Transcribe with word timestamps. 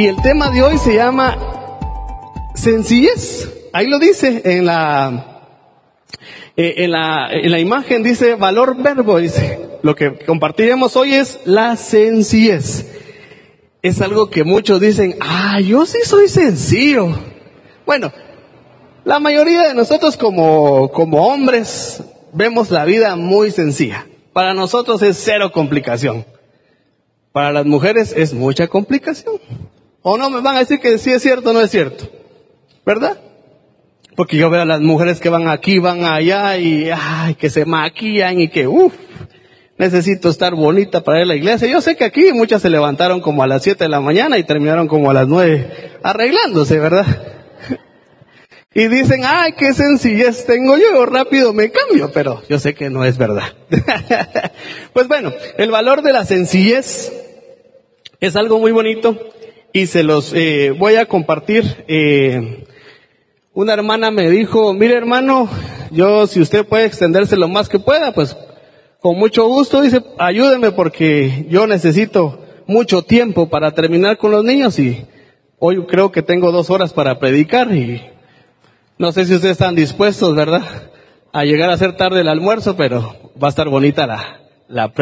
Y 0.00 0.06
el 0.06 0.16
tema 0.22 0.50
de 0.50 0.62
hoy 0.62 0.78
se 0.78 0.94
llama 0.94 1.36
sencillez. 2.54 3.68
Ahí 3.70 3.86
lo 3.86 3.98
dice 3.98 4.40
en 4.46 4.64
la, 4.64 5.42
eh, 6.56 6.74
en 6.78 6.92
la, 6.92 7.28
en 7.30 7.50
la 7.50 7.58
imagen 7.58 8.02
dice 8.02 8.34
valor 8.34 8.82
verbo, 8.82 9.18
dice. 9.18 9.58
Lo 9.82 9.94
que 9.94 10.16
compartiremos 10.24 10.96
hoy 10.96 11.12
es 11.12 11.40
la 11.44 11.76
sencillez. 11.76 12.86
Es 13.82 14.00
algo 14.00 14.30
que 14.30 14.42
muchos 14.42 14.80
dicen, 14.80 15.16
ah, 15.20 15.60
yo 15.60 15.84
sí 15.84 15.98
soy 16.06 16.28
sencillo. 16.28 17.08
Bueno, 17.84 18.10
la 19.04 19.20
mayoría 19.20 19.68
de 19.68 19.74
nosotros 19.74 20.16
como, 20.16 20.90
como 20.92 21.26
hombres 21.26 22.02
vemos 22.32 22.70
la 22.70 22.86
vida 22.86 23.16
muy 23.16 23.50
sencilla. 23.50 24.06
Para 24.32 24.54
nosotros 24.54 25.02
es 25.02 25.20
cero 25.22 25.52
complicación. 25.52 26.24
Para 27.32 27.52
las 27.52 27.66
mujeres 27.66 28.14
es 28.16 28.32
mucha 28.32 28.66
complicación. 28.66 29.38
O 30.02 30.16
no 30.16 30.30
me 30.30 30.40
van 30.40 30.56
a 30.56 30.60
decir 30.60 30.80
que 30.80 30.98
sí 30.98 31.10
es 31.10 31.22
cierto 31.22 31.50
o 31.50 31.52
no 31.52 31.60
es 31.60 31.70
cierto. 31.70 32.08
¿Verdad? 32.84 33.18
Porque 34.16 34.36
yo 34.36 34.50
veo 34.50 34.62
a 34.62 34.66
las 34.66 34.80
mujeres 34.80 35.20
que 35.20 35.28
van 35.28 35.48
aquí, 35.48 35.78
van 35.78 36.04
allá 36.04 36.56
y 36.56 36.90
ay, 36.90 37.34
que 37.34 37.50
se 37.50 37.64
maquillan 37.64 38.40
y 38.40 38.48
que 38.48 38.66
uff, 38.66 38.94
necesito 39.78 40.28
estar 40.28 40.54
bonita 40.54 41.02
para 41.02 41.18
ir 41.18 41.22
a 41.24 41.26
la 41.26 41.36
iglesia. 41.36 41.68
Yo 41.68 41.80
sé 41.80 41.96
que 41.96 42.04
aquí 42.04 42.32
muchas 42.32 42.62
se 42.62 42.70
levantaron 42.70 43.20
como 43.20 43.42
a 43.42 43.46
las 43.46 43.62
7 43.62 43.84
de 43.84 43.88
la 43.88 44.00
mañana 44.00 44.38
y 44.38 44.44
terminaron 44.44 44.88
como 44.88 45.10
a 45.10 45.14
las 45.14 45.28
9 45.28 45.98
arreglándose, 46.02 46.78
¿verdad? 46.78 47.06
Y 48.72 48.86
dicen, 48.86 49.22
ay, 49.24 49.54
qué 49.58 49.72
sencillez 49.72 50.46
tengo 50.46 50.76
yo, 50.78 51.04
rápido 51.04 51.52
me 51.52 51.72
cambio, 51.72 52.12
pero 52.14 52.40
yo 52.48 52.60
sé 52.60 52.72
que 52.72 52.88
no 52.88 53.04
es 53.04 53.18
verdad. 53.18 53.52
pues 54.92 55.08
bueno, 55.08 55.32
el 55.58 55.72
valor 55.72 56.02
de 56.02 56.12
la 56.12 56.24
sencillez 56.24 57.12
es 58.20 58.36
algo 58.36 58.60
muy 58.60 58.70
bonito 58.70 59.18
y 59.72 59.86
se 59.86 60.02
los 60.02 60.32
eh, 60.34 60.74
voy 60.76 60.96
a 60.96 61.06
compartir. 61.06 61.84
Eh, 61.88 62.64
una 63.52 63.72
hermana 63.74 64.10
me 64.10 64.30
dijo, 64.30 64.72
mire 64.74 64.94
hermano, 64.94 65.48
yo 65.90 66.26
si 66.26 66.40
usted 66.40 66.66
puede 66.66 66.86
extenderse 66.86 67.36
lo 67.36 67.48
más 67.48 67.68
que 67.68 67.78
pueda, 67.78 68.12
pues 68.12 68.36
con 69.00 69.18
mucho 69.18 69.46
gusto, 69.46 69.80
dice, 69.80 70.02
ayúdeme 70.18 70.72
porque 70.72 71.46
yo 71.48 71.66
necesito 71.66 72.44
mucho 72.66 73.02
tiempo 73.02 73.48
para 73.48 73.72
terminar 73.72 74.18
con 74.18 74.30
los 74.30 74.44
niños 74.44 74.78
y 74.78 75.06
hoy 75.58 75.84
creo 75.86 76.12
que 76.12 76.22
tengo 76.22 76.52
dos 76.52 76.70
horas 76.70 76.92
para 76.92 77.18
predicar 77.18 77.74
y 77.74 78.02
no 78.98 79.12
sé 79.12 79.24
si 79.24 79.34
ustedes 79.34 79.52
están 79.52 79.74
dispuestos, 79.74 80.34
¿verdad? 80.34 80.62
A 81.32 81.44
llegar 81.44 81.70
a 81.70 81.78
ser 81.78 81.96
tarde 81.96 82.20
el 82.20 82.28
almuerzo, 82.28 82.76
pero 82.76 83.32
va 83.42 83.48
a 83.48 83.50
estar 83.50 83.68
bonita 83.68 84.06
la, 84.06 84.42
la. 84.68 84.92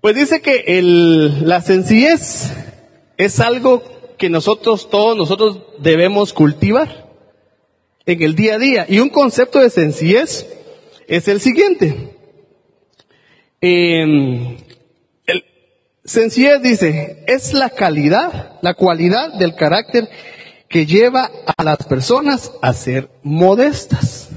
Pues 0.00 0.14
dice 0.14 0.40
que 0.40 0.64
el, 0.78 1.48
la 1.48 1.60
sencillez 1.60 2.52
es 3.16 3.40
algo 3.40 3.82
que 4.16 4.30
nosotros, 4.30 4.90
todos 4.90 5.16
nosotros 5.16 5.58
debemos 5.80 6.32
cultivar 6.32 7.08
en 8.06 8.22
el 8.22 8.36
día 8.36 8.54
a 8.54 8.58
día. 8.58 8.86
Y 8.88 9.00
un 9.00 9.08
concepto 9.08 9.58
de 9.58 9.70
sencillez 9.70 10.46
es 11.08 11.26
el 11.26 11.40
siguiente. 11.40 12.16
Eh, 13.60 14.56
el, 15.26 15.44
sencillez 16.04 16.62
dice, 16.62 17.24
es 17.26 17.52
la 17.52 17.70
calidad, 17.70 18.58
la 18.62 18.74
cualidad 18.74 19.34
del 19.34 19.56
carácter 19.56 20.08
que 20.68 20.86
lleva 20.86 21.28
a 21.56 21.64
las 21.64 21.78
personas 21.78 22.52
a 22.62 22.72
ser 22.72 23.08
modestas, 23.24 24.28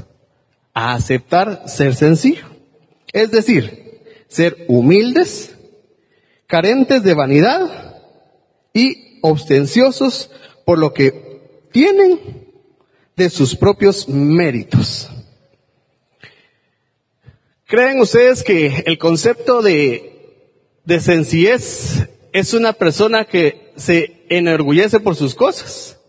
a 0.73 0.93
aceptar 0.93 1.63
ser 1.67 1.93
sencillo. 1.93 2.45
Es 3.13 3.29
decir, 3.29 3.90
ser 4.31 4.65
humildes, 4.69 5.55
carentes 6.47 7.03
de 7.03 7.13
vanidad 7.13 8.01
y 8.73 9.19
ostenciosos 9.21 10.31
por 10.65 10.79
lo 10.79 10.93
que 10.93 11.67
tienen 11.73 12.19
de 13.17 13.29
sus 13.29 13.55
propios 13.55 14.07
méritos. 14.07 15.09
¿Creen 17.65 17.99
ustedes 17.99 18.41
que 18.43 18.83
el 18.85 18.97
concepto 18.97 19.61
de, 19.61 20.47
de 20.85 20.99
sencillez 21.01 22.07
es 22.31 22.53
una 22.53 22.71
persona 22.73 23.25
que 23.25 23.73
se 23.75 24.23
enorgullece 24.29 25.01
por 25.01 25.17
sus 25.17 25.35
cosas? 25.35 25.99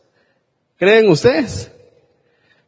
¿Creen 0.79 1.09
ustedes? 1.09 1.73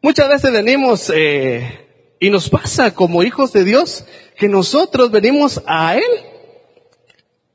Muchas 0.03 0.29
veces 0.29 0.53
venimos 0.53 1.13
eh, 1.15 1.87
y 2.19 2.31
nos 2.31 2.51
pasa 2.51 2.93
como 2.93 3.23
hijos 3.23 3.53
de 3.53 3.65
Dios 3.65 4.05
que 4.37 4.49
nosotros 4.49 5.11
venimos 5.11 5.63
a 5.67 5.97
Él 5.97 6.03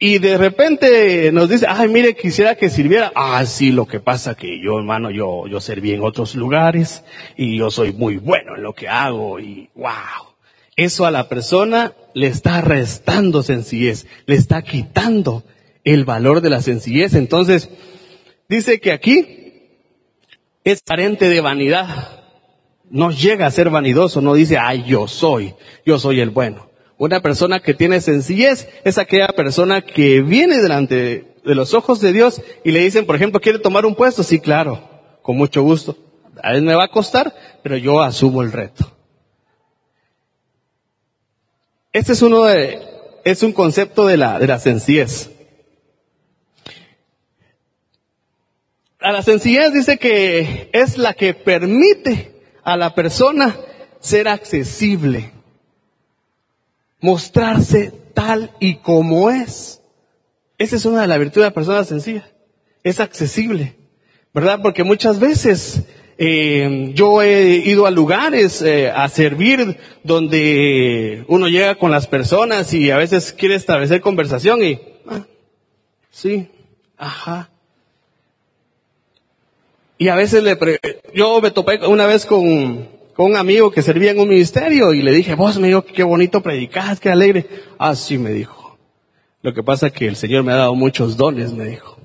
y 0.01 0.19
de 0.19 0.37
repente 0.37 1.29
nos 1.33 1.49
dice, 1.49 1.65
ay, 1.67 1.89
mire, 1.89 2.15
quisiera 2.15 2.55
que 2.55 2.69
sirviera. 2.69 3.11
Ah, 3.15 3.45
sí, 3.45 3.71
lo 3.71 3.85
que 3.85 3.99
pasa 3.99 4.33
que 4.33 4.61
yo, 4.61 4.79
hermano, 4.79 5.11
yo, 5.11 5.45
yo 5.47 5.59
serví 5.59 5.91
en 5.91 6.03
otros 6.03 6.35
lugares 6.35 7.03
y 7.35 7.57
yo 7.57 7.69
soy 7.69 7.91
muy 7.91 8.15
bueno 8.15 8.55
en 8.55 8.63
lo 8.63 8.73
que 8.73 8.87
hago 8.87 9.41
y 9.41 9.69
wow. 9.75 10.29
Eso 10.77 11.05
a 11.05 11.11
la 11.11 11.27
persona 11.27 11.93
le 12.13 12.27
está 12.27 12.61
restando 12.61 13.43
sencillez, 13.43 14.07
le 14.25 14.35
está 14.35 14.61
quitando 14.61 15.43
el 15.83 16.05
valor 16.05 16.39
de 16.39 16.49
la 16.49 16.61
sencillez. 16.61 17.13
Entonces, 17.15 17.69
dice 18.47 18.79
que 18.79 18.93
aquí 18.93 19.39
es 20.63 20.81
carente 20.81 21.27
de 21.27 21.41
vanidad. 21.41 22.23
No 22.89 23.11
llega 23.11 23.47
a 23.47 23.51
ser 23.51 23.69
vanidoso, 23.69 24.21
no 24.21 24.33
dice, 24.33 24.57
ay, 24.57 24.85
yo 24.87 25.09
soy, 25.09 25.55
yo 25.85 25.99
soy 25.99 26.21
el 26.21 26.29
bueno. 26.29 26.68
Una 26.99 27.21
persona 27.21 27.61
que 27.61 27.73
tiene 27.73 28.01
sencillez 28.01 28.67
es 28.83 28.97
aquella 28.97 29.29
persona 29.29 29.81
que 29.81 30.21
viene 30.21 30.61
delante 30.61 31.33
de 31.45 31.55
los 31.55 31.73
ojos 31.73 32.01
de 32.01 32.11
Dios 32.11 32.41
y 32.65 32.71
le 32.71 32.81
dicen, 32.81 33.05
por 33.05 33.15
ejemplo, 33.15 33.39
¿quiere 33.39 33.57
tomar 33.57 33.85
un 33.85 33.95
puesto? 33.95 34.21
Sí, 34.21 34.41
claro, 34.41 34.83
con 35.21 35.37
mucho 35.37 35.63
gusto. 35.63 35.95
A 36.43 36.53
él 36.53 36.61
me 36.61 36.75
va 36.75 36.83
a 36.83 36.91
costar, 36.91 37.33
pero 37.63 37.77
yo 37.77 38.01
asumo 38.01 38.41
el 38.41 38.51
reto. 38.51 38.91
Este 41.93 42.11
es 42.11 42.21
uno 42.21 42.43
de, 42.43 42.81
es 43.23 43.43
un 43.43 43.53
concepto 43.53 44.05
de 44.05 44.17
la, 44.17 44.37
de 44.37 44.47
la 44.47 44.59
sencillez. 44.59 45.31
A 48.99 49.13
la 49.13 49.23
sencillez 49.23 49.71
dice 49.71 49.97
que 49.97 50.69
es 50.73 50.97
la 50.97 51.13
que 51.13 51.33
permite 51.33 52.43
a 52.61 52.75
la 52.75 52.93
persona 52.93 53.55
ser 54.01 54.27
accesible, 54.27 55.31
mostrarse 56.99 57.91
tal 58.13 58.51
y 58.59 58.75
como 58.75 59.29
es. 59.29 59.81
Esa 60.57 60.75
es 60.75 60.85
una 60.85 61.01
de 61.01 61.07
las 61.07 61.19
virtudes 61.19 61.43
de 61.43 61.49
la 61.49 61.53
persona 61.53 61.83
sencilla. 61.83 62.29
Es 62.83 62.99
accesible, 62.99 63.75
¿verdad? 64.33 64.59
Porque 64.61 64.83
muchas 64.83 65.19
veces 65.19 65.83
eh, 66.17 66.91
yo 66.93 67.21
he 67.21 67.57
ido 67.57 67.85
a 67.85 67.91
lugares 67.91 68.61
eh, 68.61 68.89
a 68.89 69.07
servir 69.09 69.77
donde 70.03 71.23
uno 71.27 71.47
llega 71.47 71.75
con 71.75 71.91
las 71.91 72.07
personas 72.07 72.73
y 72.73 72.91
a 72.91 72.97
veces 72.97 73.31
quiere 73.31 73.55
establecer 73.55 74.01
conversación 74.01 74.63
y, 74.63 74.79
ah, 75.07 75.25
sí, 76.09 76.49
ajá, 76.97 77.49
y 80.01 80.07
a 80.07 80.15
veces 80.15 80.43
le, 80.43 80.55
pre 80.55 80.79
yo 81.13 81.41
me 81.41 81.51
topé 81.51 81.85
una 81.85 82.07
vez 82.07 82.25
con, 82.25 82.87
con 83.19 83.31
un 83.31 83.35
amigo 83.35 83.69
que 83.69 83.81
servía 83.81 84.11
en 84.11 84.19
un 84.21 84.29
ministerio 84.29 84.93
y 84.93 85.01
le 85.01 85.11
dije, 85.11 85.35
vos 85.35 85.59
me 85.59 85.67
dijo, 85.67 85.83
qué 85.83 86.03
bonito 86.03 86.39
predicás, 86.39 87.01
qué 87.01 87.09
alegre. 87.09 87.45
Ah, 87.77 87.93
sí, 87.93 88.17
me 88.17 88.31
dijo. 88.31 88.77
Lo 89.41 89.53
que 89.53 89.61
pasa 89.61 89.87
es 89.87 89.91
que 89.91 90.07
el 90.07 90.15
Señor 90.15 90.45
me 90.45 90.53
ha 90.53 90.55
dado 90.55 90.73
muchos 90.73 91.17
dones, 91.17 91.51
me 91.51 91.65
dijo. 91.65 91.97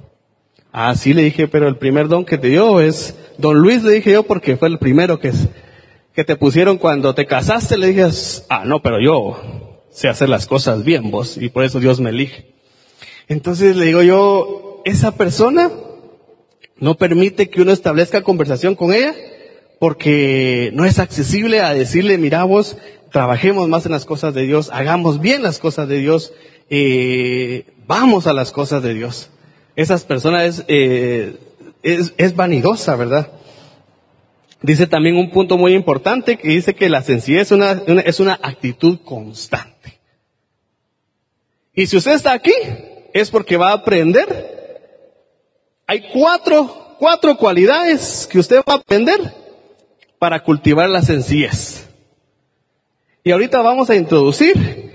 Ah, 0.72 0.92
sí, 0.97 1.14
le 1.14 1.22
dije, 1.22 1.47
pero 1.47 1.69
el 1.69 1.76
primer 1.76 2.08
don 2.08 2.25
que 2.25 2.36
te 2.36 2.48
dio 2.48 2.80
es, 2.80 3.16
don 3.38 3.56
Luis 3.58 3.84
le 3.84 3.92
dije 3.92 4.10
yo 4.10 4.25
porque 4.25 4.56
fue 4.56 4.66
el 4.66 4.80
primero 4.80 5.20
que, 5.20 5.30
que 6.16 6.25
te 6.25 6.34
pusieron 6.34 6.78
cuando 6.78 7.14
te 7.14 7.26
casaste, 7.26 7.78
le 7.78 7.92
dije, 7.92 8.08
ah, 8.49 8.64
no, 8.64 8.82
pero 8.82 9.00
yo 9.00 9.84
sé 9.93 10.08
hacer 10.08 10.28
las 10.28 10.49
cosas 10.49 10.82
bien 10.82 11.12
vos 11.12 11.37
y 11.37 11.49
por 11.49 11.62
eso 11.62 11.78
Dios 11.78 12.00
me 12.00 12.11
elige. 12.11 12.56
Entonces 13.28 13.76
le 13.76 13.87
digo 13.87 14.02
yo, 14.02 14.82
esa 14.84 15.12
persona 15.12 15.70
no 16.78 16.96
permite 16.96 17.50
que 17.50 17.62
uno 17.62 17.70
establezca 17.70 18.22
conversación 18.22 18.75
con 18.75 18.93
ella 18.93 19.14
porque 19.79 20.71
no 20.75 20.85
es 20.85 20.99
accesible 20.99 21.61
a 21.61 21.75
decirle, 21.75 22.19
mira 22.19 22.44
vos, 22.44 22.76
trabajemos 23.11 23.69
más 23.69 23.87
en 23.87 23.93
las 23.93 24.05
cosas 24.05 24.35
de 24.35 24.43
Dios, 24.43 24.71
hagamos 24.73 25.21
bien 25.21 25.43
las 25.43 25.59
cosas 25.59 25.88
de 25.88 25.99
Dios, 25.99 26.32
eh, 26.71 27.67
vamos 27.87 28.26
a 28.26 28.32
las 28.32 28.53
cosas 28.53 28.82
de 28.82 28.94
Dios. 28.94 29.31
Esas 29.76 30.05
personas 30.05 30.65
eh, 30.69 31.37
es, 31.82 32.37
vanidosa, 32.37 32.97
¿verdad? 32.97 33.32
Dice 34.62 34.87
también 34.87 35.17
un 35.17 35.31
punto 35.31 35.59
muy 35.59 35.75
importante 35.75 36.38
que 36.38 36.49
dice 36.49 36.75
que 36.75 36.88
la 36.88 37.03
sencillez 37.03 37.43
es 37.43 37.53
una, 37.53 37.82
una, 37.87 38.00
es 38.00 38.21
una 38.21 38.38
actitud 38.43 39.00
constante. 39.05 40.00
Y 41.75 41.87
si 41.87 41.97
usted 41.97 42.12
está 42.12 42.32
aquí, 42.32 42.55
es 43.12 43.31
porque 43.31 43.56
va 43.56 43.71
a 43.71 43.75
aprender 43.75 44.55
hay 45.87 46.09
cuatro, 46.12 46.97
cuatro 46.99 47.37
cualidades 47.37 48.26
que 48.31 48.38
usted 48.38 48.62
va 48.69 48.75
a 48.75 48.76
aprender 48.76 49.21
para 50.25 50.43
cultivar 50.43 50.88
la 50.88 51.03
sencillez. 51.03 51.87
Y 53.23 53.31
ahorita 53.31 53.61
vamos 53.61 53.91
a 53.91 53.94
introducir. 53.94 54.91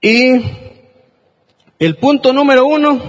Y 0.00 0.42
el 1.78 1.96
punto 1.98 2.32
número 2.32 2.66
uno 2.66 3.00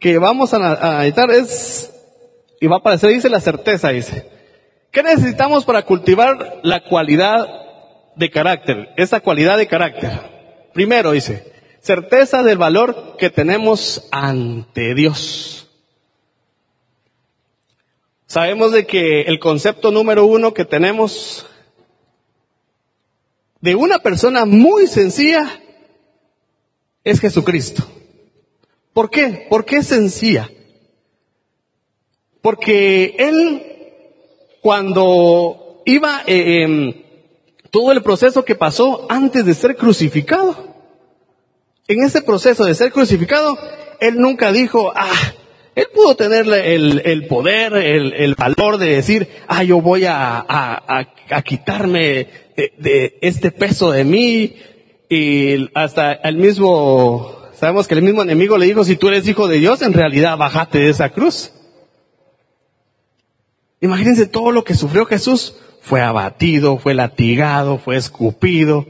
que 0.00 0.18
vamos 0.18 0.52
a, 0.52 1.04
editar 1.04 1.30
es, 1.30 1.94
y 2.60 2.66
va 2.66 2.74
a 2.74 2.78
aparecer, 2.80 3.10
dice 3.10 3.28
la 3.28 3.38
certeza, 3.38 3.90
dice. 3.90 4.28
¿Qué 4.90 5.04
necesitamos 5.04 5.64
para 5.64 5.82
cultivar 5.82 6.58
la 6.64 6.82
cualidad 6.82 7.46
de 8.16 8.28
carácter? 8.28 8.88
Esa 8.96 9.20
cualidad 9.20 9.56
de 9.56 9.68
carácter. 9.68 10.10
Primero, 10.74 11.12
dice, 11.12 11.52
certeza 11.80 12.42
del 12.42 12.58
valor 12.58 13.14
que 13.18 13.30
tenemos 13.30 14.08
ante 14.10 14.96
Dios. 14.96 15.65
Sabemos 18.36 18.70
de 18.70 18.86
que 18.86 19.22
el 19.22 19.38
concepto 19.38 19.90
número 19.90 20.26
uno 20.26 20.52
que 20.52 20.66
tenemos 20.66 21.46
de 23.62 23.74
una 23.74 23.98
persona 24.00 24.44
muy 24.44 24.86
sencilla 24.88 25.58
es 27.02 27.18
Jesucristo. 27.18 27.82
¿Por 28.92 29.08
qué? 29.08 29.46
¿Por 29.48 29.64
qué 29.64 29.82
sencilla? 29.82 30.50
Porque 32.42 33.16
Él, 33.18 33.62
cuando 34.60 35.80
iba, 35.86 36.22
eh, 36.26 36.62
em, 36.62 36.92
todo 37.70 37.90
el 37.90 38.02
proceso 38.02 38.44
que 38.44 38.54
pasó 38.54 39.06
antes 39.08 39.46
de 39.46 39.54
ser 39.54 39.76
crucificado, 39.76 40.74
en 41.88 42.04
ese 42.04 42.20
proceso 42.20 42.66
de 42.66 42.74
ser 42.74 42.92
crucificado, 42.92 43.56
Él 43.98 44.20
nunca 44.20 44.52
dijo, 44.52 44.92
ah, 44.94 45.32
Él 45.76 45.86
pudo 45.94 46.16
tener 46.16 46.48
el, 46.48 47.02
el 47.04 47.26
poder, 47.26 47.74
el, 47.74 48.14
el, 48.14 48.34
valor 48.34 48.78
de 48.78 48.96
decir, 48.96 49.28
ah, 49.46 49.62
yo 49.62 49.82
voy 49.82 50.06
a, 50.06 50.38
a, 50.38 51.06
a 51.30 51.42
quitarme 51.42 52.28
de, 52.56 52.72
de, 52.78 53.18
este 53.20 53.50
peso 53.50 53.90
de 53.90 54.02
mí, 54.04 54.56
y 55.10 55.68
hasta 55.74 56.14
el 56.14 56.36
mismo, 56.36 57.42
sabemos 57.52 57.86
que 57.86 57.94
el 57.94 58.00
mismo 58.00 58.22
enemigo 58.22 58.56
le 58.56 58.64
dijo, 58.64 58.84
si 58.84 58.96
tú 58.96 59.08
eres 59.08 59.28
hijo 59.28 59.48
de 59.48 59.58
Dios, 59.58 59.82
en 59.82 59.92
realidad 59.92 60.38
bájate 60.38 60.78
de 60.78 60.88
esa 60.88 61.10
cruz. 61.10 61.52
Imagínense 63.82 64.26
todo 64.26 64.52
lo 64.52 64.64
que 64.64 64.74
sufrió 64.74 65.04
Jesús. 65.04 65.56
Fue 65.82 66.00
abatido, 66.00 66.78
fue 66.78 66.94
latigado, 66.94 67.76
fue 67.76 67.96
escupido. 67.96 68.86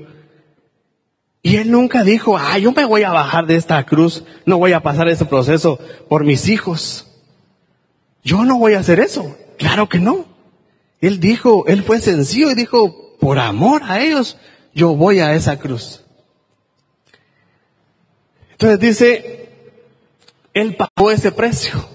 Y 1.46 1.58
él 1.58 1.70
nunca 1.70 2.02
dijo, 2.02 2.36
ah, 2.36 2.58
yo 2.58 2.72
me 2.72 2.84
voy 2.84 3.04
a 3.04 3.12
bajar 3.12 3.46
de 3.46 3.54
esta 3.54 3.80
cruz, 3.86 4.24
no 4.46 4.58
voy 4.58 4.72
a 4.72 4.82
pasar 4.82 5.06
ese 5.06 5.26
proceso 5.26 5.78
por 6.08 6.24
mis 6.24 6.48
hijos. 6.48 7.06
Yo 8.24 8.44
no 8.44 8.58
voy 8.58 8.74
a 8.74 8.80
hacer 8.80 8.98
eso. 8.98 9.36
Claro 9.56 9.88
que 9.88 10.00
no. 10.00 10.24
Él 11.00 11.20
dijo, 11.20 11.64
él 11.68 11.84
fue 11.84 12.00
sencillo 12.00 12.50
y 12.50 12.56
dijo, 12.56 13.16
por 13.20 13.38
amor 13.38 13.82
a 13.84 14.00
ellos, 14.00 14.36
yo 14.74 14.96
voy 14.96 15.20
a 15.20 15.34
esa 15.36 15.56
cruz. 15.56 16.04
Entonces 18.50 18.80
dice, 18.80 19.48
Él 20.52 20.74
pagó 20.74 21.12
ese 21.12 21.30
precio. 21.30 21.88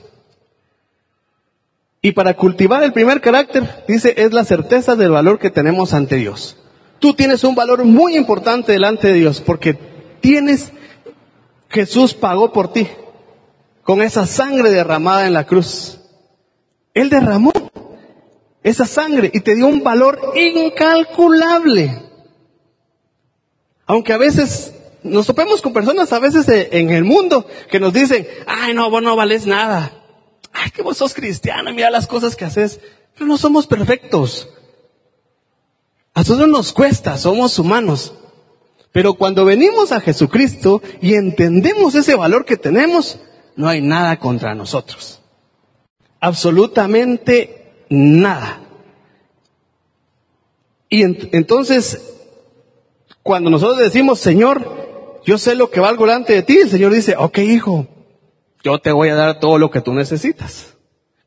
Y 2.01 2.13
para 2.13 2.37
cultivar 2.37 2.83
el 2.83 2.93
primer 2.93 3.19
carácter, 3.19 3.83
dice, 3.85 4.13
es 4.15 4.31
la 4.31 4.45
certeza 4.45 4.95
del 4.95 5.11
valor 5.11 5.39
que 5.39 5.49
tenemos 5.49 5.93
ante 5.93 6.15
Dios. 6.15 6.55
Tú 7.01 7.15
tienes 7.15 7.43
un 7.43 7.55
valor 7.55 7.83
muy 7.83 8.15
importante 8.15 8.73
delante 8.73 9.07
de 9.07 9.15
Dios 9.15 9.41
porque 9.41 9.73
tienes, 10.21 10.71
Jesús 11.67 12.13
pagó 12.13 12.53
por 12.53 12.71
ti 12.71 12.87
con 13.81 14.03
esa 14.03 14.27
sangre 14.27 14.69
derramada 14.69 15.25
en 15.25 15.33
la 15.33 15.47
cruz. 15.47 15.99
Él 16.93 17.09
derramó 17.09 17.51
esa 18.61 18.85
sangre 18.85 19.31
y 19.33 19.39
te 19.39 19.55
dio 19.55 19.65
un 19.65 19.81
valor 19.81 20.19
incalculable. 20.35 22.03
Aunque 23.87 24.13
a 24.13 24.19
veces 24.19 24.75
nos 25.01 25.25
topemos 25.25 25.59
con 25.63 25.73
personas 25.73 26.13
a 26.13 26.19
veces 26.19 26.47
en 26.47 26.91
el 26.91 27.03
mundo 27.03 27.47
que 27.71 27.79
nos 27.79 27.93
dicen, 27.93 28.27
ay 28.45 28.75
no, 28.75 28.91
vos 28.91 29.01
no 29.01 29.15
vales 29.15 29.47
nada. 29.47 29.91
Ay, 30.53 30.69
que 30.69 30.83
vos 30.83 30.97
sos 30.97 31.15
cristiano, 31.15 31.73
mira 31.73 31.89
las 31.89 32.05
cosas 32.05 32.35
que 32.35 32.45
haces. 32.45 32.79
Pero 33.15 33.25
no 33.25 33.39
somos 33.39 33.65
perfectos. 33.65 34.49
A 36.13 36.21
nosotros 36.21 36.47
nos 36.47 36.73
cuesta, 36.73 37.17
somos 37.17 37.57
humanos. 37.57 38.13
Pero 38.91 39.13
cuando 39.13 39.45
venimos 39.45 39.91
a 39.91 40.01
Jesucristo 40.01 40.81
y 41.01 41.13
entendemos 41.13 41.95
ese 41.95 42.15
valor 42.15 42.43
que 42.45 42.57
tenemos, 42.57 43.19
no 43.55 43.69
hay 43.69 43.81
nada 43.81 44.19
contra 44.19 44.53
nosotros. 44.53 45.21
Absolutamente 46.19 47.85
nada. 47.89 48.59
Y 50.89 51.03
entonces, 51.03 52.15
cuando 53.23 53.49
nosotros 53.49 53.79
decimos, 53.79 54.19
Señor, 54.19 55.21
yo 55.23 55.37
sé 55.37 55.55
lo 55.55 55.69
que 55.69 55.79
valgo 55.79 56.05
delante 56.05 56.33
de 56.33 56.43
ti. 56.43 56.57
El 56.57 56.69
Señor 56.69 56.93
dice, 56.93 57.15
ok 57.17 57.37
hijo, 57.39 57.87
yo 58.61 58.79
te 58.79 58.91
voy 58.91 59.07
a 59.09 59.15
dar 59.15 59.39
todo 59.39 59.57
lo 59.57 59.71
que 59.71 59.79
tú 59.79 59.93
necesitas. 59.93 60.75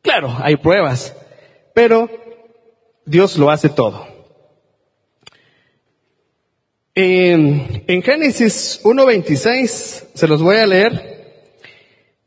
Claro, 0.02 0.36
hay 0.42 0.56
pruebas, 0.56 1.16
pero 1.72 2.10
Dios 3.06 3.38
lo 3.38 3.50
hace 3.50 3.70
todo. 3.70 4.13
En, 6.94 8.02
Génesis 8.02 8.80
1.26, 8.84 10.04
se 10.14 10.28
los 10.28 10.42
voy 10.42 10.56
a 10.56 10.66
leer, 10.66 11.14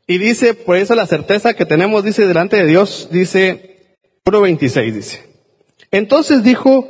y 0.06 0.18
dice, 0.18 0.54
por 0.54 0.76
eso 0.76 0.94
la 0.94 1.06
certeza 1.06 1.54
que 1.54 1.66
tenemos, 1.66 2.04
dice, 2.04 2.26
delante 2.26 2.56
de 2.56 2.66
Dios, 2.66 3.08
dice, 3.10 3.96
1.26 4.24 4.92
dice. 4.92 5.28
Entonces 5.90 6.42
dijo 6.42 6.88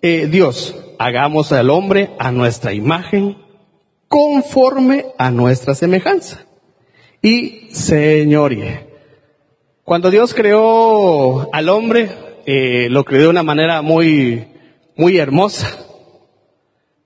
eh, 0.00 0.26
Dios, 0.30 0.74
hagamos 0.98 1.52
al 1.52 1.70
hombre 1.70 2.10
a 2.18 2.32
nuestra 2.32 2.72
imagen 2.72 3.36
conforme 4.08 5.06
a 5.18 5.30
nuestra 5.30 5.74
semejanza. 5.74 6.46
Y 7.20 7.68
señorie. 7.72 8.86
Cuando 9.84 10.10
Dios 10.10 10.34
creó 10.34 11.52
al 11.52 11.68
hombre, 11.68 12.10
eh, 12.46 12.88
lo 12.90 13.04
creó 13.04 13.22
de 13.22 13.28
una 13.28 13.42
manera 13.42 13.82
muy, 13.82 14.46
muy 14.96 15.18
hermosa. 15.18 15.87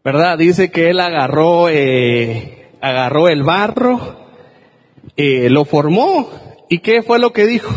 ¿Verdad? 0.05 0.39
Dice 0.39 0.71
que 0.71 0.91
él 0.91 1.01
agarró, 1.01 1.69
eh, 1.69 2.71
agarró 2.81 3.29
el 3.29 3.43
barro, 3.43 4.27
eh, 5.17 5.49
lo 5.49 5.65
formó. 5.65 6.29
¿Y 6.69 6.79
qué 6.79 7.03
fue 7.03 7.19
lo 7.19 7.33
que 7.33 7.47
dijo? 7.47 7.73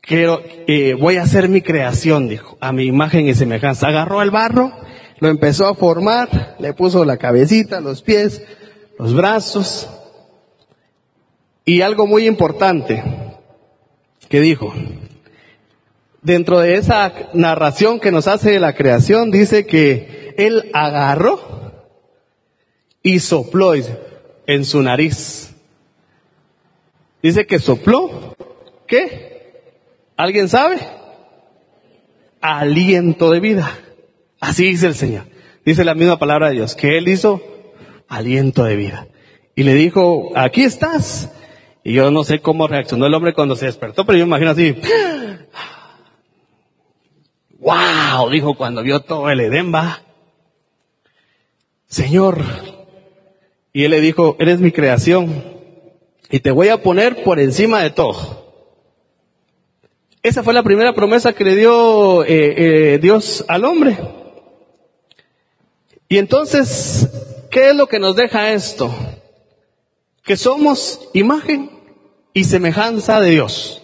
Quiero, 0.00 0.40
eh, 0.66 0.94
voy 0.94 1.16
a 1.16 1.22
hacer 1.22 1.48
mi 1.48 1.60
creación, 1.60 2.28
dijo, 2.28 2.56
a 2.60 2.72
mi 2.72 2.84
imagen 2.84 3.28
y 3.28 3.34
semejanza. 3.34 3.88
Agarró 3.88 4.22
el 4.22 4.30
barro 4.30 4.72
lo 5.20 5.28
empezó 5.28 5.66
a 5.66 5.74
formar, 5.74 6.56
le 6.58 6.72
puso 6.72 7.04
la 7.04 7.16
cabecita, 7.16 7.80
los 7.80 8.02
pies, 8.02 8.42
los 8.98 9.14
brazos. 9.14 9.88
Y 11.64 11.82
algo 11.82 12.06
muy 12.06 12.26
importante 12.26 13.02
que 14.28 14.40
dijo, 14.40 14.72
dentro 16.28 16.60
de 16.60 16.76
esa 16.76 17.12
narración 17.32 17.98
que 17.98 18.12
nos 18.12 18.28
hace 18.28 18.50
de 18.50 18.60
la 18.60 18.74
creación, 18.74 19.30
dice 19.30 19.66
que 19.66 20.34
él 20.36 20.70
agarró 20.74 21.40
y 23.02 23.18
sopló 23.18 23.72
en 24.46 24.64
su 24.64 24.82
nariz. 24.82 25.54
Dice 27.22 27.46
que 27.46 27.58
sopló, 27.58 28.36
¿qué? 28.86 29.72
¿Alguien 30.16 30.48
sabe? 30.48 30.78
Aliento 32.40 33.30
de 33.30 33.40
vida. 33.40 33.78
Así 34.38 34.66
dice 34.66 34.86
el 34.86 34.94
Señor. 34.94 35.24
Dice 35.64 35.84
la 35.84 35.94
misma 35.94 36.18
palabra 36.18 36.48
de 36.48 36.56
Dios, 36.56 36.74
que 36.76 36.98
Él 36.98 37.08
hizo 37.08 37.42
aliento 38.06 38.64
de 38.64 38.76
vida. 38.76 39.08
Y 39.56 39.62
le 39.62 39.74
dijo, 39.74 40.30
aquí 40.36 40.62
estás. 40.62 41.30
Y 41.82 41.94
yo 41.94 42.10
no 42.10 42.22
sé 42.22 42.40
cómo 42.40 42.68
reaccionó 42.68 43.06
el 43.06 43.14
hombre 43.14 43.32
cuando 43.32 43.56
se 43.56 43.64
despertó, 43.64 44.04
pero 44.04 44.18
yo 44.18 44.26
me 44.26 44.36
imagino 44.36 44.50
así. 44.50 44.76
¡Wow! 47.58 48.30
Dijo 48.30 48.54
cuando 48.54 48.82
vio 48.82 49.00
todo 49.00 49.30
el 49.30 49.40
Edén, 49.40 49.74
va. 49.74 50.00
Señor. 51.86 52.42
Y 53.72 53.84
él 53.84 53.90
le 53.90 54.00
dijo, 54.00 54.36
eres 54.38 54.60
mi 54.60 54.72
creación. 54.72 55.44
Y 56.30 56.40
te 56.40 56.50
voy 56.50 56.68
a 56.68 56.82
poner 56.82 57.22
por 57.22 57.40
encima 57.40 57.82
de 57.82 57.90
todo. 57.90 58.46
Esa 60.22 60.42
fue 60.42 60.52
la 60.52 60.62
primera 60.62 60.94
promesa 60.94 61.32
que 61.32 61.44
le 61.44 61.56
dio 61.56 62.24
eh, 62.24 62.94
eh, 62.94 62.98
Dios 62.98 63.44
al 63.48 63.64
hombre. 63.64 63.98
Y 66.08 66.18
entonces, 66.18 67.08
¿qué 67.50 67.70
es 67.70 67.76
lo 67.76 67.86
que 67.86 67.98
nos 67.98 68.16
deja 68.16 68.52
esto? 68.52 68.94
Que 70.24 70.36
somos 70.36 71.08
imagen 71.14 71.70
y 72.34 72.44
semejanza 72.44 73.20
de 73.20 73.30
Dios. 73.30 73.82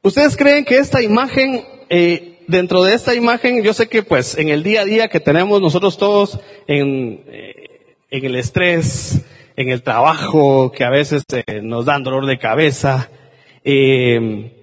¿Ustedes 0.00 0.36
creen 0.36 0.64
que 0.64 0.78
esta 0.78 1.02
imagen, 1.02 1.64
eh, 1.90 2.38
dentro 2.46 2.84
de 2.84 2.94
esta 2.94 3.16
imagen, 3.16 3.64
yo 3.64 3.74
sé 3.74 3.88
que 3.88 4.04
pues 4.04 4.38
en 4.38 4.48
el 4.48 4.62
día 4.62 4.82
a 4.82 4.84
día 4.84 5.08
que 5.08 5.18
tenemos 5.18 5.60
nosotros 5.60 5.98
todos 5.98 6.38
en, 6.68 7.24
eh, 7.26 7.96
el 8.10 8.36
estrés, 8.36 9.22
en 9.56 9.70
el 9.70 9.82
trabajo, 9.82 10.70
que 10.70 10.84
a 10.84 10.90
veces 10.90 11.24
eh, 11.32 11.62
nos 11.62 11.84
dan 11.84 12.04
dolor 12.04 12.26
de 12.26 12.38
cabeza, 12.38 13.10
eh, 13.64 14.54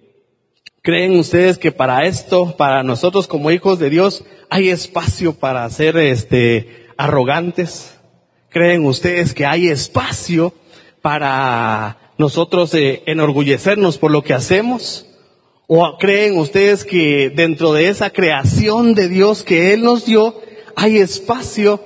¿Creen 0.81 1.17
ustedes 1.17 1.57
que 1.57 1.71
para 1.71 2.05
esto, 2.05 2.55
para 2.57 2.83
nosotros 2.83 3.25
como 3.25 3.49
hijos 3.49 3.79
de 3.79 3.89
Dios, 3.89 4.23
hay 4.51 4.69
espacio 4.69 5.33
para 5.33 5.67
ser 5.71 5.97
este 5.97 6.85
arrogantes? 6.95 7.99
¿Creen 8.49 8.85
ustedes 8.85 9.33
que 9.33 9.47
hay 9.47 9.67
espacio 9.67 10.53
para 11.01 12.13
nosotros 12.19 12.69
enorgullecernos 12.73 13.97
por 13.97 14.11
lo 14.11 14.21
que 14.21 14.35
hacemos? 14.35 15.07
¿O 15.67 15.97
creen 15.97 16.37
ustedes 16.37 16.85
que 16.85 17.31
dentro 17.33 17.73
de 17.73 17.89
esa 17.89 18.11
creación 18.11 18.93
de 18.93 19.07
Dios 19.07 19.43
que 19.43 19.73
Él 19.73 19.81
nos 19.81 20.05
dio, 20.05 20.39
hay 20.75 20.97
espacio 20.97 21.83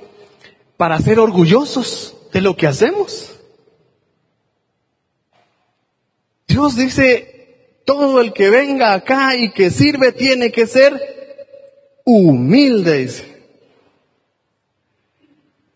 para 0.76 0.98
ser 0.98 1.18
orgullosos 1.18 2.16
de 2.32 2.42
lo 2.42 2.56
que 2.56 2.66
hacemos? 2.66 3.38
Dios 6.46 6.76
dice, 6.76 7.80
todo 7.86 8.20
el 8.20 8.32
que 8.32 8.50
venga 8.50 8.92
acá 8.92 9.34
y 9.36 9.50
que 9.52 9.70
sirve 9.70 10.12
tiene 10.12 10.52
que 10.52 10.66
ser 10.66 11.00
humilde. 12.04 13.08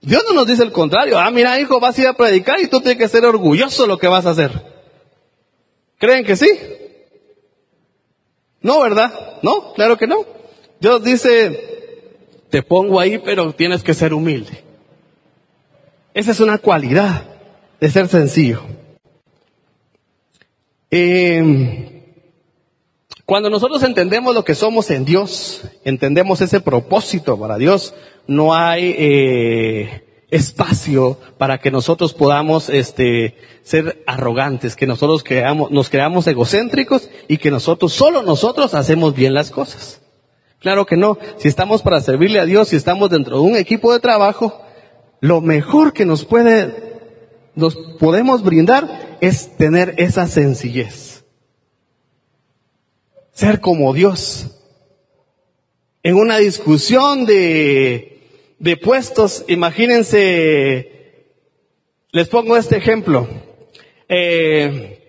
Dios 0.03 0.25
no 0.29 0.35
nos 0.35 0.47
dice 0.47 0.63
el 0.63 0.73
contrario. 0.73 1.19
Ah, 1.19 1.31
mira, 1.31 1.59
hijo, 1.59 1.81
vas 1.81 1.97
a 1.97 2.03
ir 2.03 2.09
a 2.09 2.13
predicar 2.13 2.61
y 2.61 2.67
tú 2.67 2.81
tienes 2.81 2.99
que 2.99 3.09
ser 3.09 3.25
orgulloso 3.25 3.83
de 3.83 3.89
lo 3.89 3.99
que 3.99 4.09
vas 4.09 4.27
a 4.27 4.31
hacer. 4.31 4.51
¿Creen 5.99 6.25
que 6.25 6.37
sí? 6.37 6.49
No, 8.65 8.81
¿verdad? 8.81 9.13
No, 9.43 9.75
claro 9.75 9.99
que 9.99 10.07
no. 10.07 10.25
Dios 10.81 11.05
dice, 11.05 12.09
te 12.49 12.63
pongo 12.63 12.99
ahí, 12.99 13.19
pero 13.19 13.53
tienes 13.53 13.83
que 13.83 13.93
ser 13.93 14.15
humilde. 14.15 14.65
Esa 16.15 16.31
es 16.31 16.41
una 16.41 16.57
cualidad 16.57 17.25
de 17.79 17.91
ser 17.91 18.09
sencillo. 18.09 18.63
Eh, 20.91 22.25
cuando 23.27 23.51
nosotros 23.51 23.83
entendemos 23.83 24.35
lo 24.35 24.47
que 24.47 24.55
somos 24.55 24.91
en 24.91 25.05
Dios, 25.05 25.63
entendemos 25.85 26.41
ese 26.41 26.61
propósito 26.61 27.39
para 27.39 27.59
Dios, 27.59 27.93
no 28.27 28.55
hay 28.55 28.95
eh, 28.97 30.04
espacio 30.35 31.19
para 31.39 31.59
que 31.59 31.71
nosotros 31.71 32.13
podamos 32.13 32.69
este, 32.69 33.37
ser 33.63 34.03
arrogantes, 34.07 34.77
que 34.77 34.87
nosotros 34.87 35.23
creamos, 35.25 35.71
nos 35.71 35.91
creamos 35.91 36.27
egocéntricos 36.27 37.11
y 37.29 37.39
que 37.39 37.51
nosotros, 37.51 37.93
solo 37.93 38.23
nosotros 38.23 38.75
hacemos 38.75 39.15
bien 39.15 39.35
las 39.35 39.51
cosas. 39.51 40.01
Claro 40.61 40.87
que 40.87 40.97
no. 40.97 41.19
Si 41.39 41.49
estamos 41.49 41.83
para 41.83 42.01
servirle 42.01 42.41
a 42.41 42.47
Dios, 42.47 42.69
si 42.69 42.77
estamos 42.77 43.11
dentro 43.11 43.37
de 43.37 43.43
un 43.43 43.57
equipo 43.57 43.93
de 43.93 44.01
trabajo, 44.01 44.63
lo 45.21 45.41
mejor 45.41 45.93
que 45.93 46.07
nos 46.07 46.25
puede, 46.25 47.01
nos 47.55 47.77
podemos 47.99 48.43
brindar 48.43 49.17
es 49.21 49.57
tener 49.57 49.95
esa 49.99 50.27
sencillez 50.27 51.15
ser 53.35 53.61
como 53.61 53.93
Dios. 53.93 54.47
En 56.03 56.17
una 56.17 56.39
discusión 56.39 57.27
de, 57.27 58.14
de 58.65 58.79
puestos, 58.79 59.45
imagínense, 59.47 61.29
les 62.13 62.29
pongo 62.29 62.57
este 62.57 62.79
ejemplo. 62.79 63.29
Eh, 64.09 65.03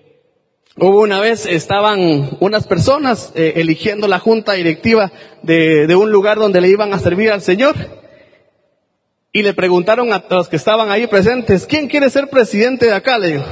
hubo 0.76 1.00
una 1.00 1.22
vez, 1.22 1.46
estaban 1.46 2.36
unas 2.42 2.68
personas 2.68 3.32
eh, 3.34 3.54
eligiendo 3.56 4.10
la 4.10 4.20
junta 4.20 4.52
directiva 4.54 5.10
de, 5.42 5.88
de 5.88 5.96
un 5.96 6.12
lugar 6.12 6.38
donde 6.38 6.60
le 6.60 6.68
iban 6.68 6.94
a 6.94 7.00
servir 7.00 7.32
al 7.32 7.42
Señor. 7.42 7.76
Y 9.32 9.42
le 9.42 9.54
preguntaron 9.54 10.12
a 10.12 10.26
los 10.30 10.50
que 10.50 10.58
estaban 10.58 10.92
ahí 10.92 11.08
presentes, 11.08 11.66
¿quién 11.66 11.88
quiere 11.88 12.10
ser 12.10 12.30
presidente 12.30 12.88
de 12.88 12.94
acá? 12.94 13.18
Le 13.18 13.38
dijo. 13.38 13.46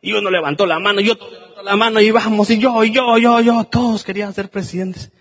Y 0.00 0.14
uno 0.14 0.32
levantó 0.32 0.66
la 0.66 0.80
mano, 0.80 1.00
y 1.00 1.10
otro 1.10 1.28
la 1.62 1.76
mano 1.76 2.00
y 2.00 2.10
vamos, 2.10 2.50
y 2.50 2.58
yo, 2.58 2.82
y 2.82 2.90
yo, 2.90 3.18
yo, 3.18 3.40
yo, 3.40 3.64
todos 3.64 4.02
querían 4.02 4.34
ser 4.34 4.50
presidentes. 4.50 5.12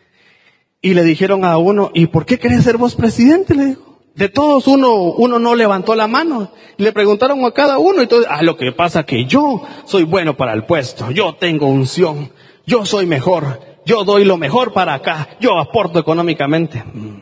Y 0.83 0.93
le 0.93 1.03
dijeron 1.03 1.45
a 1.45 1.57
uno, 1.57 1.89
¿y 1.95 2.05
por 2.07 2.25
qué 2.25 2.37
querés 2.37 2.63
ser 2.63 2.77
vos 2.77 2.95
presidente? 2.95 3.55
Le 3.55 3.65
dijo. 3.65 3.99
De 4.13 4.29
todos 4.29 4.67
uno, 4.67 4.93
uno 4.93 5.39
no 5.39 5.55
levantó 5.55 5.95
la 5.95 6.05
mano. 6.05 6.51
Le 6.77 6.91
preguntaron 6.91 7.43
a 7.43 7.51
cada 7.51 7.79
uno 7.79 8.03
y 8.03 8.07
todo, 8.07 8.23
ah, 8.29 8.43
lo 8.43 8.55
que 8.57 8.71
pasa 8.71 9.03
que 9.03 9.25
yo 9.25 9.63
soy 9.85 10.03
bueno 10.03 10.37
para 10.37 10.53
el 10.53 10.65
puesto, 10.65 11.09
yo 11.09 11.33
tengo 11.33 11.65
unción, 11.65 12.31
yo 12.67 12.85
soy 12.85 13.07
mejor, 13.07 13.59
yo 13.87 14.03
doy 14.03 14.23
lo 14.23 14.37
mejor 14.37 14.71
para 14.71 14.93
acá, 14.93 15.29
yo 15.39 15.57
aporto 15.57 15.97
económicamente. 15.97 16.83
Mm. 16.93 17.21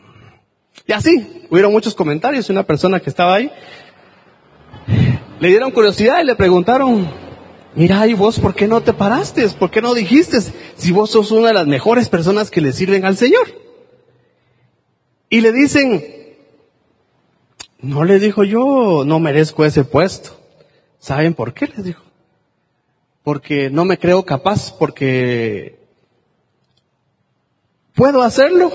Y 0.86 0.92
así, 0.92 1.46
hubieron 1.48 1.72
muchos 1.72 1.94
comentarios 1.94 2.46
y 2.48 2.52
una 2.52 2.64
persona 2.64 3.00
que 3.00 3.08
estaba 3.08 3.36
ahí 3.36 3.50
le 5.42 5.48
dieron 5.48 5.72
curiosidad 5.72 6.20
y 6.20 6.24
le 6.24 6.36
preguntaron, 6.36 7.08
Mira, 7.74 8.06
¿y 8.06 8.12
vos 8.12 8.38
por 8.38 8.54
qué 8.54 8.68
no 8.68 8.82
te 8.82 8.92
paraste? 8.92 9.48
¿Por 9.48 9.70
qué 9.70 9.80
no 9.80 9.94
dijiste 9.94 10.38
si 10.76 10.92
vos 10.92 11.10
sos 11.10 11.30
una 11.30 11.48
de 11.48 11.54
las 11.54 11.66
mejores 11.66 12.08
personas 12.08 12.50
que 12.50 12.60
le 12.60 12.72
sirven 12.72 13.04
al 13.04 13.16
Señor? 13.16 13.48
Y 15.30 15.40
le 15.40 15.52
dicen, 15.52 16.04
no 17.80 18.04
le 18.04 18.18
dijo 18.18 18.44
yo, 18.44 19.04
no 19.06 19.18
merezco 19.18 19.64
ese 19.64 19.84
puesto. 19.84 20.38
¿Saben 20.98 21.32
por 21.32 21.54
qué? 21.54 21.66
Les 21.68 21.84
dijo. 21.84 22.02
Porque 23.22 23.70
no 23.70 23.84
me 23.84 23.98
creo 23.98 24.24
capaz, 24.24 24.72
porque 24.72 25.78
puedo 27.94 28.22
hacerlo, 28.22 28.70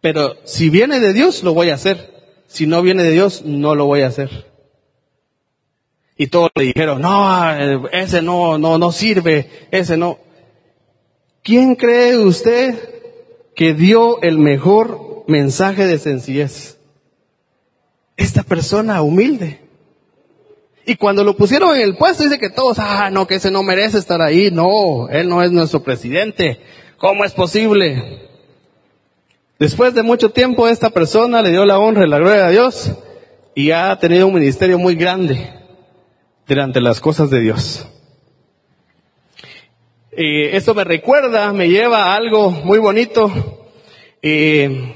pero 0.00 0.36
si 0.44 0.70
viene 0.70 1.00
de 1.00 1.12
Dios 1.12 1.42
lo 1.42 1.54
voy 1.54 1.70
a 1.70 1.74
hacer. 1.74 2.14
Si 2.46 2.66
no 2.66 2.82
viene 2.82 3.02
de 3.02 3.10
Dios 3.10 3.42
no 3.44 3.74
lo 3.74 3.86
voy 3.86 4.02
a 4.02 4.06
hacer. 4.06 4.46
Y 6.20 6.26
todos 6.26 6.50
le 6.56 6.64
dijeron, 6.64 7.00
no, 7.00 7.88
ese 7.92 8.22
no, 8.22 8.58
no, 8.58 8.76
no 8.76 8.90
sirve, 8.90 9.48
ese 9.70 9.96
no. 9.96 10.18
¿Quién 11.44 11.76
cree 11.76 12.18
usted 12.18 12.74
que 13.54 13.72
dio 13.72 14.20
el 14.22 14.36
mejor 14.36 15.24
mensaje 15.28 15.86
de 15.86 15.96
sencillez? 15.96 16.76
Esta 18.16 18.42
persona 18.42 19.00
humilde. 19.00 19.60
Y 20.84 20.96
cuando 20.96 21.22
lo 21.22 21.36
pusieron 21.36 21.76
en 21.76 21.82
el 21.82 21.96
puesto 21.96 22.24
dice 22.24 22.40
que 22.40 22.50
todos, 22.50 22.80
ah, 22.80 23.10
no, 23.12 23.28
que 23.28 23.36
ese 23.36 23.52
no 23.52 23.62
merece 23.62 23.98
estar 23.98 24.20
ahí. 24.20 24.50
No, 24.50 25.08
él 25.10 25.28
no 25.28 25.40
es 25.44 25.52
nuestro 25.52 25.84
presidente. 25.84 26.58
¿Cómo 26.96 27.24
es 27.24 27.32
posible? 27.32 28.28
Después 29.60 29.94
de 29.94 30.02
mucho 30.02 30.32
tiempo 30.32 30.66
esta 30.66 30.90
persona 30.90 31.42
le 31.42 31.50
dio 31.50 31.64
la 31.64 31.78
honra 31.78 32.04
y 32.04 32.10
la 32.10 32.18
gloria 32.18 32.46
a 32.46 32.50
Dios 32.50 32.90
y 33.54 33.70
ha 33.70 33.96
tenido 34.00 34.26
un 34.26 34.34
ministerio 34.34 34.80
muy 34.80 34.96
grande 34.96 35.57
delante 36.48 36.80
las 36.80 37.00
cosas 37.00 37.28
de 37.30 37.40
Dios. 37.40 37.86
Eh, 40.10 40.56
esto 40.56 40.74
me 40.74 40.82
recuerda, 40.82 41.52
me 41.52 41.68
lleva 41.68 42.06
a 42.06 42.16
algo 42.16 42.50
muy 42.50 42.78
bonito. 42.78 43.30
Eh, 44.22 44.94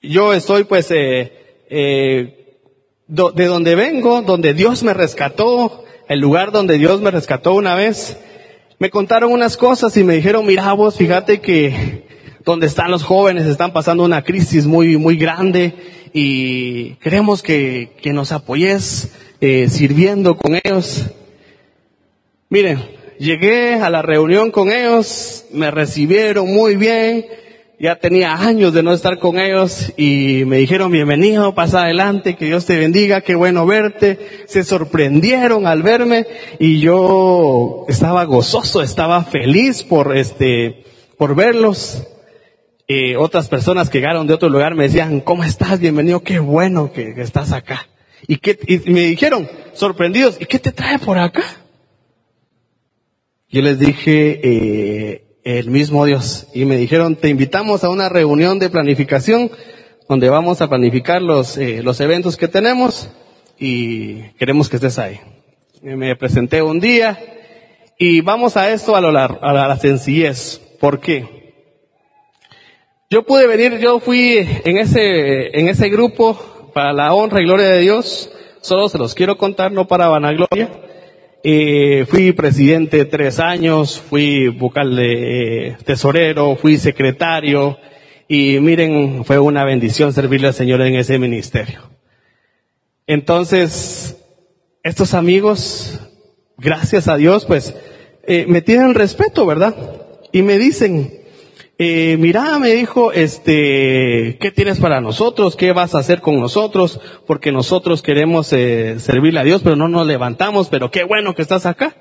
yo 0.00 0.32
estoy 0.32 0.64
pues 0.64 0.90
eh, 0.90 1.32
eh, 1.68 2.56
de 3.06 3.44
donde 3.44 3.74
vengo, 3.74 4.22
donde 4.22 4.54
Dios 4.54 4.82
me 4.82 4.94
rescató, 4.94 5.84
el 6.08 6.18
lugar 6.18 6.50
donde 6.50 6.78
Dios 6.78 7.00
me 7.00 7.10
rescató 7.10 7.54
una 7.54 7.74
vez. 7.74 8.18
Me 8.78 8.90
contaron 8.90 9.30
unas 9.30 9.56
cosas 9.56 9.96
y 9.96 10.02
me 10.02 10.14
dijeron, 10.14 10.46
mira 10.46 10.72
vos, 10.72 10.96
fíjate 10.96 11.40
que 11.40 12.08
donde 12.44 12.66
están 12.66 12.90
los 12.90 13.04
jóvenes 13.04 13.46
están 13.46 13.72
pasando 13.72 14.02
una 14.02 14.24
crisis 14.24 14.66
muy, 14.66 14.96
muy 14.96 15.16
grande 15.16 15.74
y 16.12 16.94
queremos 16.96 17.42
que, 17.42 17.92
que 18.02 18.12
nos 18.12 18.32
apoyes 18.32 19.12
eh, 19.42 19.68
sirviendo 19.68 20.36
con 20.36 20.54
ellos. 20.54 21.06
Miren, 22.48 22.80
llegué 23.18 23.74
a 23.74 23.90
la 23.90 24.00
reunión 24.00 24.52
con 24.52 24.70
ellos, 24.70 25.46
me 25.52 25.72
recibieron 25.72 26.46
muy 26.54 26.76
bien, 26.76 27.26
ya 27.80 27.96
tenía 27.96 28.34
años 28.34 28.72
de 28.72 28.84
no 28.84 28.92
estar 28.92 29.18
con 29.18 29.40
ellos 29.40 29.92
y 29.96 30.44
me 30.46 30.58
dijeron 30.58 30.92
bienvenido, 30.92 31.56
pasa 31.56 31.82
adelante, 31.82 32.36
que 32.36 32.44
Dios 32.44 32.66
te 32.66 32.78
bendiga, 32.78 33.22
qué 33.22 33.34
bueno 33.34 33.66
verte. 33.66 34.44
Se 34.46 34.62
sorprendieron 34.62 35.66
al 35.66 35.82
verme 35.82 36.24
y 36.60 36.78
yo 36.78 37.84
estaba 37.88 38.22
gozoso, 38.22 38.80
estaba 38.80 39.24
feliz 39.24 39.82
por 39.82 40.16
este, 40.16 40.84
por 41.18 41.34
verlos. 41.34 42.06
Eh, 42.86 43.16
otras 43.16 43.48
personas 43.48 43.90
que 43.90 43.98
llegaron 43.98 44.28
de 44.28 44.34
otro 44.34 44.48
lugar 44.48 44.76
me 44.76 44.84
decían, 44.84 45.18
¿cómo 45.18 45.42
estás? 45.42 45.80
Bienvenido, 45.80 46.20
qué 46.20 46.38
bueno 46.38 46.92
que 46.92 47.20
estás 47.20 47.50
acá. 47.50 47.88
¿Y, 48.26 48.38
me 48.90 49.00
dijeron, 49.00 49.48
sorprendidos, 49.74 50.40
¿y 50.40 50.46
qué 50.46 50.58
te 50.58 50.72
trae 50.72 50.98
por 50.98 51.18
acá? 51.18 51.44
Yo 53.48 53.60
les 53.62 53.78
dije, 53.78 54.40
eh, 54.42 55.24
el 55.44 55.70
mismo 55.70 56.04
Dios. 56.04 56.46
Y 56.54 56.64
me 56.64 56.76
dijeron, 56.76 57.16
te 57.16 57.28
invitamos 57.28 57.84
a 57.84 57.90
una 57.90 58.08
reunión 58.08 58.58
de 58.58 58.70
planificación 58.70 59.50
donde 60.08 60.30
vamos 60.30 60.60
a 60.60 60.68
planificar 60.68 61.22
los, 61.22 61.56
eh, 61.58 61.82
los 61.82 62.00
eventos 62.00 62.36
que 62.36 62.48
tenemos 62.48 63.10
y 63.58 64.22
queremos 64.38 64.68
que 64.68 64.76
estés 64.76 64.98
ahí. 64.98 65.20
Me 65.82 66.14
presenté 66.16 66.62
un 66.62 66.80
día 66.80 67.18
y 67.98 68.20
vamos 68.20 68.56
a 68.56 68.72
esto 68.72 68.94
a, 68.94 69.00
lo, 69.00 69.08
a 69.08 69.52
la 69.52 69.76
sencillez. 69.78 70.60
¿Por 70.80 71.00
qué? 71.00 71.42
Yo 73.10 73.24
pude 73.24 73.46
venir, 73.46 73.78
yo 73.78 74.00
fui 74.00 74.38
en 74.38 74.78
ese, 74.78 75.58
en 75.58 75.68
ese 75.68 75.90
grupo 75.90 76.51
para 76.72 76.92
la 76.92 77.14
honra 77.14 77.40
y 77.40 77.44
gloria 77.44 77.68
de 77.68 77.80
Dios, 77.80 78.30
solo 78.60 78.88
se 78.88 78.98
los 78.98 79.14
quiero 79.14 79.36
contar, 79.36 79.72
no 79.72 79.86
para 79.86 80.08
vanagloria. 80.08 80.70
Eh, 81.44 82.06
fui 82.08 82.32
presidente 82.32 83.04
tres 83.04 83.40
años, 83.40 84.00
fui 84.00 84.48
vocal 84.48 84.94
de 84.94 85.68
eh, 85.68 85.76
tesorero, 85.84 86.54
fui 86.54 86.76
secretario 86.76 87.78
y 88.28 88.60
miren, 88.60 89.24
fue 89.24 89.38
una 89.38 89.64
bendición 89.64 90.12
servirle 90.12 90.48
al 90.48 90.54
Señor 90.54 90.80
en 90.82 90.94
ese 90.94 91.18
ministerio. 91.18 91.80
Entonces, 93.06 94.16
estos 94.84 95.14
amigos, 95.14 96.00
gracias 96.56 97.08
a 97.08 97.16
Dios, 97.16 97.44
pues, 97.44 97.74
eh, 98.26 98.46
me 98.48 98.62
tienen 98.62 98.94
respeto, 98.94 99.44
¿verdad? 99.44 99.74
Y 100.30 100.42
me 100.42 100.58
dicen, 100.58 101.21
eh, 101.84 102.16
mira, 102.16 102.58
me 102.60 102.70
dijo, 102.70 103.10
este, 103.10 104.38
¿qué 104.40 104.52
tienes 104.54 104.78
para 104.78 105.00
nosotros? 105.00 105.56
¿Qué 105.56 105.72
vas 105.72 105.94
a 105.94 105.98
hacer 105.98 106.20
con 106.20 106.38
nosotros? 106.38 107.00
Porque 107.26 107.50
nosotros 107.50 108.02
queremos 108.02 108.52
eh, 108.52 109.00
servirle 109.00 109.40
a 109.40 109.44
Dios, 109.44 109.62
pero 109.64 109.74
no 109.74 109.88
nos 109.88 110.06
levantamos, 110.06 110.68
pero 110.68 110.92
qué 110.92 111.02
bueno 111.02 111.34
que 111.34 111.42
estás 111.42 111.66
acá. 111.66 111.96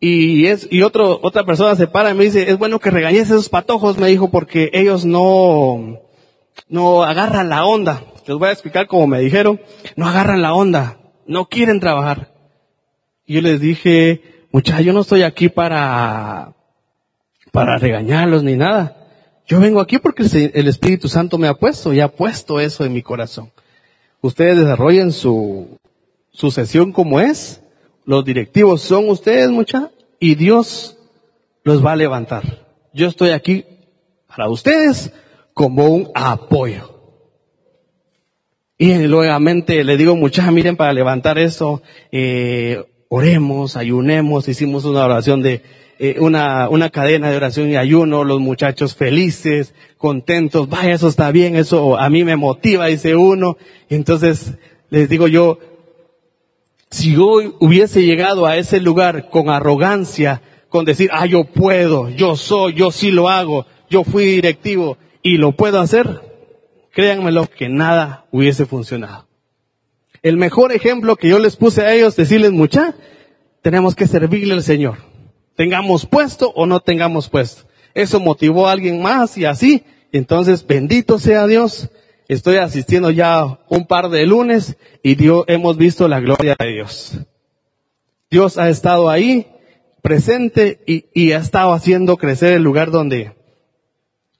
Y 0.00 0.46
es, 0.46 0.66
y 0.70 0.82
otra 0.82 1.44
persona 1.44 1.76
se 1.76 1.86
para 1.86 2.10
y 2.10 2.14
me 2.14 2.24
dice, 2.24 2.50
es 2.50 2.58
bueno 2.58 2.80
que 2.80 2.90
regañes 2.90 3.30
esos 3.30 3.48
patojos, 3.48 3.96
me 3.96 4.08
dijo, 4.08 4.28
porque 4.28 4.70
ellos 4.72 5.04
no, 5.04 6.00
no 6.68 7.04
agarran 7.04 7.48
la 7.48 7.64
onda. 7.64 8.02
Les 8.26 8.36
voy 8.36 8.48
a 8.48 8.52
explicar 8.52 8.88
como 8.88 9.06
me 9.06 9.20
dijeron, 9.20 9.60
no 9.94 10.08
agarran 10.08 10.42
la 10.42 10.52
onda, 10.52 10.98
no 11.26 11.46
quieren 11.46 11.78
trabajar. 11.78 12.32
Y 13.24 13.34
yo 13.34 13.40
les 13.40 13.60
dije, 13.60 14.46
muchachos, 14.50 14.84
yo 14.84 14.92
no 14.92 15.02
estoy 15.02 15.22
aquí 15.22 15.48
para, 15.48 16.54
para 17.52 17.78
regañarlos 17.78 18.42
ni 18.42 18.56
nada. 18.56 18.96
Yo 19.46 19.60
vengo 19.60 19.80
aquí 19.80 19.98
porque 19.98 20.24
el 20.54 20.68
Espíritu 20.68 21.08
Santo 21.08 21.38
me 21.38 21.48
ha 21.48 21.54
puesto 21.54 21.94
y 21.94 22.00
ha 22.00 22.08
puesto 22.08 22.60
eso 22.60 22.84
en 22.84 22.92
mi 22.92 23.02
corazón. 23.02 23.50
Ustedes 24.20 24.58
desarrollen 24.58 25.12
su, 25.12 25.78
su 26.30 26.50
sesión 26.50 26.92
como 26.92 27.20
es. 27.20 27.62
Los 28.04 28.24
directivos 28.24 28.82
son 28.82 29.08
ustedes, 29.08 29.50
mucha, 29.50 29.90
y 30.20 30.34
Dios 30.34 30.98
los 31.62 31.84
va 31.84 31.92
a 31.92 31.96
levantar. 31.96 32.66
Yo 32.92 33.06
estoy 33.08 33.30
aquí 33.30 33.64
para 34.26 34.48
ustedes 34.48 35.12
como 35.54 35.86
un 35.86 36.10
apoyo. 36.14 36.94
Y 38.76 38.92
nuevamente 38.94 39.82
le 39.82 39.96
digo, 39.96 40.14
muchachos, 40.14 40.52
miren, 40.52 40.76
para 40.76 40.92
levantar 40.92 41.38
eso, 41.38 41.82
eh, 42.12 42.84
oremos, 43.08 43.76
ayunemos, 43.76 44.46
hicimos 44.48 44.84
una 44.84 45.04
oración 45.04 45.42
de, 45.42 45.62
eh, 46.00 46.16
una, 46.20 46.68
una 46.68 46.90
cadena 46.90 47.28
de 47.28 47.36
oración 47.36 47.70
y 47.70 47.76
ayuno, 47.76 48.22
los 48.22 48.38
muchachos 48.38 48.94
felices, 48.94 49.74
contentos, 49.96 50.68
vaya, 50.68 50.94
eso 50.94 51.08
está 51.08 51.32
bien, 51.32 51.56
eso 51.56 51.98
a 51.98 52.08
mí 52.08 52.22
me 52.22 52.36
motiva, 52.36 52.86
dice 52.86 53.16
uno. 53.16 53.56
Entonces 53.88 54.54
les 54.90 55.08
digo 55.08 55.26
yo, 55.26 55.58
si 56.88 57.14
yo 57.14 57.40
hubiese 57.58 58.04
llegado 58.04 58.46
a 58.46 58.56
ese 58.56 58.78
lugar 58.78 59.28
con 59.28 59.50
arrogancia, 59.50 60.40
con 60.68 60.84
decir, 60.84 61.10
ah, 61.12 61.26
yo 61.26 61.42
puedo, 61.42 62.10
yo 62.10 62.36
soy, 62.36 62.74
yo 62.74 62.92
sí 62.92 63.10
lo 63.10 63.28
hago, 63.28 63.66
yo 63.90 64.04
fui 64.04 64.24
directivo 64.24 64.98
y 65.20 65.36
lo 65.36 65.50
puedo 65.50 65.80
hacer, 65.80 66.22
créanmelo 66.92 67.48
que 67.48 67.68
nada 67.68 68.26
hubiese 68.30 68.66
funcionado. 68.66 69.26
El 70.22 70.36
mejor 70.36 70.70
ejemplo 70.70 71.16
que 71.16 71.28
yo 71.28 71.40
les 71.40 71.56
puse 71.56 71.82
a 71.82 71.92
ellos, 71.92 72.14
decirles 72.14 72.52
mucha, 72.52 72.94
tenemos 73.62 73.96
que 73.96 74.06
servirle 74.06 74.54
al 74.54 74.62
Señor 74.62 75.07
tengamos 75.58 76.06
puesto 76.06 76.52
o 76.54 76.66
no 76.66 76.78
tengamos 76.78 77.28
puesto. 77.28 77.64
Eso 77.92 78.20
motivó 78.20 78.68
a 78.68 78.72
alguien 78.72 79.02
más 79.02 79.36
y 79.36 79.44
así. 79.44 79.82
Entonces, 80.12 80.64
bendito 80.64 81.18
sea 81.18 81.48
Dios. 81.48 81.90
Estoy 82.28 82.58
asistiendo 82.58 83.10
ya 83.10 83.58
un 83.68 83.84
par 83.84 84.08
de 84.08 84.24
lunes 84.24 84.76
y 85.02 85.16
Dios, 85.16 85.44
hemos 85.48 85.76
visto 85.76 86.06
la 86.06 86.20
gloria 86.20 86.54
de 86.56 86.74
Dios. 86.74 87.18
Dios 88.30 88.56
ha 88.56 88.68
estado 88.68 89.10
ahí, 89.10 89.48
presente 90.00 90.80
y, 90.86 91.06
y 91.12 91.32
ha 91.32 91.38
estado 91.38 91.72
haciendo 91.72 92.18
crecer 92.18 92.52
el 92.52 92.62
lugar 92.62 92.92
donde, 92.92 93.32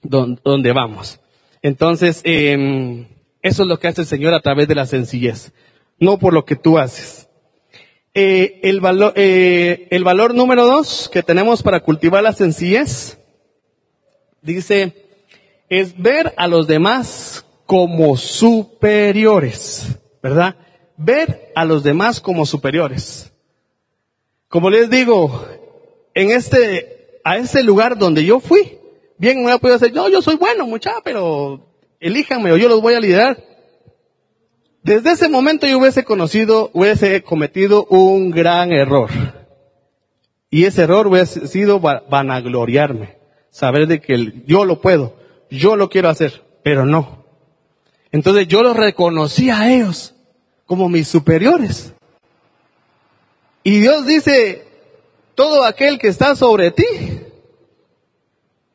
donde, 0.01 0.71
vamos. 0.71 1.19
Entonces, 1.61 2.21
eh, 2.23 3.07
eso 3.41 3.63
es 3.63 3.67
lo 3.67 3.77
que 3.77 3.89
hace 3.89 4.01
el 4.01 4.07
Señor 4.07 4.33
a 4.33 4.39
través 4.39 4.69
de 4.69 4.75
la 4.75 4.85
sencillez, 4.85 5.51
no 5.99 6.17
por 6.17 6.33
lo 6.33 6.45
que 6.45 6.55
tú 6.55 6.77
haces. 6.77 7.28
Eh, 8.13 8.59
el, 8.63 8.81
valor, 8.81 9.13
eh, 9.15 9.87
el 9.91 10.03
valor 10.03 10.33
número 10.33 10.65
dos 10.65 11.09
que 11.13 11.21
tenemos 11.21 11.61
para 11.61 11.81
cultivar 11.81 12.23
la 12.23 12.33
sencillez, 12.33 13.19
dice, 14.41 14.93
es 15.69 16.01
ver 16.01 16.33
a 16.37 16.47
los 16.47 16.67
demás 16.67 17.45
como 17.65 18.17
superiores, 18.17 19.99
¿verdad? 20.23 20.55
Ver 20.97 21.51
a 21.55 21.65
los 21.65 21.83
demás 21.83 22.19
como 22.19 22.45
superiores. 22.45 23.31
Como 24.47 24.71
les 24.71 24.89
digo, 24.89 25.45
en 26.15 26.31
este, 26.31 27.19
a 27.23 27.37
este 27.37 27.61
lugar 27.61 27.97
donde 27.97 28.25
yo 28.25 28.39
fui, 28.39 28.79
bien 29.19 29.37
me 29.37 29.43
voy 29.43 29.51
a 29.53 29.57
poder 29.59 29.79
decir, 29.79 29.95
no, 29.95 30.09
yo 30.09 30.23
soy 30.23 30.35
bueno, 30.35 30.65
muchacha, 30.65 30.97
pero 31.03 31.69
elíjanme 31.99 32.51
o 32.51 32.57
yo 32.57 32.67
los 32.67 32.81
voy 32.81 32.95
a 32.95 32.99
liderar. 32.99 33.48
Desde 34.83 35.11
ese 35.11 35.29
momento 35.29 35.67
yo 35.67 35.77
hubiese 35.77 36.03
conocido, 36.03 36.71
hubiese 36.73 37.21
cometido 37.21 37.85
un 37.85 38.31
gran 38.31 38.71
error. 38.71 39.09
Y 40.49 40.65
ese 40.65 40.83
error 40.83 41.07
hubiese 41.07 41.47
sido 41.47 41.79
vanagloriarme. 41.79 43.17
Saber 43.51 43.87
de 43.87 43.99
que 43.99 44.43
yo 44.45 44.65
lo 44.65 44.79
puedo, 44.79 45.15
yo 45.49 45.75
lo 45.75 45.89
quiero 45.89 46.09
hacer, 46.09 46.43
pero 46.63 46.85
no. 46.85 47.25
Entonces 48.11 48.47
yo 48.47 48.63
los 48.63 48.75
reconocí 48.75 49.49
a 49.49 49.71
ellos 49.71 50.15
como 50.65 50.87
mis 50.87 51.07
superiores. 51.07 51.93
Y 53.63 53.81
Dios 53.81 54.05
dice, 54.05 54.65
todo 55.35 55.63
aquel 55.63 55.99
que 55.99 56.07
está 56.07 56.35
sobre 56.35 56.71
ti, 56.71 56.85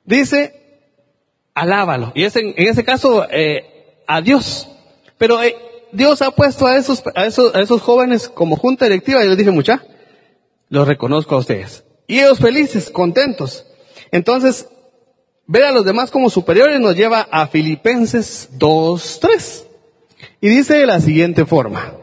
dice, 0.05 0.89
alábalo. 1.55 2.13
Y 2.15 2.25
es 2.25 2.37
en, 2.37 2.53
ese 2.57 2.85
caso, 2.85 3.27
eh, 3.31 4.03
a 4.07 4.21
Dios. 4.21 4.69
Pero 5.19 5.43
eh, 5.43 5.57
Dios 5.95 6.23
ha 6.23 6.33
puesto 6.33 6.67
a 6.67 6.77
esos, 6.77 7.03
a 7.15 7.27
esos, 7.27 7.55
a 7.55 7.61
esos 7.61 7.81
jóvenes 7.81 8.29
como 8.29 8.57
junta 8.57 8.87
directiva 8.87 9.25
y 9.25 9.29
les 9.29 9.39
dije, 9.39 9.51
mucha, 9.51 9.85
los 10.69 10.87
reconozco 10.87 11.37
a 11.37 11.39
ustedes. 11.39 11.85
Y 12.07 12.19
ellos 12.19 12.39
felices, 12.39 12.91
contentos. 12.91 13.65
Entonces, 14.11 14.69
ver 15.47 15.65
a 15.65 15.73
los 15.73 15.85
demás 15.85 16.11
como 16.11 16.31
superiores 16.31 16.81
nos 16.81 16.97
lleva 16.97 17.29
a 17.31 17.47
Filipenses 17.47 18.51
2.3. 18.59 19.65
Y 20.41 20.49
dice 20.49 20.75
de 20.75 20.87
la 20.87 21.01
siguiente 21.01 21.47
forma. 21.47 21.95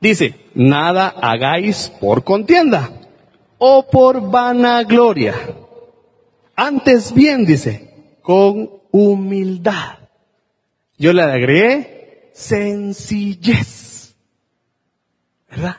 Dice, 0.00 0.34
nada 0.54 1.08
hagáis 1.08 1.90
por 2.00 2.24
contienda 2.24 2.90
o 3.58 3.86
por 3.88 4.30
vanagloria. 4.30 5.34
Antes 6.56 7.14
bien, 7.14 7.46
dice, 7.46 8.16
con 8.22 8.70
humildad. 8.90 9.98
Yo 10.98 11.12
le 11.12 11.22
agregué 11.22 11.93
sencillez. 12.34 14.14
¿Verdad? 15.48 15.76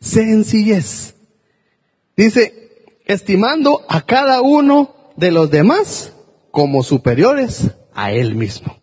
Sencillez. 0.00 1.14
Dice, 2.16 2.84
estimando 3.06 3.86
a 3.88 4.02
cada 4.02 4.42
uno 4.42 4.94
de 5.16 5.30
los 5.30 5.50
demás 5.50 6.12
como 6.50 6.82
superiores 6.82 7.70
a 7.94 8.12
él 8.12 8.34
mismo. 8.34 8.76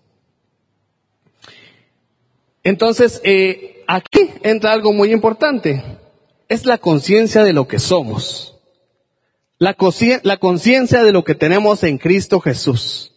Entonces, 2.63 3.21
eh, 3.23 3.83
aquí 3.87 4.31
entra 4.41 4.71
algo 4.71 4.93
muy 4.93 5.11
importante. 5.11 5.83
Es 6.47 6.65
la 6.65 6.77
conciencia 6.77 7.43
de 7.43 7.53
lo 7.53 7.67
que 7.67 7.79
somos. 7.79 8.57
La 9.59 9.75
conciencia 9.75 11.03
de 11.03 11.11
lo 11.11 11.23
que 11.23 11.35
tenemos 11.35 11.83
en 11.83 11.97
Cristo 11.97 12.39
Jesús. 12.39 13.13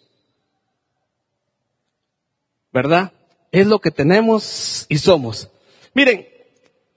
¿Verdad? 2.72 3.12
Es 3.53 3.67
lo 3.67 3.79
que 3.79 3.91
tenemos 3.91 4.87
y 4.88 4.99
somos. 4.99 5.51
Miren, 5.95 6.27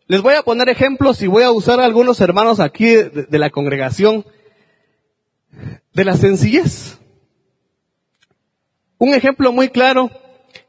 les 0.07 0.21
voy 0.21 0.35
a 0.35 0.43
poner 0.43 0.69
ejemplos 0.69 1.21
y 1.21 1.27
voy 1.27 1.43
a 1.43 1.51
usar 1.51 1.79
a 1.79 1.85
algunos 1.85 2.21
hermanos 2.21 2.59
aquí 2.59 2.87
de, 2.87 3.27
la 3.37 3.49
congregación 3.49 4.25
de 5.93 6.05
la 6.05 6.15
sencillez. 6.15 6.97
Un 8.97 9.13
ejemplo 9.13 9.51
muy 9.51 9.69
claro 9.69 10.09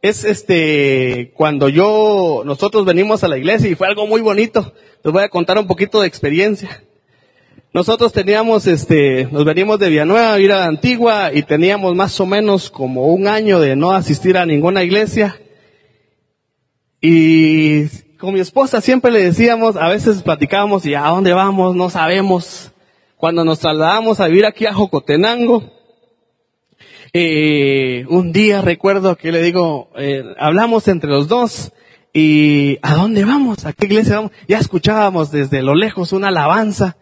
es 0.02 0.24
este, 0.24 1.32
cuando 1.34 1.68
yo, 1.68 2.42
nosotros 2.44 2.84
venimos 2.84 3.22
a 3.22 3.28
la 3.28 3.38
iglesia 3.38 3.70
y 3.70 3.76
fue 3.76 3.86
algo 3.86 4.06
muy 4.06 4.20
bonito. 4.20 4.72
Les 5.04 5.12
voy 5.12 5.22
a 5.22 5.28
contar 5.28 5.58
un 5.58 5.68
poquito 5.68 6.00
de 6.00 6.08
experiencia. 6.08 6.82
Nosotros 7.72 8.12
teníamos, 8.12 8.66
este, 8.66 9.28
nos 9.30 9.44
venimos 9.44 9.78
de 9.78 9.90
Villanueva 9.90 10.32
a 10.32 10.40
ir 10.40 10.50
Antigua 10.50 11.30
y 11.32 11.42
teníamos 11.42 11.94
más 11.94 12.18
o 12.18 12.26
menos 12.26 12.70
como 12.70 13.08
un 13.08 13.28
año 13.28 13.60
de 13.60 13.76
no 13.76 13.92
asistir 13.92 14.38
a 14.38 14.46
ninguna 14.46 14.82
iglesia. 14.82 15.38
Y 17.08 17.86
con 18.18 18.34
mi 18.34 18.40
esposa 18.40 18.80
siempre 18.80 19.12
le 19.12 19.22
decíamos, 19.22 19.76
a 19.76 19.86
veces 19.86 20.24
platicábamos 20.24 20.84
y 20.86 20.94
a 20.94 21.02
dónde 21.02 21.32
vamos, 21.32 21.76
no 21.76 21.88
sabemos. 21.88 22.72
Cuando 23.16 23.44
nos 23.44 23.60
trasladamos 23.60 24.18
a 24.18 24.26
vivir 24.26 24.44
aquí 24.44 24.66
a 24.66 24.74
Jocotenango, 24.74 25.70
eh, 27.12 28.06
un 28.08 28.32
día 28.32 28.60
recuerdo 28.60 29.14
que 29.14 29.30
le 29.30 29.40
digo, 29.40 29.88
eh, 29.96 30.24
hablamos 30.36 30.88
entre 30.88 31.08
los 31.08 31.28
dos 31.28 31.72
y 32.12 32.80
¿a 32.82 32.96
dónde 32.96 33.24
vamos? 33.24 33.66
¿A 33.66 33.72
qué 33.72 33.86
iglesia 33.86 34.16
vamos? 34.16 34.32
Ya 34.48 34.58
escuchábamos 34.58 35.30
desde 35.30 35.62
lo 35.62 35.76
lejos 35.76 36.12
una 36.12 36.26
alabanza 36.26 36.96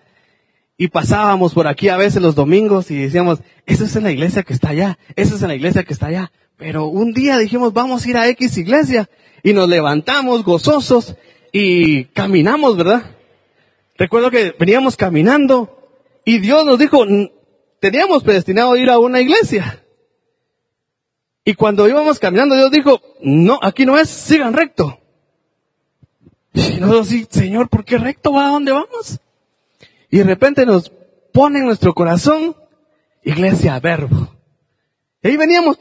y 0.77 0.89
pasábamos 0.89 1.55
por 1.55 1.67
aquí 1.67 1.89
a 1.89 1.97
veces 1.97 2.21
los 2.21 2.35
domingos 2.35 2.91
y 2.91 2.97
decíamos, 2.97 3.39
eso 3.65 3.87
es 3.87 3.97
en 3.97 4.03
la 4.03 4.13
iglesia 4.13 4.43
que 4.43 4.53
está 4.53 4.69
allá, 4.69 4.99
eso 5.17 5.37
es 5.37 5.41
en 5.41 5.49
la 5.49 5.55
iglesia 5.55 5.83
que 5.83 5.95
está 5.95 6.09
allá. 6.09 6.31
Pero 6.57 6.87
un 6.87 7.13
día 7.13 7.39
dijimos, 7.39 7.73
vamos 7.73 8.05
a 8.05 8.11
ir 8.11 8.17
a 8.17 8.29
X 8.29 8.59
iglesia 8.59 9.09
y 9.43 9.53
nos 9.53 9.69
levantamos 9.69 10.45
gozosos 10.45 11.17
y 11.53 12.05
caminamos, 12.07 12.77
¿verdad? 12.77 13.17
Recuerdo 13.97 14.31
que 14.31 14.55
veníamos 14.59 14.97
caminando 14.97 15.79
y 16.25 16.39
Dios 16.39 16.65
nos 16.65 16.79
dijo, 16.79 17.05
teníamos 17.81 18.23
predestinado 18.23 18.77
ir 18.77 18.91
a 18.91 18.99
una 18.99 19.21
iglesia. 19.21 19.85
Y 21.45 21.55
cuando 21.55 21.89
íbamos 21.89 22.19
caminando, 22.19 22.55
Dios 22.55 22.71
dijo, 22.71 23.01
no, 23.21 23.59
aquí 23.61 23.85
no 23.85 23.99
es, 23.99 24.09
sigan 24.09 24.55
recto. 24.55 24.99
Y 26.55 26.81
nosotros 26.81 27.09
sí, 27.09 27.27
Señor, 27.29 27.69
¿por 27.69 27.85
qué 27.85 27.99
recto 27.99 28.33
va 28.33 28.47
a 28.47 28.51
dónde 28.51 28.73
vamos? 28.73 29.21
Y 30.11 30.19
de 30.19 30.25
repente 30.25 30.65
nos 30.65 30.91
pone 31.33 31.59
en 31.59 31.67
nuestro 31.67 31.93
corazón, 31.93 32.57
iglesia, 33.23 33.79
verbo. 33.81 34.29
Y 35.23 35.29
ahí 35.29 35.37
veníamos, 35.37 35.79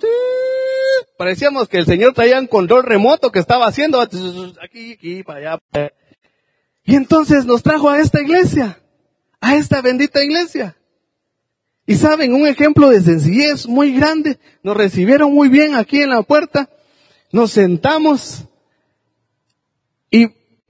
parecíamos 1.18 1.68
que 1.68 1.78
el 1.78 1.86
Señor 1.86 2.14
traía 2.14 2.40
un 2.40 2.48
control 2.48 2.84
remoto 2.84 3.32
que 3.32 3.40
estaba 3.40 3.68
haciendo 3.68 4.00
aquí, 4.00 4.94
aquí, 4.94 5.24
para 5.24 5.60
allá. 5.74 5.94
Y 6.84 6.96
entonces 6.96 7.46
nos 7.46 7.64
trajo 7.64 7.90
a 7.90 8.00
esta 8.00 8.22
iglesia, 8.22 8.80
a 9.40 9.56
esta 9.56 9.82
bendita 9.82 10.24
iglesia. 10.24 10.76
Y 11.86 11.96
saben, 11.96 12.34
un 12.34 12.48
ejemplo 12.48 12.90
de 12.90 13.02
sencillez 13.02 13.68
muy 13.68 13.94
grande. 13.94 14.40
Nos 14.64 14.78
recibieron 14.78 15.34
muy 15.34 15.50
bien 15.50 15.76
aquí 15.76 16.02
en 16.02 16.10
la 16.10 16.22
puerta. 16.24 16.70
Nos 17.32 17.52
sentamos. 17.52 18.46
Y 20.10 20.30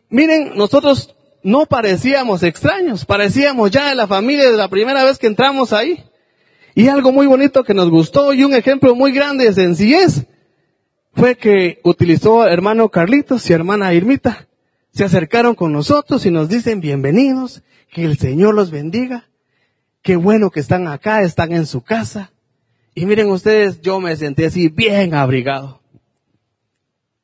miren, 0.09 0.55
nosotros 0.55 1.15
no 1.43 1.65
parecíamos 1.65 2.41
extraños. 2.41 3.05
Parecíamos 3.05 3.69
ya 3.69 3.93
la 3.93 4.07
familia 4.07 4.49
de 4.49 4.57
la 4.57 4.69
primera 4.69 5.03
vez 5.03 5.19
que 5.19 5.27
entramos 5.27 5.71
ahí. 5.71 6.03
Y 6.75 6.87
algo 6.87 7.11
muy 7.11 7.27
bonito 7.27 7.63
que 7.63 7.73
nos 7.73 7.89
gustó 7.89 8.33
y 8.33 8.43
un 8.43 8.53
ejemplo 8.53 8.95
muy 8.95 9.11
grande 9.11 9.45
de 9.45 9.53
sencillez 9.53 10.25
fue 11.13 11.35
que 11.35 11.79
utilizó 11.83 12.47
hermano 12.47 12.89
Carlitos 12.89 13.47
y 13.49 13.53
hermana 13.53 13.93
Irmita. 13.93 14.47
Se 14.91 15.03
acercaron 15.03 15.53
con 15.53 15.71
nosotros 15.71 16.25
y 16.25 16.31
nos 16.31 16.49
dicen 16.49 16.81
bienvenidos, 16.81 17.61
que 17.91 18.03
el 18.03 18.17
Señor 18.17 18.55
los 18.55 18.71
bendiga. 18.71 19.29
Qué 20.01 20.15
bueno 20.15 20.49
que 20.49 20.59
están 20.59 20.87
acá, 20.87 21.21
están 21.21 21.51
en 21.51 21.67
su 21.67 21.81
casa. 21.81 22.31
Y 22.95 23.05
miren 23.05 23.29
ustedes, 23.29 23.81
yo 23.81 23.99
me 23.99 24.15
sentí 24.15 24.43
así 24.43 24.67
bien 24.69 25.13
abrigado. 25.13 25.81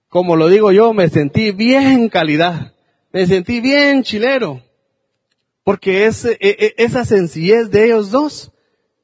Como 0.07 0.35
lo 0.35 0.47
digo 0.47 0.71
yo, 0.71 0.93
me 0.93 1.09
sentí 1.09 1.51
bien 1.51 2.09
calidad. 2.09 2.73
Me 3.12 3.25
sentí 3.25 3.62
bien 3.62 4.03
chilero. 4.03 4.62
Porque 5.63 6.05
ese, 6.05 6.38
e, 6.39 6.49
e, 6.59 6.83
esa 6.83 7.05
sencillez 7.05 7.69
de 7.69 7.85
ellos 7.85 8.12
dos 8.12 8.51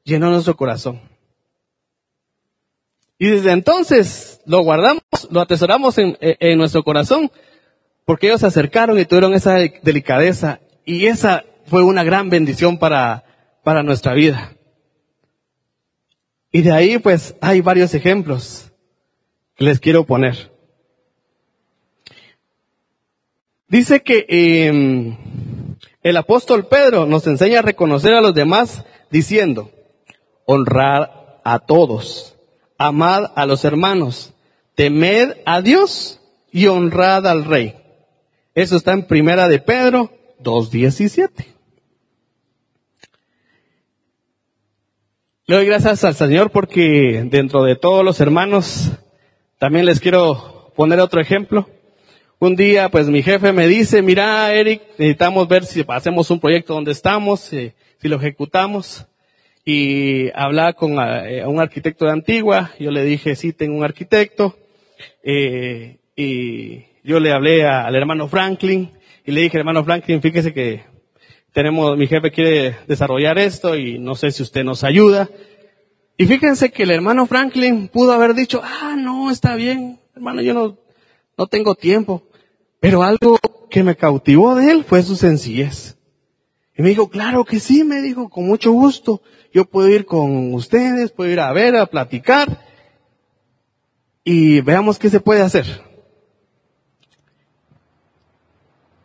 llenó 0.05 0.29
nuestro 0.29 0.55
corazón. 0.55 1.01
Y 3.17 3.27
desde 3.27 3.51
entonces 3.51 4.41
lo 4.45 4.61
guardamos, 4.61 5.03
lo 5.29 5.41
atesoramos 5.41 5.97
en, 5.97 6.17
en 6.21 6.57
nuestro 6.57 6.83
corazón, 6.83 7.31
porque 8.05 8.27
ellos 8.27 8.41
se 8.41 8.47
acercaron 8.47 8.97
y 8.97 9.05
tuvieron 9.05 9.33
esa 9.33 9.55
delicadeza. 9.55 10.61
Y 10.85 11.07
esa 11.07 11.43
fue 11.65 11.83
una 11.83 12.03
gran 12.03 12.29
bendición 12.29 12.77
para, 12.77 13.25
para 13.63 13.83
nuestra 13.83 14.13
vida. 14.13 14.55
Y 16.51 16.61
de 16.61 16.71
ahí 16.71 16.97
pues 16.99 17.35
hay 17.41 17.61
varios 17.61 17.93
ejemplos 17.93 18.71
que 19.55 19.65
les 19.65 19.79
quiero 19.79 20.05
poner. 20.05 20.51
Dice 23.67 24.03
que 24.03 24.25
eh, 24.29 25.17
el 26.03 26.17
apóstol 26.17 26.67
Pedro 26.67 27.05
nos 27.05 27.25
enseña 27.25 27.59
a 27.59 27.63
reconocer 27.63 28.13
a 28.13 28.21
los 28.21 28.35
demás 28.35 28.85
diciendo, 29.09 29.71
honrar 30.45 31.41
a 31.43 31.59
todos, 31.59 32.37
amad 32.77 33.31
a 33.35 33.45
los 33.45 33.65
hermanos, 33.65 34.33
temed 34.75 35.37
a 35.45 35.61
Dios 35.61 36.19
y 36.51 36.67
honrad 36.67 37.27
al 37.27 37.45
rey. 37.45 37.75
Eso 38.53 38.77
está 38.77 38.93
en 38.93 39.05
primera 39.05 39.47
de 39.47 39.59
Pedro 39.59 40.11
2.17. 40.41 41.55
Le 45.47 45.57
doy 45.57 45.65
gracias 45.67 46.03
al 46.03 46.15
Señor 46.15 46.49
porque 46.49 47.23
dentro 47.29 47.63
de 47.63 47.75
todos 47.75 48.03
los 48.03 48.19
hermanos, 48.19 48.89
también 49.59 49.85
les 49.85 49.99
quiero 49.99 50.71
poner 50.75 50.99
otro 50.99 51.21
ejemplo. 51.21 51.69
Un 52.39 52.55
día, 52.55 52.89
pues 52.89 53.07
mi 53.07 53.21
jefe 53.21 53.53
me 53.53 53.67
dice, 53.67 54.01
mira, 54.01 54.51
Eric, 54.53 54.81
necesitamos 54.97 55.47
ver 55.47 55.65
si 55.65 55.85
hacemos 55.87 56.31
un 56.31 56.39
proyecto 56.39 56.73
donde 56.73 56.91
estamos, 56.91 57.39
si, 57.39 57.73
lo 58.01 58.17
ejecutamos. 58.17 59.05
Y 59.67 60.29
hablaba 60.35 60.73
con 60.73 60.95
eh, 60.99 61.43
un 61.47 61.59
arquitecto 61.59 62.05
de 62.05 62.11
Antigua, 62.11 62.71
yo 62.79 62.91
le 62.91 63.03
dije, 63.03 63.35
sí, 63.35 63.51
tengo 63.51 63.75
un 63.75 63.83
arquitecto. 63.83 64.55
Eh, 65.23 65.97
y 66.15 66.83
yo 67.03 67.19
le 67.19 67.31
hablé 67.31 67.65
al 67.65 67.95
hermano 67.95 68.27
Franklin, 68.27 68.91
y 69.25 69.31
le 69.31 69.41
dije, 69.41 69.57
hermano 69.57 69.83
Franklin, 69.83 70.21
fíjese 70.21 70.53
que 70.53 70.83
tenemos, 71.51 71.97
mi 71.97 72.05
jefe 72.05 72.29
quiere 72.29 72.77
desarrollar 72.87 73.39
esto 73.39 73.75
y 73.75 73.97
no 73.97 74.13
sé 74.13 74.31
si 74.31 74.43
usted 74.43 74.63
nos 74.63 74.83
ayuda. 74.83 75.29
Y 76.15 76.27
fíjense 76.27 76.69
que 76.69 76.83
el 76.83 76.91
hermano 76.91 77.25
Franklin 77.25 77.87
pudo 77.87 78.13
haber 78.13 78.35
dicho, 78.35 78.61
ah, 78.63 78.95
no, 78.95 79.31
está 79.31 79.55
bien, 79.55 79.99
hermano, 80.15 80.41
yo 80.41 80.53
no, 80.53 80.77
no 81.37 81.47
tengo 81.47 81.73
tiempo. 81.73 82.23
Pero 82.79 83.01
algo 83.01 83.39
que 83.71 83.83
me 83.83 83.95
cautivó 83.95 84.53
de 84.53 84.71
él 84.71 84.83
fue 84.83 85.01
su 85.01 85.15
sencillez. 85.15 85.97
Y 86.77 86.81
me 86.81 86.89
dijo, 86.89 87.09
claro 87.09 87.45
que 87.45 87.59
sí, 87.59 87.83
me 87.83 88.01
dijo, 88.01 88.29
con 88.29 88.45
mucho 88.45 88.71
gusto. 88.71 89.21
Yo 89.53 89.65
puedo 89.65 89.87
ir 89.87 90.05
con 90.05 90.53
ustedes, 90.53 91.11
puedo 91.11 91.31
ir 91.31 91.39
a 91.39 91.53
ver, 91.53 91.75
a 91.75 91.85
platicar. 91.85 92.65
Y 94.23 94.59
veamos 94.61 94.99
qué 94.99 95.09
se 95.09 95.21
puede 95.21 95.41
hacer. 95.41 95.65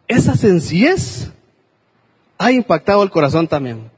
Esa 0.09 0.35
sencillez 0.35 1.31
ha 2.37 2.51
impactado 2.51 3.03
el 3.05 3.11
corazón 3.11 3.47
también. 3.47 3.91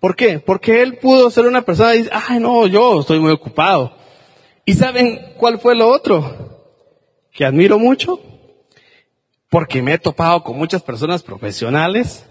¿Por 0.00 0.14
qué? 0.14 0.38
Porque 0.38 0.82
él 0.82 0.98
pudo 0.98 1.30
ser 1.30 1.46
una 1.46 1.62
persona 1.62 1.94
y 1.94 1.98
dice, 1.98 2.10
ay 2.12 2.38
no, 2.38 2.66
yo 2.66 3.00
estoy 3.00 3.18
muy 3.18 3.32
ocupado. 3.32 3.96
¿Y 4.66 4.74
saben 4.74 5.32
cuál 5.38 5.58
fue 5.58 5.74
lo 5.74 5.88
otro? 5.88 6.66
Que 7.32 7.46
admiro 7.46 7.78
mucho. 7.78 8.20
Porque 9.48 9.80
me 9.80 9.94
he 9.94 9.98
topado 9.98 10.42
con 10.44 10.58
muchas 10.58 10.82
personas 10.82 11.22
profesionales. 11.22 12.26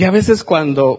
Y 0.00 0.04
a 0.04 0.10
veces 0.10 0.44
cuando 0.44 0.98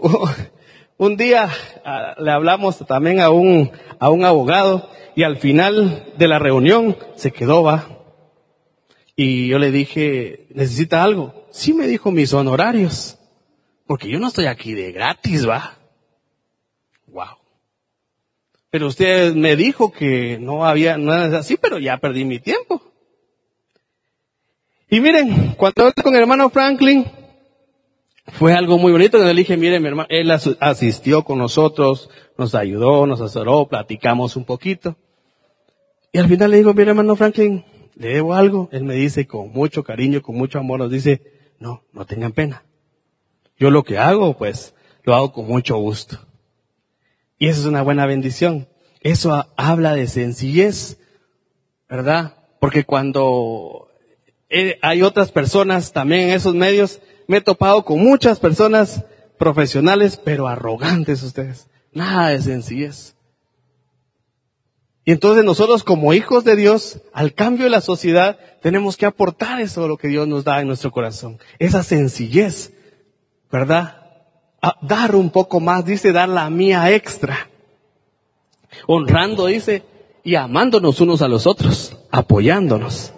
un 0.98 1.18
día 1.18 1.50
ah, 1.84 2.14
le 2.20 2.30
hablamos 2.30 2.78
también 2.86 3.20
a 3.20 3.32
un, 3.32 3.72
a 3.98 4.12
un 4.12 4.24
abogado 4.24 4.92
y 5.16 5.24
al 5.24 5.38
final 5.38 6.14
de 6.20 6.28
la 6.28 6.38
reunión 6.38 6.96
se 7.16 7.32
quedó, 7.32 7.64
va. 7.64 7.88
Y 9.16 9.48
yo 9.48 9.58
le 9.58 9.72
dije, 9.72 10.46
¿necesita 10.52 11.04
algo? 11.04 11.48
Sí 11.50 11.74
me 11.74 11.88
dijo 11.88 12.12
mis 12.12 12.32
honorarios. 12.32 13.18
Porque 13.88 14.08
yo 14.08 14.20
no 14.20 14.28
estoy 14.28 14.46
aquí 14.46 14.76
de 14.76 14.92
gratis, 14.92 15.50
va. 15.50 15.80
Wow. 17.08 17.40
Pero 18.70 18.86
usted 18.86 19.34
me 19.34 19.56
dijo 19.56 19.92
que 19.92 20.38
no 20.40 20.64
había, 20.64 20.94
era 20.94 21.40
así, 21.40 21.58
pero 21.58 21.80
ya 21.80 21.98
perdí 21.98 22.24
mi 22.24 22.38
tiempo. 22.38 22.80
Y 24.92 25.00
miren, 25.00 25.56
cuando 25.58 25.86
hablé 25.86 26.04
con 26.04 26.14
el 26.14 26.22
hermano 26.22 26.52
Franklin, 26.52 27.08
fue 28.28 28.54
algo 28.54 28.78
muy 28.78 28.92
bonito. 28.92 29.18
Le 29.18 29.34
dije, 29.34 29.58
miren, 29.58 29.82
mi 29.82 29.90
hermano, 29.90 30.08
él 30.10 30.32
asistió 30.32 31.24
con 31.24 31.38
nosotros, 31.38 32.10
nos 32.38 32.56
ayudó, 32.56 33.06
nos 33.08 33.22
asesoró, 33.22 33.68
platicamos 33.68 34.36
un 34.36 34.46
poquito. 34.46 34.96
Y 36.12 36.20
al 36.20 36.28
final 36.28 36.52
le 36.52 36.58
digo, 36.58 36.74
mi 36.74 36.84
hermano 36.84 37.16
Franklin, 37.16 37.66
le 37.96 38.10
debo 38.10 38.34
algo. 38.34 38.70
Él 38.72 38.84
me 38.84 38.96
dice 38.96 39.28
con 39.28 39.52
mucho 39.52 39.84
cariño, 39.84 40.22
con 40.22 40.36
mucho 40.36 40.60
amor, 40.60 40.80
nos 40.80 40.92
dice, 40.92 41.22
no, 41.60 41.84
no 41.94 42.06
tengan 42.06 42.32
pena. 42.32 42.64
Yo 43.58 43.70
lo 43.70 43.84
que 43.84 43.98
hago, 43.98 44.38
pues, 44.38 44.74
lo 45.04 45.16
hago 45.16 45.32
con 45.32 45.48
mucho 45.48 45.78
gusto. 45.78 46.20
Y 47.38 47.48
eso 47.48 47.62
es 47.62 47.66
una 47.66 47.82
buena 47.82 48.06
bendición. 48.06 48.68
Eso 49.02 49.48
habla 49.56 49.96
de 49.96 50.08
sencillez, 50.08 51.00
¿verdad? 51.90 52.36
Porque 52.60 52.84
cuando 52.84 53.88
hay 54.82 55.02
otras 55.02 55.32
personas 55.32 55.92
también 55.92 56.30
en 56.30 56.36
esos 56.36 56.54
medios, 56.54 57.02
me 57.32 57.38
he 57.38 57.42
topado 57.42 57.84
con 57.86 58.00
muchas 58.00 58.40
personas 58.40 59.06
profesionales, 59.40 60.20
pero 60.24 60.48
arrogantes 60.48 61.24
ustedes. 61.24 61.70
Nada 61.94 62.30
de 62.30 62.42
sencillez. 62.42 63.16
Y 65.04 65.14
entonces 65.14 65.44
nosotros 65.44 65.84
como 65.84 66.14
hijos 66.14 66.44
de 66.44 66.56
Dios, 66.56 67.00
al 67.14 67.34
cambio 67.34 67.64
de 67.64 67.72
la 67.72 67.82
sociedad, 67.82 68.38
tenemos 68.62 68.98
que 68.98 69.06
aportar 69.06 69.62
eso 69.62 69.88
lo 69.88 69.98
que 69.98 70.10
Dios 70.10 70.28
nos 70.28 70.44
da 70.44 70.62
en 70.62 70.68
nuestro 70.68 70.92
corazón. 70.92 71.40
Esa 71.58 71.84
sencillez 71.84 72.74
¿verdad? 73.52 73.96
Dar 74.82 75.16
un 75.16 75.30
poco 75.30 75.60
más, 75.60 75.86
dice, 75.86 76.12
dar 76.12 76.30
la 76.30 76.50
mía 76.50 76.92
extra. 76.92 77.50
Honrando, 78.88 79.48
dice, 79.48 79.84
y 80.24 80.36
amándonos 80.36 81.02
unos 81.02 81.22
a 81.22 81.28
los 81.28 81.46
otros, 81.48 81.98
apoyándonos. 82.12 83.14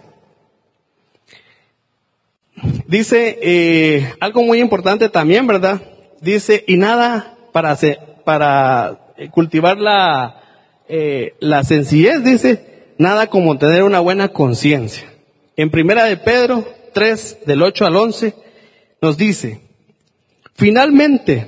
Dice 2.87 3.39
eh, 3.41 4.13
algo 4.19 4.43
muy 4.43 4.59
importante 4.59 5.09
también, 5.09 5.47
¿verdad? 5.47 5.81
Dice, 6.21 6.63
y 6.67 6.77
nada 6.77 7.37
para, 7.51 7.77
para 8.23 8.99
cultivar 9.31 9.77
la, 9.77 10.41
eh, 10.87 11.35
la 11.39 11.63
sencillez, 11.63 12.23
dice, 12.23 12.93
nada 12.97 13.27
como 13.27 13.57
tener 13.57 13.83
una 13.83 13.99
buena 13.99 14.29
conciencia. 14.29 15.03
En 15.55 15.69
primera 15.69 16.05
de 16.05 16.17
Pedro 16.17 16.65
3, 16.93 17.39
del 17.45 17.61
8 17.61 17.85
al 17.85 17.95
11, 17.95 18.33
nos 19.01 19.17
dice, 19.17 19.61
finalmente, 20.55 21.47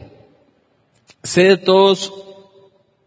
sed 1.23 1.59
todos 1.63 2.13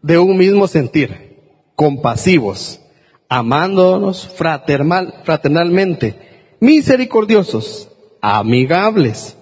de 0.01 0.17
un 0.17 0.37
mismo 0.37 0.67
sentir, 0.67 1.37
compasivos, 1.75 2.81
amándonos 3.27 4.27
fraternal, 4.27 5.21
fraternalmente, 5.23 6.15
misericordiosos, 6.59 7.89
amigables, 8.21 9.37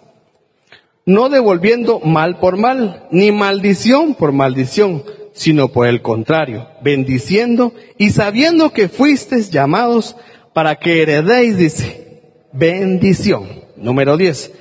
no 1.05 1.29
devolviendo 1.29 1.99
mal 2.01 2.39
por 2.39 2.57
mal, 2.57 3.07
ni 3.11 3.31
maldición 3.31 4.13
por 4.13 4.33
maldición, 4.33 5.03
sino 5.33 5.69
por 5.69 5.87
el 5.87 6.01
contrario, 6.01 6.67
bendiciendo 6.81 7.73
y 7.97 8.09
sabiendo 8.09 8.71
que 8.73 8.89
fuisteis 8.89 9.51
llamados 9.51 10.15
para 10.53 10.75
que 10.75 11.01
heredéis, 11.03 11.57
dice, 11.57 12.21
bendición. 12.51 13.65
Número 13.77 14.17
10. 14.17 14.51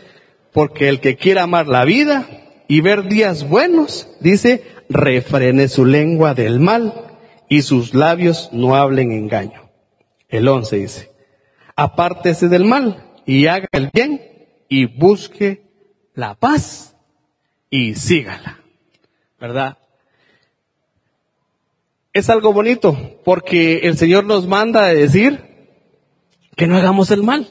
Porque 0.53 0.89
el 0.89 1.01
que 1.01 1.17
quiera 1.17 1.45
amar 1.45 1.67
la 1.67 1.85
vida 1.85 2.27
y 2.69 2.81
ver 2.81 3.09
días 3.09 3.49
buenos, 3.49 4.09
dice, 4.21 4.63
refrene 4.89 5.69
su 5.69 5.85
lengua 5.85 6.35
del 6.35 6.61
mal 6.61 6.93
y 7.49 7.63
sus 7.63 7.95
labios 7.95 8.51
no 8.53 8.77
hablen 8.77 9.13
engaño. 9.13 9.71
El 10.29 10.47
11 10.49 10.77
dice, 10.77 11.11
apártese 11.75 12.49
del 12.49 12.65
mal 12.65 13.06
y 13.27 13.49
haga 13.49 13.69
el 13.73 13.91
bien 13.93 14.23
y 14.69 14.87
busque 14.87 15.67
la 16.15 16.35
paz 16.35 16.97
y 17.69 17.95
sígala. 17.95 18.61
¿Verdad? 19.39 19.77
Es 22.13 22.31
algo 22.31 22.53
bonito 22.53 23.21
porque 23.25 23.81
el 23.81 23.99
Señor 23.99 24.25
nos 24.25 24.47
manda 24.47 24.87
a 24.87 24.95
decir 24.95 25.45
que 26.57 26.67
no 26.67 26.79
hagamos 26.79 27.11
el 27.11 27.23
mal, 27.23 27.49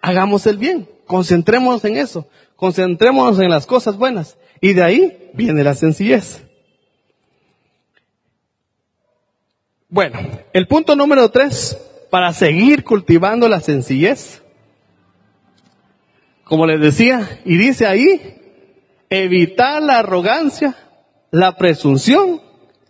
hagamos 0.00 0.46
el 0.46 0.58
bien, 0.58 0.88
concentrémonos 1.06 1.84
en 1.84 1.96
eso, 1.96 2.28
concentrémonos 2.56 3.38
en 3.38 3.50
las 3.50 3.66
cosas 3.66 3.96
buenas 3.96 4.36
y 4.60 4.72
de 4.72 4.82
ahí 4.82 5.30
viene 5.34 5.62
la 5.62 5.76
sencillez. 5.76 6.42
Bueno, 9.88 10.18
el 10.52 10.66
punto 10.66 10.96
número 10.96 11.30
tres, 11.30 11.78
para 12.10 12.32
seguir 12.32 12.82
cultivando 12.82 13.48
la 13.48 13.60
sencillez, 13.60 14.42
como 16.48 16.66
les 16.66 16.80
decía, 16.80 17.40
y 17.44 17.58
dice 17.58 17.86
ahí, 17.86 18.38
evitar 19.10 19.82
la 19.82 19.98
arrogancia, 19.98 20.76
la 21.30 21.56
presunción 21.56 22.40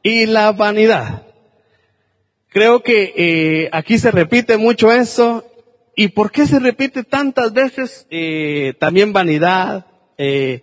y 0.02 0.26
la 0.26 0.52
vanidad. 0.52 1.26
Creo 2.50 2.82
que 2.82 3.12
eh, 3.16 3.68
aquí 3.72 3.98
se 3.98 4.10
repite 4.10 4.56
mucho 4.56 4.92
eso. 4.92 5.44
¿Y 5.96 6.08
por 6.08 6.30
qué 6.30 6.46
se 6.46 6.60
repite 6.60 7.02
tantas 7.02 7.52
veces 7.52 8.06
eh, 8.10 8.74
también 8.78 9.12
vanidad, 9.12 9.86
eh, 10.16 10.62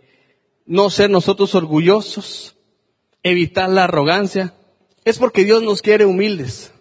no 0.65 0.89
ser 0.89 1.09
nosotros 1.09 1.53
orgullosos, 1.53 2.55
evitar 3.21 3.69
la 3.69 3.83
arrogancia? 3.83 4.53
Es 5.03 5.19
porque 5.19 5.43
Dios 5.43 5.61
nos 5.61 5.81
quiere 5.81 6.05
humildes. 6.05 6.71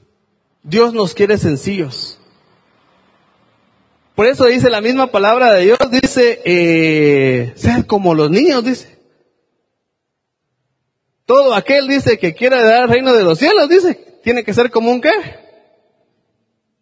Dios 0.62 0.94
nos 0.94 1.14
quiere 1.14 1.36
sencillos. 1.38 2.20
Por 4.14 4.26
eso 4.26 4.46
dice 4.46 4.70
la 4.70 4.80
misma 4.80 5.08
palabra 5.08 5.52
de 5.54 5.64
Dios, 5.64 5.78
dice, 5.90 6.40
eh, 6.44 7.52
ser 7.56 7.86
como 7.86 8.14
los 8.14 8.30
niños, 8.30 8.64
dice. 8.64 8.96
Todo 11.26 11.54
aquel 11.54 11.88
dice 11.88 12.18
que 12.18 12.34
quiere 12.34 12.62
dar 12.62 12.84
el 12.84 12.88
reino 12.88 13.12
de 13.12 13.24
los 13.24 13.38
cielos, 13.38 13.68
dice, 13.68 14.20
tiene 14.22 14.44
que 14.44 14.54
ser 14.54 14.70
como 14.70 14.92
un 14.92 15.00
qué? 15.00 15.10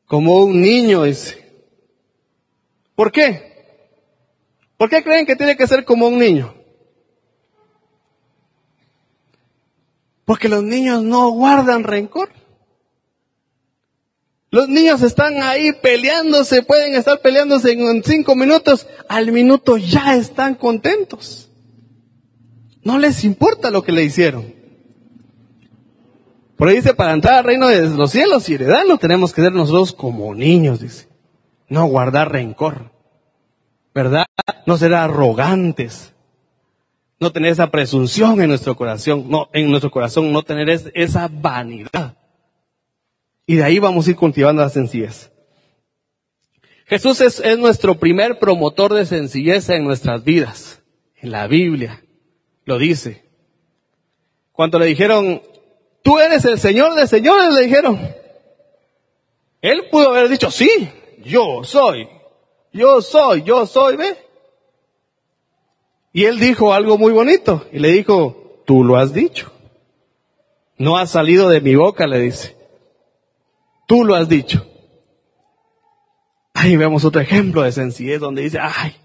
Como 0.06 0.44
un 0.44 0.60
niño, 0.60 1.04
dice. 1.04 1.42
¿Por 2.94 3.10
qué? 3.10 3.52
¿Por 4.76 4.90
qué 4.90 5.02
creen 5.02 5.24
que 5.24 5.36
tiene 5.36 5.56
que 5.56 5.66
ser 5.66 5.84
como 5.84 6.08
un 6.08 6.18
niño? 6.18 6.54
Porque 10.26 10.48
los 10.48 10.62
niños 10.62 11.02
no 11.02 11.30
guardan 11.30 11.84
rencor. 11.84 12.30
Los 14.52 14.68
niños 14.68 15.00
están 15.00 15.42
ahí 15.42 15.72
peleándose, 15.72 16.62
pueden 16.62 16.94
estar 16.94 17.18
peleándose 17.22 17.72
en 17.72 18.04
cinco 18.04 18.36
minutos, 18.36 18.86
al 19.08 19.32
minuto 19.32 19.78
ya 19.78 20.14
están 20.14 20.56
contentos. 20.56 21.50
No 22.84 22.98
les 22.98 23.24
importa 23.24 23.70
lo 23.70 23.82
que 23.82 23.92
le 23.92 24.04
hicieron. 24.04 24.54
Por 26.56 26.68
ahí 26.68 26.76
dice, 26.76 26.92
para 26.92 27.14
entrar 27.14 27.36
al 27.36 27.44
reino 27.44 27.66
de 27.66 27.88
los 27.88 28.10
cielos 28.10 28.46
y 28.50 28.54
heredarlo, 28.54 28.98
tenemos 28.98 29.32
que 29.32 29.40
ser 29.40 29.52
nosotros 29.52 29.94
como 29.94 30.34
niños, 30.34 30.80
dice. 30.80 31.08
No 31.68 31.86
guardar 31.86 32.30
rencor. 32.30 32.92
¿Verdad? 33.94 34.26
No 34.66 34.76
ser 34.76 34.92
arrogantes. 34.92 36.12
No 37.18 37.32
tener 37.32 37.52
esa 37.52 37.70
presunción 37.70 38.42
en 38.42 38.50
nuestro 38.50 38.76
corazón. 38.76 39.30
No, 39.30 39.48
en 39.54 39.70
nuestro 39.70 39.90
corazón, 39.90 40.30
no 40.30 40.42
tener 40.42 40.68
esa 40.68 41.30
vanidad. 41.32 42.18
Y 43.46 43.56
de 43.56 43.64
ahí 43.64 43.78
vamos 43.78 44.06
a 44.06 44.10
ir 44.10 44.16
cultivando 44.16 44.62
la 44.62 44.68
sencillez. 44.68 45.30
Jesús 46.86 47.20
es, 47.20 47.40
es, 47.40 47.58
nuestro 47.58 47.98
primer 47.98 48.38
promotor 48.38 48.94
de 48.94 49.06
sencillez 49.06 49.68
en 49.68 49.84
nuestras 49.84 50.24
vidas. 50.24 50.82
En 51.16 51.30
la 51.30 51.46
Biblia 51.46 52.02
lo 52.64 52.78
dice. 52.78 53.24
Cuando 54.52 54.78
le 54.78 54.86
dijeron, 54.86 55.42
tú 56.02 56.18
eres 56.18 56.44
el 56.44 56.58
Señor 56.58 56.94
de 56.94 57.06
señores, 57.06 57.54
le 57.54 57.62
dijeron. 57.62 57.98
Él 59.60 59.88
pudo 59.90 60.10
haber 60.10 60.28
dicho, 60.28 60.50
sí, 60.50 60.68
yo 61.24 61.62
soy, 61.64 62.08
yo 62.72 63.00
soy, 63.00 63.42
yo 63.42 63.64
soy, 63.66 63.96
ve. 63.96 64.16
Y 66.12 66.24
él 66.24 66.38
dijo 66.38 66.74
algo 66.74 66.98
muy 66.98 67.12
bonito 67.12 67.66
y 67.72 67.78
le 67.78 67.92
dijo, 67.92 68.62
tú 68.66 68.84
lo 68.84 68.96
has 68.96 69.14
dicho. 69.14 69.50
No 70.76 70.98
ha 70.98 71.06
salido 71.06 71.48
de 71.48 71.60
mi 71.60 71.74
boca, 71.74 72.06
le 72.06 72.20
dice. 72.20 72.56
Tú 73.92 74.06
lo 74.06 74.14
has 74.14 74.26
dicho. 74.26 74.66
Ahí 76.54 76.76
vemos 76.76 77.04
otro 77.04 77.20
ejemplo 77.20 77.60
de 77.60 77.72
sencillez 77.72 78.20
donde 78.20 78.40
dice, 78.40 78.58
ay, 78.58 78.96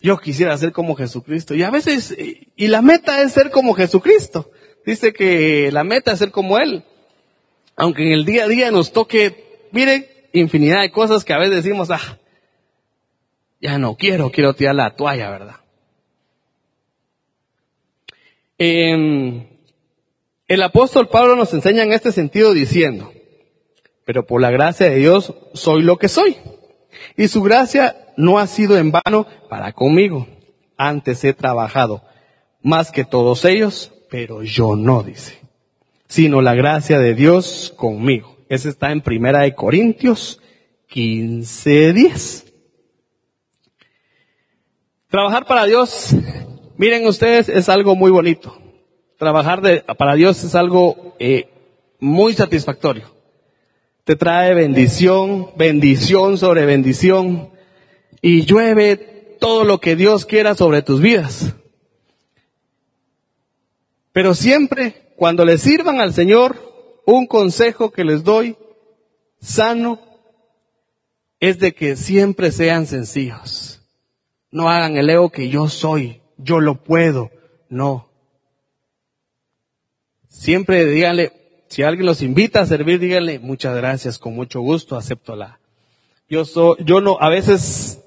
yo 0.00 0.16
quisiera 0.16 0.56
ser 0.56 0.72
como 0.72 0.94
Jesucristo. 0.94 1.54
Y 1.54 1.62
a 1.62 1.70
veces, 1.70 2.16
y 2.56 2.68
la 2.68 2.80
meta 2.80 3.20
es 3.20 3.32
ser 3.32 3.50
como 3.50 3.74
Jesucristo. 3.74 4.50
Dice 4.86 5.12
que 5.12 5.70
la 5.72 5.84
meta 5.84 6.12
es 6.12 6.20
ser 6.20 6.30
como 6.30 6.56
Él. 6.58 6.84
Aunque 7.76 8.06
en 8.06 8.12
el 8.12 8.24
día 8.24 8.44
a 8.44 8.48
día 8.48 8.70
nos 8.70 8.92
toque, 8.92 9.68
mire, 9.72 10.30
infinidad 10.32 10.80
de 10.80 10.90
cosas 10.90 11.22
que 11.22 11.34
a 11.34 11.38
veces 11.38 11.62
decimos, 11.62 11.90
ah, 11.90 12.18
ya 13.60 13.76
no 13.76 13.96
quiero, 13.96 14.30
quiero 14.30 14.54
tirar 14.54 14.74
la 14.74 14.96
toalla, 14.96 15.28
¿verdad? 15.28 15.56
Eh, 18.56 19.46
el 20.48 20.62
apóstol 20.62 21.10
Pablo 21.10 21.36
nos 21.36 21.52
enseña 21.52 21.82
en 21.82 21.92
este 21.92 22.10
sentido 22.10 22.54
diciendo, 22.54 23.12
pero 24.04 24.26
por 24.26 24.40
la 24.40 24.50
gracia 24.50 24.90
de 24.90 24.96
Dios 24.96 25.34
soy 25.54 25.82
lo 25.82 25.98
que 25.98 26.08
soy. 26.08 26.36
Y 27.16 27.28
su 27.28 27.42
gracia 27.42 27.96
no 28.16 28.38
ha 28.38 28.46
sido 28.46 28.76
en 28.76 28.90
vano 28.92 29.26
para 29.48 29.72
conmigo. 29.72 30.26
Antes 30.76 31.22
he 31.24 31.32
trabajado 31.32 32.02
más 32.62 32.90
que 32.90 33.04
todos 33.04 33.44
ellos, 33.44 33.92
pero 34.10 34.42
yo 34.42 34.76
no, 34.76 35.02
dice. 35.02 35.38
Sino 36.08 36.40
la 36.40 36.54
gracia 36.54 36.98
de 36.98 37.14
Dios 37.14 37.72
conmigo. 37.76 38.36
Ese 38.48 38.68
está 38.68 38.92
en 38.92 39.00
Primera 39.00 39.40
de 39.40 39.54
Corintios 39.54 40.40
15, 40.88 41.92
10. 41.92 42.52
Trabajar 45.08 45.46
para 45.46 45.64
Dios, 45.64 46.14
miren 46.76 47.06
ustedes, 47.06 47.48
es 47.48 47.68
algo 47.68 47.94
muy 47.94 48.10
bonito. 48.10 48.58
Trabajar 49.18 49.60
de, 49.60 49.80
para 49.80 50.14
Dios 50.14 50.42
es 50.42 50.54
algo 50.54 51.14
eh, 51.18 51.48
muy 52.00 52.34
satisfactorio 52.34 53.21
te 54.04 54.16
trae 54.16 54.54
bendición, 54.54 55.50
bendición 55.56 56.38
sobre 56.38 56.66
bendición, 56.66 57.50
y 58.20 58.44
llueve 58.44 58.96
todo 59.40 59.64
lo 59.64 59.80
que 59.80 59.96
Dios 59.96 60.26
quiera 60.26 60.54
sobre 60.54 60.82
tus 60.82 61.00
vidas. 61.00 61.54
Pero 64.12 64.34
siempre, 64.34 65.14
cuando 65.16 65.44
le 65.44 65.58
sirvan 65.58 66.00
al 66.00 66.12
Señor, 66.12 67.00
un 67.06 67.26
consejo 67.26 67.90
que 67.90 68.04
les 68.04 68.24
doy, 68.24 68.56
sano, 69.40 70.00
es 71.40 71.58
de 71.58 71.74
que 71.74 71.96
siempre 71.96 72.52
sean 72.52 72.86
sencillos. 72.86 73.80
No 74.50 74.68
hagan 74.68 74.96
el 74.96 75.10
ego 75.10 75.30
que 75.30 75.48
yo 75.48 75.68
soy, 75.68 76.20
yo 76.36 76.60
lo 76.60 76.84
puedo, 76.84 77.30
no. 77.68 78.08
Siempre 80.28 80.84
díganle, 80.86 81.32
si 81.72 81.82
alguien 81.82 82.06
los 82.06 82.22
invita 82.22 82.60
a 82.60 82.66
servir, 82.66 82.98
díganle 82.98 83.38
muchas 83.38 83.76
gracias, 83.76 84.18
con 84.18 84.34
mucho 84.34 84.60
gusto, 84.60 84.96
acepto 84.96 85.34
la. 85.34 85.58
Yo 86.28 86.44
soy, 86.44 86.76
yo 86.84 87.00
no, 87.00 87.16
a 87.20 87.28
veces 87.28 88.02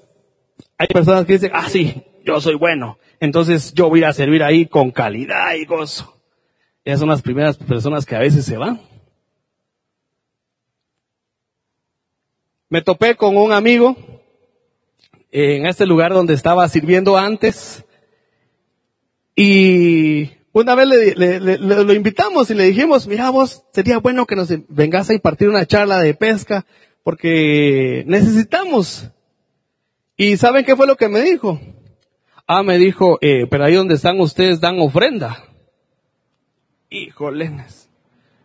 hay 0.78 0.86
personas 0.86 1.26
que 1.26 1.34
dicen, 1.34 1.50
ah, 1.52 1.68
sí, 1.68 2.02
yo 2.24 2.40
soy 2.40 2.54
bueno, 2.54 2.98
entonces 3.20 3.72
yo 3.74 3.88
voy 3.88 4.04
a 4.04 4.12
servir 4.12 4.42
ahí 4.42 4.66
con 4.66 4.90
calidad 4.90 5.54
y 5.54 5.64
gozo. 5.64 6.16
Esas 6.84 7.00
son 7.00 7.08
las 7.08 7.22
primeras 7.22 7.56
personas 7.56 8.06
que 8.06 8.14
a 8.14 8.20
veces 8.20 8.44
se 8.44 8.56
van. 8.56 8.80
me 12.68 12.82
topé 12.82 13.14
con 13.14 13.36
un 13.36 13.52
amigo 13.52 13.96
en 15.30 15.66
este 15.66 15.86
lugar 15.86 16.12
donde 16.12 16.34
estaba 16.34 16.68
sirviendo 16.68 17.16
antes 17.16 17.84
y 19.36 20.30
una 20.62 20.74
vez 20.74 20.88
le, 20.88 21.58
lo 21.58 21.92
invitamos 21.92 22.50
y 22.50 22.54
le 22.54 22.64
dijimos, 22.64 23.06
mira 23.06 23.28
vos, 23.28 23.64
sería 23.72 23.98
bueno 23.98 24.24
que 24.24 24.36
nos 24.36 24.48
vengas 24.68 25.10
a 25.10 25.14
impartir 25.14 25.50
una 25.50 25.66
charla 25.66 26.00
de 26.00 26.14
pesca 26.14 26.64
porque 27.02 28.04
necesitamos. 28.06 29.10
¿Y 30.16 30.38
saben 30.38 30.64
qué 30.64 30.74
fue 30.74 30.86
lo 30.86 30.96
que 30.96 31.10
me 31.10 31.20
dijo? 31.20 31.60
Ah, 32.46 32.62
me 32.62 32.78
dijo, 32.78 33.18
eh, 33.20 33.46
pero 33.50 33.64
ahí 33.64 33.74
donde 33.74 33.96
están 33.96 34.18
ustedes 34.18 34.58
dan 34.58 34.80
ofrenda. 34.80 35.44
Híjoles. 36.88 37.90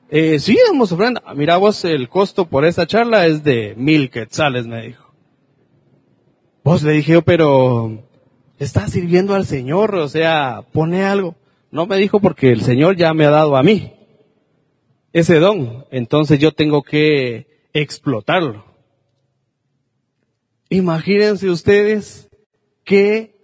Eh, 0.10 0.38
sí, 0.40 0.58
damos 0.68 0.92
ofrenda. 0.92 1.24
Ah, 1.26 1.34
mira 1.34 1.56
vos, 1.56 1.86
el 1.86 2.10
costo 2.10 2.50
por 2.50 2.66
esa 2.66 2.86
charla 2.86 3.26
es 3.26 3.42
de 3.46 3.74
mil 3.78 4.10
quetzales, 4.10 4.68
me 4.68 4.82
dijo. 4.86 5.14
Vos 6.62 6.84
le 6.84 6.92
dije 6.92 7.22
pero 7.22 8.04
está 8.60 8.88
sirviendo 8.88 9.34
al 9.34 9.46
Señor, 9.46 9.96
o 9.96 10.10
sea, 10.10 10.66
pone 10.74 11.06
algo. 11.06 11.36
No 11.72 11.88
me 11.88 11.98
dijo 11.98 12.20
porque 12.20 12.52
el 12.52 12.62
Señor 12.62 12.98
ya 12.98 13.14
me 13.14 13.26
ha 13.26 13.30
dado 13.30 13.56
a 13.56 13.64
mí 13.64 13.94
ese 15.14 15.40
don, 15.40 15.86
entonces 15.92 16.40
yo 16.40 16.52
tengo 16.54 16.84
que 16.84 17.68
explotarlo. 17.74 18.66
Imagínense 20.70 21.50
ustedes 21.50 22.30
qué 22.84 23.36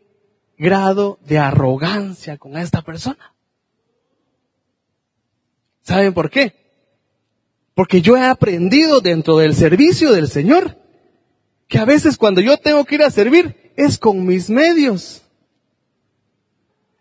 grado 0.58 1.20
de 1.26 1.38
arrogancia 1.38 2.38
con 2.38 2.58
esta 2.58 2.82
persona. 2.82 3.34
¿Saben 5.82 6.14
por 6.14 6.30
qué? 6.30 6.54
Porque 7.74 8.02
yo 8.02 8.18
he 8.18 8.26
aprendido 8.26 9.02
dentro 9.02 9.38
del 9.38 9.54
servicio 9.54 10.12
del 10.12 10.30
Señor 10.30 10.78
que 11.68 11.80
a 11.80 11.86
veces 11.86 12.18
cuando 12.18 12.42
yo 12.42 12.58
tengo 12.58 12.84
que 12.86 12.96
ir 12.96 13.04
a 13.04 13.12
servir 13.12 13.72
es 13.76 13.98
con 13.98 14.26
mis 14.26 14.50
medios. 14.50 15.22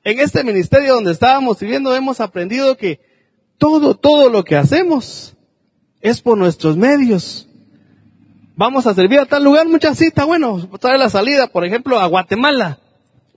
En 0.07 0.21
este 0.21 0.45
ministerio 0.45 0.95
donde 0.95 1.11
estábamos 1.11 1.59
viviendo 1.59 1.93
hemos 1.93 2.21
aprendido 2.21 2.77
que 2.77 3.01
todo, 3.59 3.97
todo 3.97 4.31
lo 4.31 4.45
que 4.45 4.55
hacemos 4.55 5.37
es 6.01 6.23
por 6.23 6.39
nuestros 6.39 6.77
medios. 6.77 7.49
Vamos 8.55 8.87
a 8.87 8.95
servir 8.95 9.19
a 9.19 9.27
tal 9.27 9.43
lugar, 9.43 9.67
mucha 9.67 9.97
cita, 9.97 10.25
bueno, 10.25 10.65
trae 10.79 10.97
la 10.97 11.11
salida, 11.11 11.49
por 11.49 11.65
ejemplo, 11.65 11.99
a 11.99 12.07
Guatemala. 12.07 12.79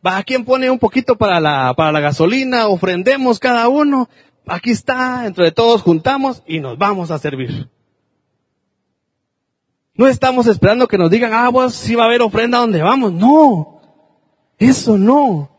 ¿Va? 0.06 0.22
¿Quién 0.22 0.46
pone 0.46 0.70
un 0.70 0.78
poquito 0.78 1.16
para 1.16 1.40
la, 1.40 1.74
para 1.76 1.92
la 1.92 2.02
gasolina? 2.02 2.68
Ofrendemos 2.68 3.40
cada 3.40 3.68
uno. 3.68 4.08
Aquí 4.46 4.70
está, 4.70 5.26
entre 5.26 5.52
todos 5.52 5.82
juntamos 5.82 6.44
y 6.46 6.60
nos 6.60 6.78
vamos 6.78 7.10
a 7.10 7.18
servir. 7.18 7.68
No 9.96 10.08
estamos 10.08 10.46
esperando 10.46 10.88
que 10.88 11.00
nos 11.00 11.10
digan, 11.10 11.34
ah, 11.34 11.50
vos 11.50 11.74
sí 11.74 11.96
va 11.96 12.04
a 12.04 12.06
haber 12.06 12.22
ofrenda 12.22 12.60
donde 12.60 12.84
vamos. 12.84 13.12
No. 13.12 13.82
Eso 14.60 15.00
no. 15.00 15.59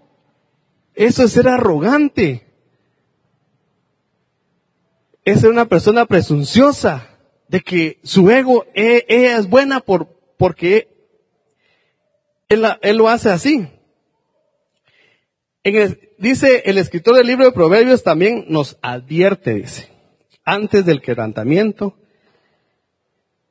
Eso 0.94 1.24
es 1.24 1.32
ser 1.32 1.48
arrogante. 1.48 2.46
Es 5.24 5.40
ser 5.40 5.50
una 5.50 5.66
persona 5.66 6.06
presunciosa 6.06 7.08
de 7.48 7.60
que 7.60 7.98
su 8.02 8.30
ego, 8.30 8.66
e, 8.74 9.04
es 9.08 9.48
buena 9.48 9.80
por, 9.80 10.08
porque 10.36 10.88
él, 12.48 12.64
él 12.82 12.96
lo 12.96 13.08
hace 13.08 13.30
así. 13.30 13.68
dice 16.18 16.62
el 16.66 16.78
escritor 16.78 17.16
del 17.16 17.26
libro 17.26 17.44
de 17.44 17.52
Proverbios 17.52 18.02
también 18.02 18.44
nos 18.48 18.78
advierte, 18.82 19.54
dice, 19.54 19.88
antes 20.44 20.86
del 20.86 21.02
quebrantamiento 21.02 21.96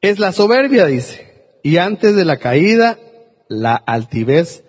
es 0.01 0.17
la 0.17 0.31
soberbia, 0.31 0.85
dice, 0.85 1.43
y 1.61 1.77
antes 1.77 2.15
de 2.15 2.25
la 2.25 2.37
caída 2.37 2.97
la 3.49 3.75
altivez 3.75 4.63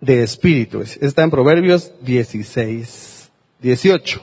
de 0.00 0.22
espíritu. 0.22 0.82
Está 1.00 1.22
en 1.22 1.30
Proverbios 1.30 1.92
16, 2.02 3.30
18. 3.60 4.22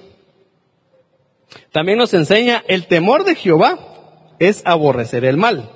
También 1.72 1.98
nos 1.98 2.14
enseña 2.14 2.64
el 2.68 2.88
temor 2.88 3.26
de 3.26 3.36
Jehová 3.36 3.80
es 4.40 4.62
aborrecer 4.66 5.26
el 5.26 5.38
mal. 5.38 5.72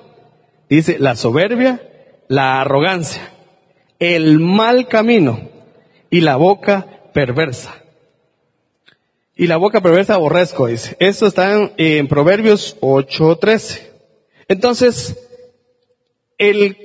Dice 0.68 0.98
la 0.98 1.16
soberbia, 1.16 1.82
la 2.28 2.60
arrogancia, 2.60 3.32
el 3.98 4.38
mal 4.38 4.88
camino 4.88 5.50
y 6.10 6.20
la 6.20 6.36
boca 6.36 6.86
perversa. 7.12 7.74
Y 9.36 9.46
la 9.46 9.56
boca 9.56 9.80
perversa 9.80 10.14
aborrezco, 10.14 10.66
dice. 10.66 10.96
Esto 11.00 11.26
está 11.26 11.54
en, 11.54 11.72
en 11.78 12.08
Proverbios 12.08 12.76
8:13. 12.80 13.80
Entonces, 14.48 15.16
el 16.36 16.76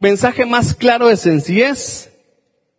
mensaje 0.00 0.44
más 0.44 0.74
claro 0.74 1.08
de 1.08 1.16
sencillez 1.16 2.13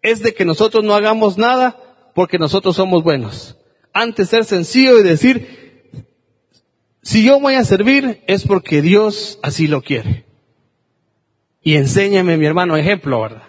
es 0.05 0.21
de 0.21 0.35
que 0.35 0.45
nosotros 0.45 0.83
no 0.83 0.93
hagamos 0.93 1.37
nada 1.37 1.77
porque 2.13 2.37
nosotros 2.37 2.75
somos 2.75 3.03
buenos. 3.03 3.57
Antes 3.91 4.29
ser 4.29 4.45
sencillo 4.45 4.99
y 4.99 5.03
decir, 5.03 5.89
si 7.01 7.23
yo 7.23 7.39
voy 7.39 7.55
a 7.55 7.65
servir 7.65 8.23
es 8.27 8.45
porque 8.45 8.83
Dios 8.83 9.39
así 9.41 9.67
lo 9.67 9.81
quiere. 9.81 10.25
Y 11.61 11.75
enséñame, 11.77 12.37
mi 12.37 12.45
hermano, 12.45 12.77
ejemplo, 12.77 13.19
¿verdad? 13.19 13.43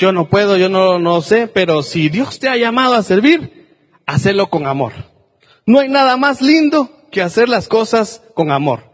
Yo 0.00 0.10
no 0.10 0.28
puedo, 0.28 0.56
yo 0.56 0.68
no, 0.68 0.98
no 0.98 1.22
sé, 1.22 1.46
pero 1.46 1.84
si 1.84 2.08
Dios 2.08 2.40
te 2.40 2.48
ha 2.48 2.56
llamado 2.56 2.94
a 2.94 3.04
servir, 3.04 3.68
hacerlo 4.06 4.50
con 4.50 4.66
amor. 4.66 4.92
No 5.66 5.78
hay 5.78 5.88
nada 5.88 6.16
más 6.16 6.42
lindo 6.42 6.90
que 7.12 7.22
hacer 7.22 7.48
las 7.48 7.68
cosas 7.68 8.22
con 8.34 8.50
amor. 8.50 8.90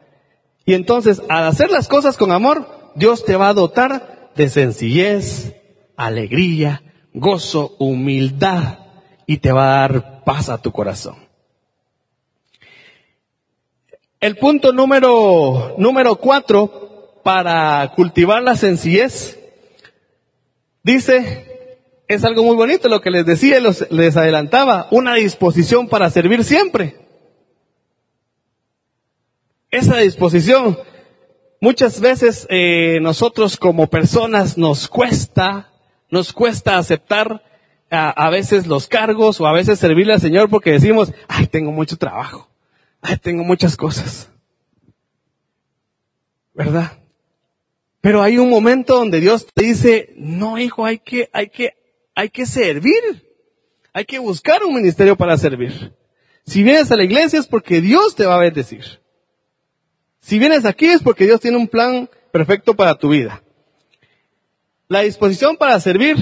Y 0.66 0.74
entonces, 0.74 1.22
al 1.30 1.44
hacer 1.44 1.70
las 1.70 1.88
cosas 1.88 2.18
con 2.18 2.32
amor, 2.32 2.92
Dios 2.96 3.24
te 3.24 3.36
va 3.36 3.48
a 3.48 3.54
dotar 3.54 4.13
de 4.36 4.50
sencillez, 4.50 5.54
alegría, 5.96 6.82
gozo, 7.12 7.76
humildad 7.78 8.78
y 9.26 9.38
te 9.38 9.52
va 9.52 9.64
a 9.64 9.80
dar 9.80 10.24
paz 10.24 10.48
a 10.48 10.60
tu 10.60 10.72
corazón. 10.72 11.16
El 14.20 14.36
punto 14.36 14.72
número, 14.72 15.74
número 15.78 16.16
cuatro 16.16 17.20
para 17.22 17.92
cultivar 17.94 18.42
la 18.42 18.56
sencillez 18.56 19.38
dice, 20.82 21.54
es 22.08 22.24
algo 22.24 22.42
muy 22.42 22.56
bonito 22.56 22.88
lo 22.88 23.00
que 23.00 23.10
les 23.10 23.26
decía, 23.26 23.58
les 23.60 24.16
adelantaba, 24.16 24.88
una 24.90 25.14
disposición 25.14 25.88
para 25.88 26.10
servir 26.10 26.44
siempre. 26.44 26.96
Esa 29.70 29.96
disposición 29.98 30.78
Muchas 31.64 31.98
veces 31.98 32.46
eh, 32.50 32.98
nosotros 33.00 33.56
como 33.56 33.86
personas 33.86 34.58
nos 34.58 34.86
cuesta, 34.86 35.72
nos 36.10 36.30
cuesta 36.30 36.76
aceptar 36.76 37.42
a, 37.88 38.10
a, 38.10 38.28
veces 38.28 38.66
los 38.66 38.86
cargos 38.86 39.40
o 39.40 39.46
a 39.46 39.52
veces 39.54 39.78
servirle 39.78 40.12
al 40.12 40.20
Señor 40.20 40.50
porque 40.50 40.72
decimos, 40.72 41.14
ay, 41.26 41.46
tengo 41.46 41.72
mucho 41.72 41.96
trabajo, 41.96 42.50
ay, 43.00 43.16
tengo 43.16 43.44
muchas 43.44 43.78
cosas. 43.78 44.28
¿Verdad? 46.52 46.98
Pero 48.02 48.20
hay 48.20 48.36
un 48.36 48.50
momento 48.50 48.96
donde 48.96 49.20
Dios 49.20 49.46
te 49.46 49.64
dice, 49.64 50.12
no, 50.18 50.58
hijo, 50.58 50.84
hay 50.84 50.98
que, 50.98 51.30
hay 51.32 51.48
que, 51.48 51.78
hay 52.14 52.28
que 52.28 52.44
servir. 52.44 53.24
Hay 53.94 54.04
que 54.04 54.18
buscar 54.18 54.62
un 54.64 54.74
ministerio 54.74 55.16
para 55.16 55.38
servir. 55.38 55.94
Si 56.44 56.62
vienes 56.62 56.92
a 56.92 56.96
la 56.96 57.04
iglesia 57.04 57.38
es 57.38 57.46
porque 57.46 57.80
Dios 57.80 58.14
te 58.14 58.26
va 58.26 58.34
a 58.34 58.40
bendecir. 58.40 59.02
Si 60.24 60.38
vienes 60.38 60.64
aquí 60.64 60.86
es 60.86 61.02
porque 61.02 61.26
Dios 61.26 61.38
tiene 61.38 61.58
un 61.58 61.68
plan 61.68 62.08
perfecto 62.32 62.74
para 62.74 62.94
tu 62.94 63.10
vida. 63.10 63.42
La 64.88 65.00
disposición 65.00 65.58
para 65.58 65.78
servir, 65.80 66.16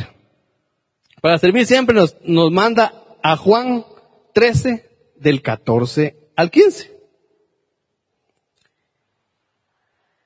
para 1.21 1.39
servir 1.39 1.67
siempre 1.67 1.95
nos, 1.95 2.17
nos 2.25 2.51
manda 2.51 2.93
a 3.23 3.37
Juan 3.37 3.87
13 4.35 4.91
del 5.15 5.41
14 5.41 6.17
al 6.35 6.51
15. 6.51 6.93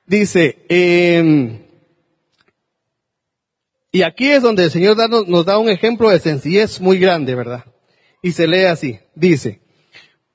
Dice, 0.07 0.65
eh, 0.71 1.61
y 3.93 4.03
aquí 4.03 4.31
es 4.31 4.41
donde 4.41 4.65
el 4.65 4.71
Señor 4.71 4.97
nos 5.29 5.45
da 5.45 5.59
un 5.59 5.69
ejemplo 5.69 6.09
de 6.09 6.19
sencillez 6.19 6.81
muy 6.81 6.99
grande, 6.99 7.35
¿verdad? 7.35 7.67
Y 8.23 8.33
se 8.33 8.47
lee 8.47 8.65
así, 8.65 9.01
dice, 9.15 9.61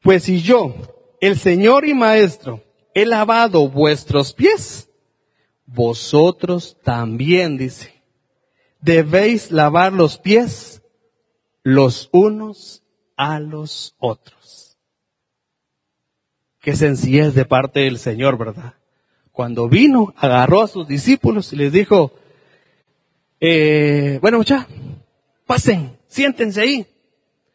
pues 0.03 0.25
si 0.25 0.43
yo, 0.43 0.75
el 1.19 1.39
Señor 1.39 1.87
y 1.87 1.95
Maestro, 1.95 2.63
he 2.93 3.05
lavado 3.05 3.69
vuestros 3.69 4.33
pies, 4.33 4.89
vosotros 5.65 6.77
también, 6.83 7.57
dice, 7.57 8.03
debéis 8.81 9.51
lavar 9.51 9.93
los 9.93 10.17
pies 10.17 10.81
los 11.63 12.09
unos 12.11 12.83
a 13.15 13.39
los 13.39 13.95
otros. 13.99 14.77
Qué 16.59 16.75
sencillez 16.75 17.33
de 17.33 17.45
parte 17.45 17.81
del 17.81 17.97
Señor, 17.97 18.37
¿verdad? 18.37 18.75
Cuando 19.31 19.67
vino, 19.67 20.13
agarró 20.17 20.61
a 20.61 20.67
sus 20.67 20.87
discípulos 20.87 21.53
y 21.53 21.55
les 21.55 21.71
dijo, 21.71 22.13
eh, 23.39 24.19
bueno, 24.21 24.43
ya, 24.43 24.67
pasen, 25.45 25.97
siéntense 26.07 26.61
ahí. 26.61 26.87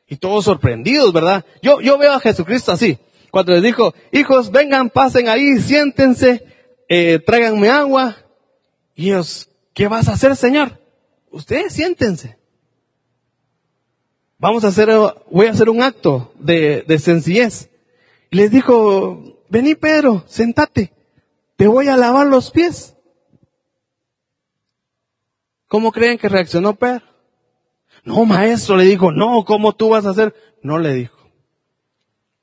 Y 0.09 0.17
todos 0.17 0.45
sorprendidos, 0.45 1.13
¿verdad? 1.13 1.45
Yo, 1.63 1.81
yo 1.81 1.99
veo 1.99 2.13
a 2.13 2.21
Jesucristo 2.21 2.73
así. 2.73 2.99
Cuando 3.37 3.53
les 3.53 3.63
dijo, 3.63 3.93
hijos, 4.13 4.51
vengan, 4.51 4.89
pasen 4.89 5.29
ahí, 5.29 5.59
siéntense, 5.59 6.43
eh, 6.89 7.19
tráiganme 7.19 7.69
agua. 7.69 8.17
Y 8.95 9.09
ellos, 9.09 9.51
¿qué 9.75 9.89
vas 9.89 10.09
a 10.09 10.15
hacer, 10.15 10.35
Señor? 10.37 10.81
Ustedes 11.31 11.75
siéntense. 11.75 12.39
Vamos 14.39 14.65
a 14.65 14.69
hacer, 14.69 14.89
voy 15.31 15.49
a 15.49 15.51
hacer 15.51 15.69
un 15.69 15.83
acto 15.83 16.33
de, 16.39 16.81
de 16.89 16.99
sencillez. 16.99 17.69
Y 18.31 18.37
les 18.37 18.51
dijo, 18.51 19.39
vení 19.51 19.75
Pedro, 19.75 20.25
sentate, 20.27 20.95
te 21.57 21.67
voy 21.67 21.89
a 21.89 21.99
lavar 21.99 22.29
los 22.29 22.51
pies. 22.51 22.97
¿Cómo 25.69 25.93
creen 25.93 26.17
que 26.17 26.31
reaccionó 26.31 26.75
Pedro? 26.75 27.05
No, 28.03 28.25
maestro, 28.25 28.79
le 28.79 28.85
dijo, 28.85 29.13
no, 29.13 29.45
¿cómo 29.45 29.75
tú 29.75 29.91
vas 29.91 30.07
a 30.07 30.11
hacer? 30.13 30.35
No 30.63 30.79
le 30.79 30.95
dijo. 30.95 31.16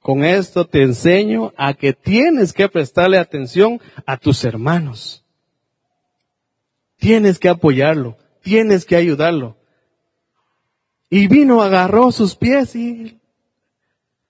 Con 0.04 0.26
esto 0.26 0.68
te 0.68 0.82
enseño 0.82 1.54
a 1.56 1.74
que 1.74 1.94
tienes 1.94 2.52
que 2.52 2.68
prestarle 2.68 3.18
atención 3.18 3.80
a 4.06 4.18
tus 4.18 4.44
hermanos. 4.44 5.24
Tienes 6.98 7.40
que 7.40 7.48
apoyarlo, 7.48 8.18
tienes 8.42 8.86
que 8.86 8.98
ayudarlo. 8.98 9.56
Y 11.10 11.28
vino, 11.28 11.62
agarró 11.62 12.12
sus 12.12 12.36
pies 12.36 12.76
y... 12.76 13.18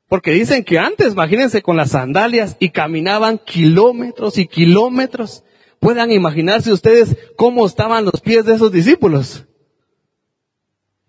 Porque 0.07 0.31
dicen 0.31 0.63
que 0.63 0.77
antes, 0.77 1.13
imagínense 1.13 1.63
con 1.63 1.75
las 1.75 1.89
sandalias 1.89 2.55
y 2.59 2.69
caminaban 2.69 3.39
kilómetros 3.39 4.37
y 4.37 4.45
kilómetros. 4.45 5.43
Puedan 5.79 6.11
imaginarse 6.11 6.71
ustedes 6.71 7.17
cómo 7.35 7.65
estaban 7.65 8.05
los 8.05 8.21
pies 8.21 8.45
de 8.45 8.53
esos 8.53 8.71
discípulos. 8.71 9.45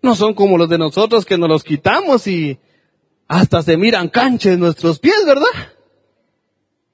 No 0.01 0.15
son 0.15 0.33
como 0.33 0.57
los 0.57 0.69
de 0.69 0.79
nosotros 0.79 1.23
que 1.23 1.37
nos 1.37 1.49
los 1.49 1.63
quitamos 1.63 2.25
y 2.25 2.57
hasta 3.27 3.61
se 3.61 3.77
miran 3.77 4.09
canches 4.09 4.57
nuestros 4.57 4.99
pies, 4.99 5.25
¿verdad? 5.25 5.73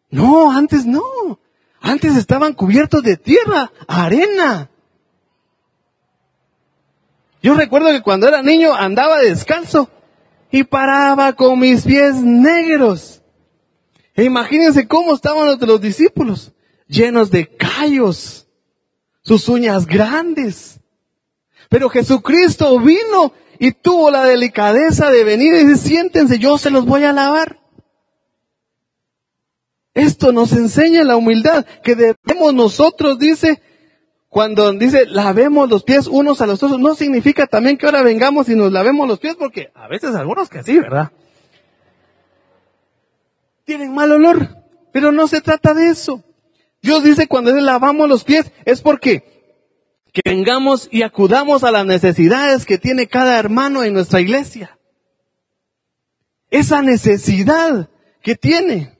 No, 0.09 0.51
antes 0.51 0.85
no. 0.85 1.39
Antes 1.81 2.15
estaban 2.15 2.53
cubiertos 2.53 3.01
de 3.03 3.17
tierra, 3.17 3.71
arena. 3.87 4.69
Yo 7.41 7.55
recuerdo 7.55 7.87
que 7.87 8.01
cuando 8.01 8.27
era 8.27 8.43
niño 8.43 8.73
andaba 8.73 9.19
descalzo 9.19 9.89
y 10.51 10.63
paraba 10.63 11.33
con 11.33 11.59
mis 11.59 11.83
pies 11.83 12.15
negros. 12.15 13.21
E 14.15 14.23
imagínense 14.23 14.87
cómo 14.87 15.15
estaban 15.15 15.47
los 15.47 15.59
de 15.59 15.65
los 15.65 15.81
discípulos, 15.81 16.51
llenos 16.87 17.31
de 17.31 17.47
callos, 17.47 18.47
sus 19.23 19.47
uñas 19.49 19.87
grandes. 19.87 20.79
Pero 21.69 21.89
Jesucristo 21.89 22.77
vino 22.79 23.33
y 23.61 23.73
tuvo 23.73 24.09
la 24.09 24.23
delicadeza 24.23 25.11
de 25.11 25.23
venir 25.23 25.53
y 25.53 25.63
decir, 25.63 25.77
siéntense, 25.77 26.39
yo 26.39 26.57
se 26.57 26.71
los 26.71 26.83
voy 26.83 27.03
a 27.03 27.13
lavar. 27.13 27.59
Esto 29.93 30.31
nos 30.31 30.51
enseña 30.53 31.03
la 31.03 31.15
humildad 31.15 31.63
que 31.83 31.95
debemos 31.95 32.55
nosotros, 32.55 33.19
dice, 33.19 33.61
cuando 34.29 34.73
dice 34.73 35.05
lavemos 35.05 35.69
los 35.69 35.83
pies 35.83 36.07
unos 36.07 36.41
a 36.41 36.47
los 36.47 36.63
otros, 36.63 36.79
no 36.79 36.95
significa 36.95 37.45
también 37.45 37.77
que 37.77 37.85
ahora 37.85 38.01
vengamos 38.01 38.49
y 38.49 38.55
nos 38.55 38.71
lavemos 38.71 39.07
los 39.07 39.19
pies, 39.19 39.35
porque 39.35 39.69
a 39.75 39.87
veces 39.87 40.15
algunos 40.15 40.49
que 40.49 40.63
sí, 40.63 40.79
¿verdad? 40.79 41.11
Tienen 43.63 43.93
mal 43.93 44.11
olor, 44.11 44.57
pero 44.91 45.11
no 45.11 45.27
se 45.27 45.39
trata 45.39 45.75
de 45.75 45.89
eso. 45.89 46.23
Dios 46.81 47.03
dice 47.03 47.27
cuando 47.27 47.51
dice 47.51 47.61
lavamos 47.61 48.09
los 48.09 48.23
pies 48.23 48.51
es 48.65 48.81
porque 48.81 49.30
que 50.11 50.21
vengamos 50.25 50.89
y 50.91 51.03
acudamos 51.03 51.63
a 51.63 51.71
las 51.71 51.85
necesidades 51.85 52.65
que 52.65 52.77
tiene 52.77 53.07
cada 53.07 53.39
hermano 53.39 53.83
en 53.83 53.93
nuestra 53.93 54.19
iglesia. 54.19 54.77
Esa 56.49 56.81
necesidad 56.81 57.89
que 58.21 58.35
tiene. 58.35 58.97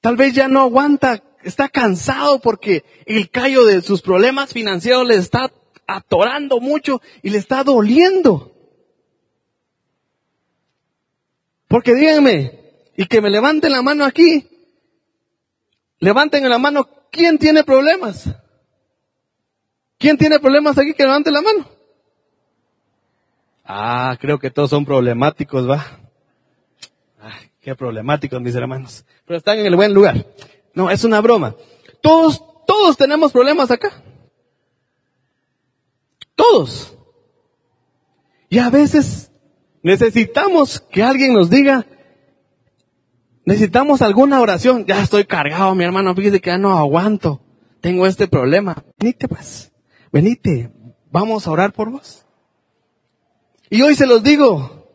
Tal 0.00 0.16
vez 0.16 0.34
ya 0.34 0.46
no 0.46 0.60
aguanta, 0.60 1.22
está 1.42 1.68
cansado 1.68 2.40
porque 2.40 2.84
el 3.06 3.30
callo 3.30 3.64
de 3.64 3.80
sus 3.80 4.02
problemas 4.02 4.52
financieros 4.52 5.06
le 5.06 5.16
está 5.16 5.50
atorando 5.86 6.60
mucho 6.60 7.00
y 7.22 7.30
le 7.30 7.38
está 7.38 7.64
doliendo. 7.64 8.52
Porque 11.66 11.94
díganme, 11.94 12.60
y 12.96 13.06
que 13.06 13.20
me 13.20 13.30
levanten 13.30 13.72
la 13.72 13.82
mano 13.82 14.04
aquí, 14.04 14.46
levanten 15.98 16.48
la 16.48 16.58
mano, 16.58 16.88
¿quién 17.10 17.38
tiene 17.38 17.64
problemas? 17.64 18.28
¿Quién 19.98 20.18
tiene 20.18 20.38
problemas 20.38 20.76
aquí 20.78 20.92
que 20.94 21.04
levante 21.04 21.30
la 21.30 21.40
mano? 21.40 21.68
Ah, 23.64 24.16
creo 24.20 24.38
que 24.38 24.50
todos 24.50 24.70
son 24.70 24.84
problemáticos, 24.84 25.68
va. 25.68 25.84
Ay, 27.20 27.50
qué 27.60 27.74
problemáticos, 27.74 28.40
mis 28.40 28.54
hermanos. 28.54 29.04
Pero 29.24 29.38
están 29.38 29.58
en 29.58 29.66
el 29.66 29.76
buen 29.76 29.94
lugar. 29.94 30.26
No, 30.74 30.90
es 30.90 31.02
una 31.04 31.20
broma. 31.20 31.54
Todos, 32.00 32.44
todos 32.66 32.96
tenemos 32.96 33.32
problemas 33.32 33.70
acá. 33.70 33.90
Todos. 36.34 36.96
Y 38.50 38.58
a 38.58 38.70
veces 38.70 39.32
necesitamos 39.82 40.78
que 40.78 41.02
alguien 41.02 41.32
nos 41.32 41.48
diga, 41.48 41.86
necesitamos 43.44 44.02
alguna 44.02 44.40
oración. 44.40 44.84
Ya 44.84 45.02
estoy 45.02 45.24
cargado, 45.24 45.74
mi 45.74 45.84
hermano, 45.84 46.14
fíjese 46.14 46.40
que 46.40 46.50
ya 46.50 46.58
no 46.58 46.78
aguanto. 46.78 47.40
Tengo 47.80 48.06
este 48.06 48.28
problema. 48.28 48.84
Venite 48.98 49.26
pues 49.26 49.72
venite, 50.16 50.70
vamos 51.10 51.46
a 51.46 51.50
orar 51.50 51.74
por 51.74 51.90
vos. 51.90 52.24
Y 53.68 53.82
hoy 53.82 53.94
se 53.94 54.06
los 54.06 54.22
digo, 54.22 54.88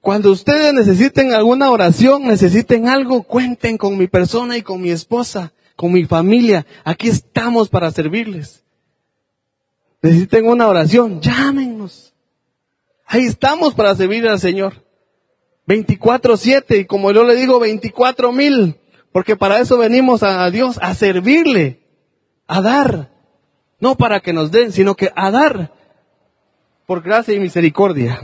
cuando 0.00 0.30
ustedes 0.30 0.72
necesiten 0.72 1.34
alguna 1.34 1.70
oración, 1.70 2.24
necesiten 2.24 2.88
algo, 2.88 3.24
cuenten 3.24 3.76
con 3.76 3.98
mi 3.98 4.06
persona 4.06 4.56
y 4.56 4.62
con 4.62 4.80
mi 4.80 4.90
esposa, 4.90 5.52
con 5.76 5.92
mi 5.92 6.06
familia. 6.06 6.64
Aquí 6.84 7.08
estamos 7.08 7.68
para 7.68 7.90
servirles. 7.90 8.64
Necesiten 10.00 10.46
una 10.46 10.66
oración, 10.66 11.20
llámenos. 11.20 12.14
Ahí 13.04 13.26
estamos 13.26 13.74
para 13.74 13.94
servir 13.94 14.26
al 14.26 14.40
Señor. 14.40 14.86
24-7 15.68 16.80
y 16.80 16.84
como 16.86 17.12
yo 17.12 17.24
le 17.24 17.36
digo, 17.36 17.60
24 17.60 18.32
mil, 18.32 18.76
porque 19.12 19.36
para 19.36 19.58
eso 19.58 19.76
venimos 19.76 20.22
a 20.22 20.50
Dios, 20.50 20.78
a 20.80 20.94
servirle 20.94 21.83
a 22.46 22.60
dar. 22.60 23.10
No 23.80 23.96
para 23.96 24.20
que 24.20 24.32
nos 24.32 24.50
den, 24.50 24.72
sino 24.72 24.94
que 24.94 25.10
a 25.14 25.30
dar 25.30 25.72
por 26.86 27.02
gracia 27.02 27.34
y 27.34 27.40
misericordia. 27.40 28.20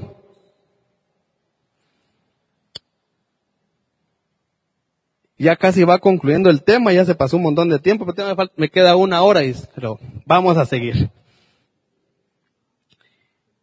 Ya 5.38 5.56
casi 5.56 5.84
va 5.84 5.98
concluyendo 5.98 6.50
el 6.50 6.62
tema, 6.62 6.92
ya 6.92 7.04
se 7.06 7.14
pasó 7.14 7.38
un 7.38 7.44
montón 7.44 7.70
de 7.70 7.78
tiempo, 7.78 8.04
pero 8.04 8.36
me 8.56 8.68
queda 8.68 8.96
una 8.96 9.22
hora, 9.22 9.42
y, 9.42 9.54
pero 9.74 9.98
vamos 10.26 10.58
a 10.58 10.66
seguir. 10.66 11.10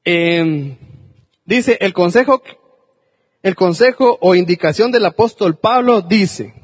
Em, 0.04 0.76
dice 1.46 1.78
el 1.82 1.94
consejo, 1.94 2.42
el 3.44 3.56
consejo 3.56 4.18
o 4.22 4.34
indicación 4.34 4.92
del 4.92 5.06
apóstol 5.06 5.58
Pablo 5.58 6.02
dice, 6.02 6.56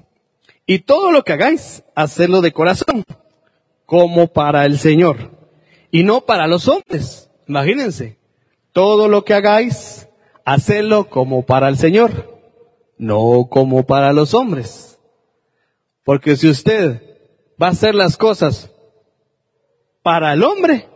y 0.65 0.79
todo 0.79 1.11
lo 1.11 1.23
que 1.23 1.33
hagáis, 1.33 1.83
hacedlo 1.93 2.41
de 2.41 2.51
corazón 2.51 3.03
como 3.93 4.25
para 4.25 4.65
el 4.65 4.79
Señor 4.79 5.29
y 5.91 6.01
no 6.01 6.21
para 6.21 6.47
los 6.47 6.67
hombres. 6.67 7.29
Imagínense, 7.47 8.17
todo 8.71 9.07
lo 9.07 9.23
que 9.23 9.35
hagáis, 9.35 10.09
hacedlo 10.45 11.11
como 11.11 11.45
para 11.45 11.67
el 11.67 11.77
Señor, 11.77 12.41
no 12.97 13.49
como 13.51 13.85
para 13.85 14.11
los 14.11 14.33
hombres. 14.33 14.99
Porque 16.03 16.35
si 16.37 16.49
usted 16.49 17.03
va 17.61 17.67
a 17.67 17.69
hacer 17.69 17.93
las 17.93 18.17
cosas 18.17 18.71
para 20.01 20.33
el 20.33 20.43
hombre, 20.43 20.89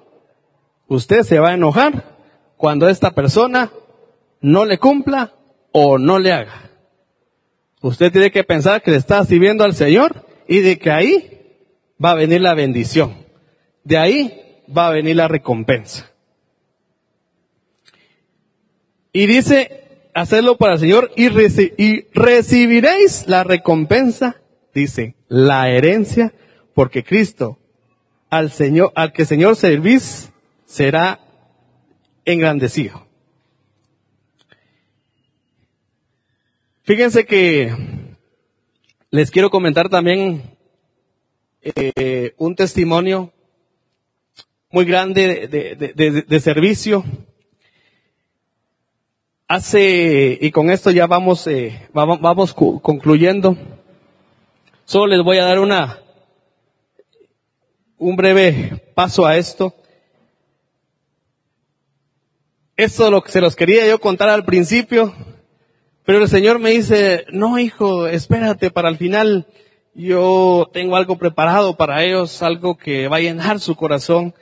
usted 0.87 1.21
se 1.21 1.37
va 1.37 1.49
a 1.49 1.53
enojar 1.53 2.17
cuando 2.57 2.89
esta 2.89 3.11
persona 3.11 3.71
no 4.41 4.65
le 4.65 4.79
cumpla 4.79 5.33
o 5.71 5.99
no 5.99 6.17
le 6.17 6.33
haga. 6.33 6.71
Usted 7.79 8.11
tiene 8.11 8.31
que 8.31 8.43
pensar 8.43 8.81
que 8.81 8.89
le 8.89 8.97
está 8.97 9.23
sirviendo 9.23 9.63
al 9.63 9.75
Señor 9.75 10.25
y 10.47 10.61
de 10.61 10.79
que 10.79 10.89
ahí 10.89 11.36
va 12.03 12.11
a 12.11 12.15
venir 12.15 12.41
la 12.41 12.53
bendición. 12.53 13.25
De 13.83 13.97
ahí 13.97 14.61
va 14.75 14.87
a 14.87 14.91
venir 14.91 15.15
la 15.15 15.27
recompensa. 15.27 16.11
Y 19.13 19.25
dice, 19.25 20.09
hacerlo 20.13 20.57
para 20.57 20.73
el 20.73 20.79
Señor 20.79 21.11
y, 21.15 21.27
y 21.81 22.07
recibiréis 22.13 23.27
la 23.27 23.43
recompensa, 23.43 24.41
dice, 24.73 25.15
la 25.27 25.69
herencia, 25.69 26.33
porque 26.73 27.03
Cristo, 27.03 27.57
al 28.29 28.51
Señor, 28.51 28.91
al 28.95 29.13
que 29.13 29.25
Señor 29.25 29.55
servís, 29.55 30.31
será 30.65 31.19
engrandecido. 32.25 33.07
Fíjense 36.83 37.25
que 37.25 37.73
les 39.09 39.31
quiero 39.31 39.49
comentar 39.49 39.89
también 39.89 40.56
eh, 41.61 42.33
un 42.37 42.55
testimonio 42.55 43.31
muy 44.71 44.85
grande 44.85 45.47
de, 45.47 46.23
de, 46.27 46.39
servicio. 46.39 47.03
Hace, 49.47 50.37
y 50.41 50.51
con 50.51 50.69
esto 50.69 50.91
ya 50.91 51.07
vamos, 51.07 51.47
eh, 51.47 51.87
vamos, 51.93 52.19
vamos 52.19 52.53
concluyendo. 52.53 53.57
Solo 54.85 55.07
les 55.07 55.23
voy 55.23 55.37
a 55.37 55.45
dar 55.45 55.59
una, 55.59 55.99
un 57.97 58.15
breve 58.15 58.91
paso 58.93 59.25
a 59.25 59.37
esto. 59.37 59.73
Esto 62.75 63.09
lo 63.09 63.23
que 63.23 63.31
se 63.31 63.41
los 63.41 63.55
quería 63.55 63.87
yo 63.87 63.99
contar 63.99 64.29
al 64.29 64.45
principio, 64.45 65.13
pero 66.05 66.19
el 66.19 66.29
Señor 66.29 66.59
me 66.59 66.69
dice, 66.69 67.25
no 67.31 67.57
hijo, 67.57 68.05
espérate 68.05 68.69
para 68.69 68.89
el 68.89 68.97
final. 68.97 69.47
Yo 69.99 70.69
tengo 70.71 70.95
algo 70.95 71.17
preparado 71.17 71.75
para 71.75 72.03
ellos, 72.03 72.43
algo 72.43 72.77
que 72.77 73.07
va 73.07 73.17
a 73.17 73.19
llenar 73.19 73.59
su 73.59 73.75
corazón. 73.75 74.35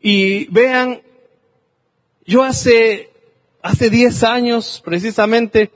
Y 0.00 0.44
vean, 0.44 1.02
yo 2.24 2.44
hace, 2.44 3.10
hace 3.62 3.90
10 3.90 4.22
años 4.22 4.80
precisamente, 4.84 5.72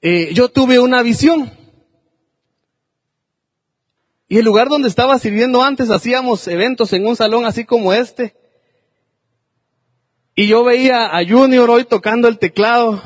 eh, 0.00 0.30
yo 0.34 0.48
tuve 0.48 0.80
una 0.80 1.02
visión. 1.02 1.52
Y 4.26 4.38
el 4.38 4.44
lugar 4.44 4.68
donde 4.68 4.88
estaba 4.88 5.20
sirviendo 5.20 5.62
antes 5.62 5.88
hacíamos 5.88 6.48
eventos 6.48 6.92
en 6.94 7.06
un 7.06 7.14
salón 7.14 7.44
así 7.44 7.64
como 7.64 7.92
este. 7.92 8.34
Y 10.34 10.48
yo 10.48 10.64
veía 10.64 11.16
a 11.16 11.24
Junior 11.24 11.70
hoy 11.70 11.84
tocando 11.84 12.26
el 12.26 12.40
teclado. 12.40 13.00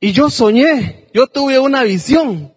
Y 0.00 0.12
yo 0.12 0.28
soñé, 0.28 1.08
yo 1.14 1.28
tuve 1.28 1.58
una 1.58 1.82
visión 1.82 2.52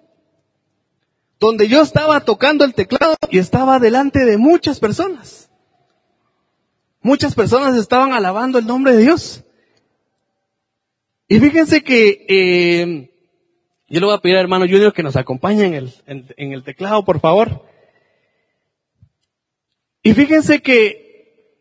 donde 1.43 1.67
yo 1.67 1.81
estaba 1.81 2.21
tocando 2.21 2.63
el 2.63 2.73
teclado 2.73 3.17
y 3.29 3.37
estaba 3.37 3.77
delante 3.77 4.23
de 4.23 4.37
muchas 4.37 4.79
personas. 4.79 5.49
Muchas 7.01 7.35
personas 7.35 7.75
estaban 7.75 8.13
alabando 8.13 8.59
el 8.59 8.65
nombre 8.65 8.95
de 8.95 9.03
Dios. 9.03 9.43
Y 11.27 11.41
fíjense 11.41 11.83
que 11.83 12.25
eh, 12.29 13.11
yo 13.89 13.99
le 13.99 14.05
voy 14.05 14.15
a 14.15 14.21
pedir 14.21 14.37
al 14.37 14.43
hermano 14.43 14.65
Junior 14.65 14.93
que 14.93 15.03
nos 15.03 15.17
acompañe 15.17 15.65
en 15.65 15.73
el, 15.73 15.93
en 16.05 16.53
el 16.53 16.63
teclado, 16.63 17.03
por 17.03 17.19
favor. 17.19 17.65
Y 20.01 20.13
fíjense 20.13 20.61
que 20.61 21.59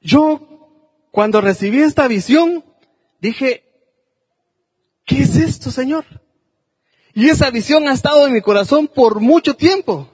yo, 0.00 0.70
cuando 1.10 1.42
recibí 1.42 1.80
esta 1.80 2.08
visión, 2.08 2.64
dije, 3.20 3.62
¿qué 5.04 5.18
es 5.18 5.36
esto, 5.36 5.70
Señor? 5.70 6.23
Y 7.14 7.28
esa 7.28 7.50
visión 7.50 7.88
ha 7.88 7.92
estado 7.92 8.26
en 8.26 8.32
mi 8.32 8.40
corazón 8.40 8.88
por 8.88 9.20
mucho 9.20 9.54
tiempo. 9.54 10.08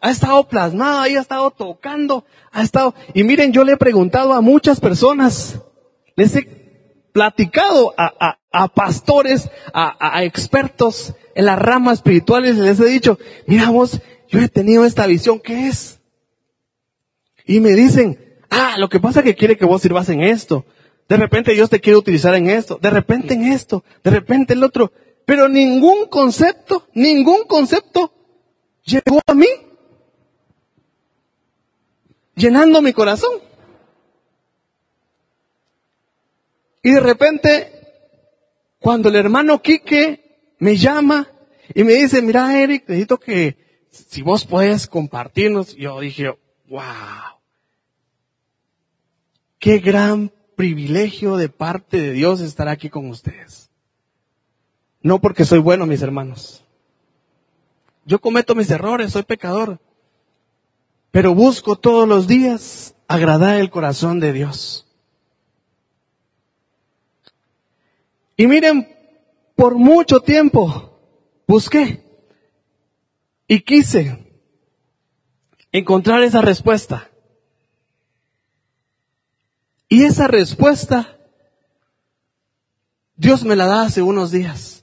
Ha 0.00 0.10
estado 0.10 0.46
plasmada, 0.48 1.02
ahí 1.02 1.16
ha 1.16 1.20
estado 1.20 1.50
tocando, 1.50 2.24
ha 2.52 2.62
estado, 2.62 2.94
y 3.14 3.24
miren, 3.24 3.52
yo 3.52 3.64
le 3.64 3.72
he 3.72 3.76
preguntado 3.76 4.32
a 4.32 4.40
muchas 4.40 4.78
personas, 4.78 5.60
les 6.14 6.36
he 6.36 6.46
platicado 7.12 7.94
a, 7.96 8.68
pastores, 8.68 9.50
a, 9.74 10.22
expertos 10.22 11.14
en 11.34 11.46
las 11.46 11.58
ramas 11.58 11.94
espirituales, 11.94 12.56
les 12.56 12.78
he 12.78 12.84
dicho, 12.84 13.18
mira 13.46 13.70
vos, 13.70 14.00
yo 14.28 14.38
he 14.38 14.48
tenido 14.48 14.84
esta 14.84 15.06
visión, 15.08 15.40
¿qué 15.40 15.66
es? 15.66 15.98
Y 17.44 17.58
me 17.58 17.72
dicen, 17.72 18.28
Ah, 18.50 18.76
lo 18.78 18.88
que 18.88 19.00
pasa 19.00 19.20
es 19.20 19.24
que 19.24 19.34
quiere 19.34 19.56
que 19.56 19.64
vos 19.64 19.82
sirvas 19.82 20.08
en 20.08 20.22
esto. 20.22 20.64
De 21.08 21.16
repente 21.16 21.52
Dios 21.52 21.70
te 21.70 21.80
quiere 21.80 21.98
utilizar 21.98 22.34
en 22.34 22.48
esto. 22.50 22.78
De 22.80 22.90
repente 22.90 23.34
en 23.34 23.44
esto. 23.44 23.84
De 24.02 24.10
repente 24.10 24.54
el 24.54 24.64
otro. 24.64 24.92
Pero 25.28 25.46
ningún 25.46 26.06
concepto, 26.06 26.88
ningún 26.94 27.44
concepto 27.44 28.10
llegó 28.82 29.20
a 29.26 29.34
mí. 29.34 29.46
Llenando 32.34 32.80
mi 32.80 32.94
corazón. 32.94 33.38
Y 36.82 36.92
de 36.92 37.00
repente, 37.00 37.70
cuando 38.78 39.10
el 39.10 39.16
hermano 39.16 39.60
Quique 39.60 40.54
me 40.60 40.78
llama 40.78 41.30
y 41.74 41.84
me 41.84 41.92
dice, 41.92 42.22
mira 42.22 42.58
Eric, 42.58 42.88
necesito 42.88 43.18
que 43.18 43.84
si 43.90 44.22
vos 44.22 44.46
puedes 44.46 44.86
compartirnos, 44.86 45.76
yo 45.76 46.00
dije, 46.00 46.38
wow. 46.70 47.36
Qué 49.58 49.78
gran 49.78 50.32
privilegio 50.56 51.36
de 51.36 51.50
parte 51.50 52.00
de 52.00 52.12
Dios 52.12 52.40
estar 52.40 52.68
aquí 52.68 52.88
con 52.88 53.10
ustedes. 53.10 53.67
No 55.02 55.20
porque 55.20 55.44
soy 55.44 55.58
bueno, 55.58 55.86
mis 55.86 56.02
hermanos. 56.02 56.64
Yo 58.04 58.20
cometo 58.20 58.54
mis 58.54 58.70
errores, 58.70 59.12
soy 59.12 59.22
pecador. 59.22 59.78
Pero 61.10 61.34
busco 61.34 61.76
todos 61.76 62.08
los 62.08 62.26
días 62.26 62.94
agradar 63.06 63.56
el 63.56 63.70
corazón 63.70 64.20
de 64.20 64.32
Dios. 64.32 64.86
Y 68.36 68.46
miren, 68.46 68.96
por 69.56 69.74
mucho 69.74 70.20
tiempo 70.20 71.00
busqué 71.46 72.04
y 73.48 73.60
quise 73.60 74.28
encontrar 75.72 76.22
esa 76.22 76.40
respuesta. 76.40 77.10
Y 79.88 80.04
esa 80.04 80.28
respuesta, 80.28 81.18
Dios 83.16 83.42
me 83.44 83.56
la 83.56 83.66
da 83.66 83.82
hace 83.82 84.02
unos 84.02 84.30
días. 84.30 84.77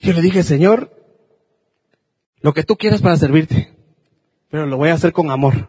Yo 0.00 0.14
le 0.14 0.22
dije, 0.22 0.42
Señor, 0.42 0.90
lo 2.40 2.54
que 2.54 2.64
tú 2.64 2.76
quieras 2.76 3.02
para 3.02 3.16
servirte, 3.16 3.74
pero 4.48 4.66
lo 4.66 4.78
voy 4.78 4.88
a 4.88 4.94
hacer 4.94 5.12
con 5.12 5.30
amor. 5.30 5.68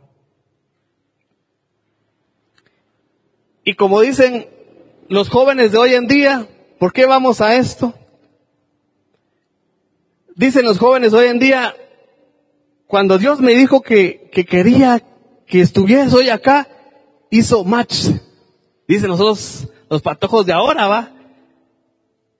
Y 3.63 3.75
como 3.75 3.99
dicen 4.01 4.47
los 5.09 5.29
jóvenes 5.29 5.73
de 5.73 5.77
hoy 5.77 5.93
en 5.93 6.07
día, 6.07 6.47
¿por 6.79 6.93
qué 6.93 7.05
vamos 7.05 7.41
a 7.41 7.55
esto? 7.55 7.93
Dicen 10.35 10.63
los 10.63 10.79
jóvenes 10.79 11.13
hoy 11.13 11.27
en 11.27 11.37
día, 11.37 11.75
cuando 12.87 13.17
Dios 13.17 13.41
me 13.41 13.53
dijo 13.53 13.81
que, 13.81 14.29
que 14.31 14.45
quería 14.45 15.03
que 15.45 15.59
estuvieras 15.59 16.13
hoy 16.13 16.29
acá, 16.29 16.69
hizo 17.29 17.65
match. 17.65 18.07
Dicen 18.87 19.09
nosotros, 19.09 19.67
los 19.89 20.01
patojos 20.01 20.45
de 20.45 20.53
ahora, 20.53 20.87
va. 20.87 21.11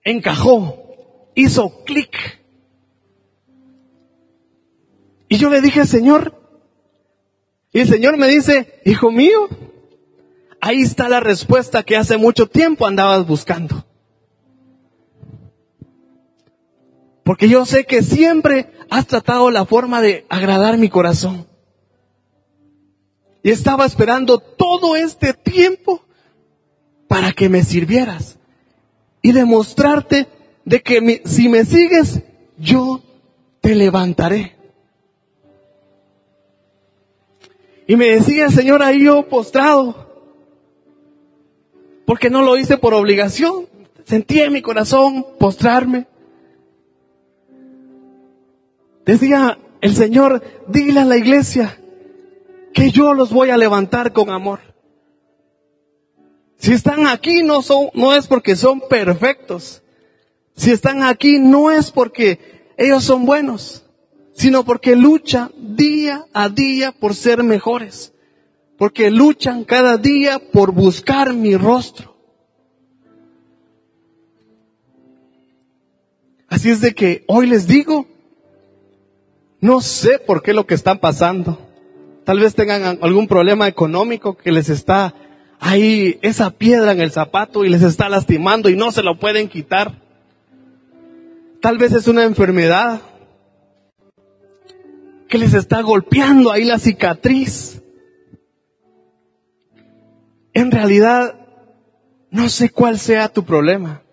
Encajó. 0.04 0.91
Hizo 1.36 1.84
clic. 1.86 2.42
Y 5.30 5.38
yo 5.38 5.50
le 5.50 5.62
dije, 5.62 5.86
Señor, 5.86 6.42
y 7.72 7.80
el 7.80 7.88
Señor 7.88 8.18
me 8.18 8.28
dice, 8.28 8.82
hijo 8.84 9.12
mío, 9.12 9.48
ahí 10.60 10.82
está 10.82 11.08
la 11.08 11.22
respuesta 11.22 11.84
que 11.84 11.96
hace 11.96 12.18
mucho 12.18 12.48
tiempo 12.48 12.86
andabas 12.86 13.26
buscando. 13.26 13.86
Porque 17.24 17.48
yo 17.48 17.66
sé 17.66 17.86
que 17.86 18.04
siempre 18.04 18.72
has 18.90 19.08
tratado 19.08 19.52
la 19.52 19.66
forma 19.66 20.02
de 20.02 20.26
agradar 20.28 20.78
mi 20.78 20.90
corazón. 20.90 21.48
Y 23.42 23.52
estaba 23.52 23.86
esperando 23.86 24.40
todo 24.40 24.98
este 24.98 25.34
tiempo 25.34 26.04
para 27.08 27.32
que 27.32 27.48
me 27.48 27.64
sirvieras 27.64 28.38
y 29.22 29.32
demostrarte 29.32 30.28
de 30.66 30.82
que 30.82 31.22
si 31.26 31.50
me 31.50 31.66
sigues, 31.66 32.22
yo 32.58 33.02
te 33.62 33.76
levantaré. 33.76 34.56
Y 37.88 37.96
me 37.96 38.08
decía 38.08 38.46
el 38.46 38.52
Señor 38.52 38.84
ahí 38.84 39.04
yo 39.04 39.28
postrado, 39.28 40.08
porque 42.06 42.30
no 42.30 42.42
lo 42.42 42.58
hice 42.58 42.78
por 42.78 42.94
obligación, 42.94 43.68
sentí 44.06 44.40
en 44.40 44.54
mi 44.54 44.62
corazón 44.62 45.26
postrarme. 45.40 46.08
Decía 49.06 49.58
el 49.82 49.96
Señor, 49.96 50.42
dile 50.68 51.02
a 51.02 51.06
la 51.06 51.18
iglesia 51.18 51.78
que 52.74 52.92
yo 52.92 53.14
los 53.14 53.34
voy 53.34 53.50
a 53.50 53.58
levantar 53.58 54.14
con 54.14 54.30
amor. 54.30 54.60
Si 56.58 56.74
están 56.74 57.08
aquí 57.08 57.42
no 57.42 57.64
son, 57.64 57.90
no 57.94 58.14
es 58.14 58.28
porque 58.28 58.56
son 58.56 58.82
perfectos. 58.82 59.82
Si 60.56 60.72
están 60.72 61.04
aquí 61.04 61.40
no 61.40 61.72
es 61.72 61.92
porque 61.92 62.74
ellos 62.78 63.04
son 63.04 63.26
buenos, 63.26 63.86
sino 64.34 64.64
porque 64.64 64.96
luchan 64.96 65.52
día 65.58 66.26
a 66.34 66.50
día 66.50 66.92
por 66.92 67.16
ser 67.16 67.44
mejores. 67.44 68.14
Porque 68.78 69.12
luchan 69.12 69.64
cada 69.64 69.98
día 69.98 70.40
por 70.40 70.72
buscar 70.72 71.34
mi 71.34 71.56
rostro. 71.56 72.16
Así 76.48 76.70
es 76.70 76.82
de 76.82 76.94
que 76.94 77.24
hoy 77.28 77.48
les 77.48 77.66
digo, 77.68 78.08
no 79.62 79.80
sé 79.80 80.20
por 80.20 80.42
qué 80.42 80.54
lo 80.54 80.66
que 80.66 80.74
están 80.74 81.00
pasando. 81.00 81.60
Tal 82.26 82.40
vez 82.40 82.56
tengan 82.56 83.00
algún 83.02 83.28
problema 83.28 83.68
económico 83.68 84.36
que 84.36 84.52
les 84.52 84.70
está 84.70 85.14
ahí 85.60 86.20
esa 86.24 86.50
piedra 86.50 86.92
en 86.92 87.00
el 87.00 87.12
zapato 87.12 87.64
y 87.64 87.70
les 87.70 87.84
está 87.84 88.10
lastimando 88.10 88.70
y 88.70 88.76
no 88.76 88.92
se 88.92 89.04
lo 89.04 89.20
pueden 89.20 89.48
quitar. 89.48 90.01
Tal 91.62 91.78
vez 91.78 91.92
es 91.94 92.08
una 92.08 92.24
enfermedad 92.24 93.02
que 95.30 95.38
les 95.38 95.54
está 95.54 95.82
golpeando 95.82 96.52
ahí 96.52 96.66
la 96.66 96.80
cicatriz. 96.80 97.82
En 100.54 100.72
realidad, 100.72 101.38
No 102.34 102.48
sé 102.48 102.70
cuál 102.70 102.98
sea 102.98 103.28
tu 103.28 103.44
problema. 103.44 104.04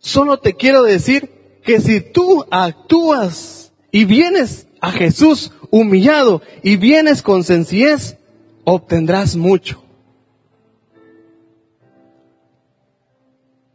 Solo 0.00 0.40
te 0.40 0.56
quiero 0.56 0.82
decir 0.82 1.30
que 1.62 1.80
si 1.80 2.00
tú 2.00 2.44
actúas 2.50 3.72
y 3.92 4.04
vienes 4.04 4.66
a 4.80 4.90
Jesús 4.90 5.52
humillado 5.70 6.42
y 6.64 6.74
vienes 6.76 7.22
con 7.22 7.44
sencillez, 7.44 8.16
obtendrás 8.64 9.36
mucho. 9.36 9.80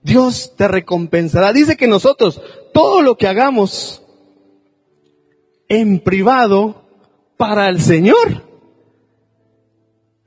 Dios 0.06 0.54
te 0.56 0.68
recompensará. 0.68 1.52
Dice 1.52 1.78
que 1.78 1.88
nosotros, 1.88 2.40
todo 2.76 3.02
lo 3.02 3.18
que 3.18 3.28
hagamos 3.28 4.04
en 5.68 6.00
privado 6.00 6.84
para 7.38 7.70
el 7.70 7.82
Señor, 7.82 8.44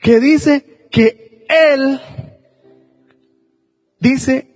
que 0.00 0.18
dice 0.18 0.88
que 0.90 1.46
Él, 1.48 2.00
dice, 4.00 4.50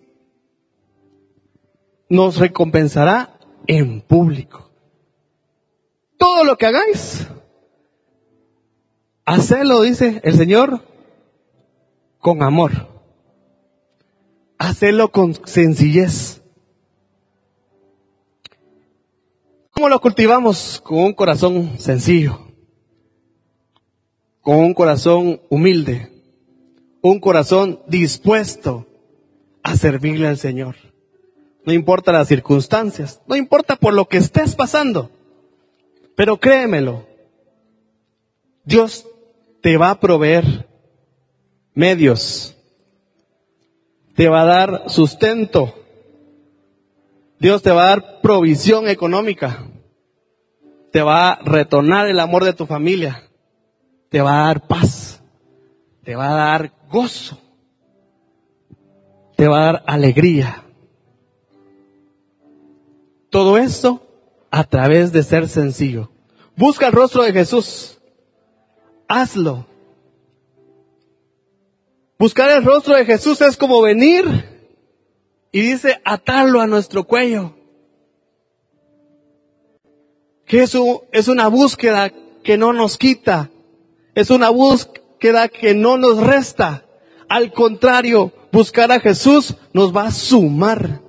nos 2.08 2.38
recompensará 2.38 3.38
en 3.68 4.00
público. 4.00 4.72
Todo 6.18 6.42
lo 6.42 6.58
que 6.58 6.66
hagáis, 6.66 7.28
hacedlo, 9.24 9.82
dice 9.82 10.20
el 10.24 10.36
Señor, 10.36 10.80
con 12.18 12.42
amor. 12.42 12.91
Hacedlo 14.64 15.10
con 15.10 15.34
sencillez. 15.44 16.40
¿Cómo 19.72 19.88
lo 19.88 20.00
cultivamos? 20.00 20.80
Con 20.84 20.98
un 20.98 21.14
corazón 21.14 21.80
sencillo, 21.80 22.46
con 24.40 24.58
un 24.58 24.72
corazón 24.72 25.40
humilde, 25.48 26.12
un 27.00 27.18
corazón 27.18 27.80
dispuesto 27.88 28.86
a 29.64 29.76
servirle 29.76 30.28
al 30.28 30.38
Señor. 30.38 30.76
No 31.64 31.72
importa 31.72 32.12
las 32.12 32.28
circunstancias, 32.28 33.20
no 33.26 33.34
importa 33.34 33.74
por 33.74 33.92
lo 33.94 34.06
que 34.06 34.18
estés 34.18 34.54
pasando, 34.54 35.10
pero 36.14 36.38
créemelo, 36.38 37.04
Dios 38.64 39.08
te 39.60 39.76
va 39.76 39.90
a 39.90 39.98
proveer 39.98 40.68
medios, 41.74 42.56
te 44.22 44.28
va 44.28 44.42
a 44.42 44.44
dar 44.44 44.84
sustento, 44.86 45.74
Dios 47.40 47.60
te 47.60 47.72
va 47.72 47.82
a 47.82 47.88
dar 47.88 48.20
provisión 48.20 48.86
económica, 48.86 49.66
te 50.92 51.02
va 51.02 51.30
a 51.30 51.42
retornar 51.42 52.06
el 52.06 52.20
amor 52.20 52.44
de 52.44 52.52
tu 52.52 52.64
familia, 52.64 53.28
te 54.10 54.22
va 54.22 54.44
a 54.44 54.46
dar 54.46 54.68
paz, 54.68 55.20
te 56.04 56.14
va 56.14 56.28
a 56.28 56.34
dar 56.34 56.72
gozo, 56.88 57.36
te 59.34 59.48
va 59.48 59.58
a 59.58 59.64
dar 59.72 59.82
alegría. 59.88 60.66
Todo 63.28 63.58
esto 63.58 64.06
a 64.52 64.62
través 64.62 65.10
de 65.10 65.24
ser 65.24 65.48
sencillo. 65.48 66.12
Busca 66.54 66.86
el 66.86 66.92
rostro 66.92 67.24
de 67.24 67.32
Jesús. 67.32 67.98
Hazlo. 69.08 69.66
Buscar 72.22 72.52
el 72.52 72.64
rostro 72.64 72.94
de 72.94 73.04
Jesús 73.04 73.40
es 73.40 73.56
como 73.56 73.82
venir 73.82 74.24
y 75.50 75.60
dice 75.60 76.00
atarlo 76.04 76.60
a 76.60 76.68
nuestro 76.68 77.02
cuello. 77.02 77.56
Eso 80.46 81.02
es 81.10 81.26
una 81.26 81.48
búsqueda 81.48 82.12
que 82.44 82.56
no 82.56 82.72
nos 82.72 82.96
quita. 82.96 83.50
Es 84.14 84.30
una 84.30 84.50
búsqueda 84.50 85.48
que 85.48 85.74
no 85.74 85.96
nos 85.96 86.18
resta. 86.18 86.86
Al 87.28 87.52
contrario, 87.52 88.32
buscar 88.52 88.92
a 88.92 89.00
Jesús 89.00 89.56
nos 89.72 89.92
va 89.92 90.06
a 90.06 90.12
sumar. 90.12 91.00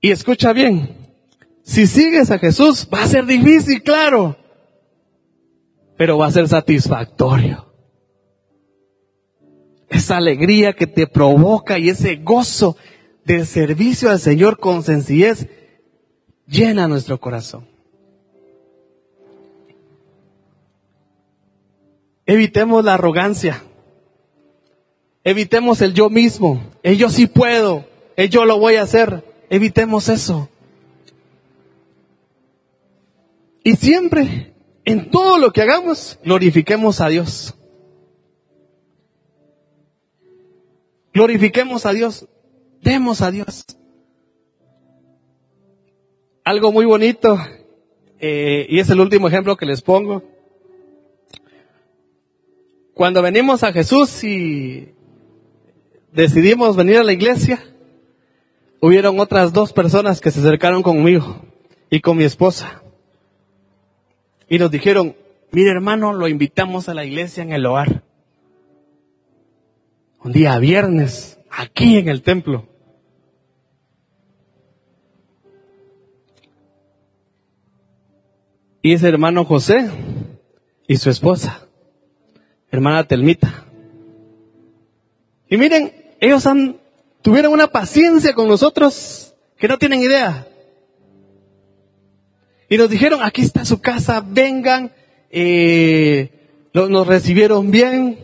Y 0.00 0.12
escucha 0.12 0.52
bien, 0.52 0.96
si 1.64 1.88
sigues 1.88 2.30
a 2.30 2.38
Jesús 2.38 2.86
va 2.94 3.02
a 3.02 3.08
ser 3.08 3.26
difícil, 3.26 3.82
claro, 3.82 4.36
pero 5.96 6.18
va 6.18 6.26
a 6.26 6.32
ser 6.32 6.48
satisfactorio. 6.48 7.72
Esa 9.88 10.16
alegría 10.16 10.72
que 10.72 10.86
te 10.86 11.06
provoca 11.06 11.78
y 11.78 11.88
ese 11.88 12.16
gozo 12.16 12.76
del 13.24 13.46
servicio 13.46 14.10
al 14.10 14.18
Señor 14.18 14.58
con 14.58 14.82
sencillez 14.82 15.46
llena 16.46 16.88
nuestro 16.88 17.20
corazón. 17.20 17.66
Evitemos 22.26 22.84
la 22.84 22.94
arrogancia. 22.94 23.62
Evitemos 25.22 25.80
el 25.82 25.94
yo 25.94 26.10
mismo. 26.10 26.62
El 26.82 26.96
yo 26.96 27.10
sí 27.10 27.26
puedo. 27.26 27.84
El 28.16 28.30
yo 28.30 28.44
lo 28.44 28.58
voy 28.58 28.76
a 28.76 28.82
hacer. 28.82 29.24
Evitemos 29.50 30.08
eso. 30.08 30.48
Y 33.62 33.76
siempre, 33.76 34.53
en 34.84 35.10
todo 35.10 35.38
lo 35.38 35.52
que 35.52 35.62
hagamos, 35.62 36.18
glorifiquemos 36.24 37.00
a 37.00 37.08
Dios. 37.08 37.54
Glorifiquemos 41.12 41.86
a 41.86 41.92
Dios. 41.92 42.28
Demos 42.82 43.22
a 43.22 43.30
Dios. 43.30 43.64
Algo 46.44 46.70
muy 46.72 46.84
bonito, 46.84 47.38
eh, 48.18 48.66
y 48.68 48.78
es 48.78 48.90
el 48.90 49.00
último 49.00 49.28
ejemplo 49.28 49.56
que 49.56 49.64
les 49.64 49.80
pongo. 49.80 50.22
Cuando 52.92 53.22
venimos 53.22 53.62
a 53.62 53.72
Jesús 53.72 54.22
y 54.22 54.92
decidimos 56.12 56.76
venir 56.76 56.98
a 56.98 57.04
la 57.04 57.12
iglesia, 57.12 57.64
hubieron 58.80 59.18
otras 59.18 59.54
dos 59.54 59.72
personas 59.72 60.20
que 60.20 60.30
se 60.30 60.40
acercaron 60.40 60.82
conmigo 60.82 61.40
y 61.88 62.00
con 62.00 62.18
mi 62.18 62.24
esposa. 62.24 62.83
Y 64.48 64.58
nos 64.58 64.70
dijeron, 64.70 65.16
mire 65.50 65.70
hermano, 65.70 66.12
lo 66.12 66.28
invitamos 66.28 66.88
a 66.88 66.94
la 66.94 67.04
iglesia 67.04 67.42
en 67.42 67.52
el 67.52 67.66
hogar. 67.66 68.02
Un 70.22 70.32
día 70.32 70.58
viernes, 70.58 71.38
aquí 71.50 71.98
en 71.98 72.08
el 72.08 72.22
templo. 72.22 72.66
Y 78.82 78.92
ese 78.92 79.08
hermano 79.08 79.44
José 79.46 79.90
y 80.86 80.98
su 80.98 81.08
esposa, 81.08 81.66
hermana 82.70 83.04
Telmita. 83.04 83.64
Y 85.48 85.56
miren, 85.56 85.92
ellos 86.20 86.46
han, 86.46 86.78
tuvieron 87.22 87.52
una 87.52 87.68
paciencia 87.68 88.34
con 88.34 88.46
nosotros 88.46 89.34
que 89.56 89.68
no 89.68 89.78
tienen 89.78 90.02
idea. 90.02 90.46
Y 92.74 92.76
nos 92.76 92.90
dijeron, 92.90 93.22
aquí 93.22 93.42
está 93.42 93.64
su 93.64 93.80
casa, 93.80 94.20
vengan, 94.26 94.90
nos 96.72 97.06
recibieron 97.06 97.70
bien, 97.70 98.18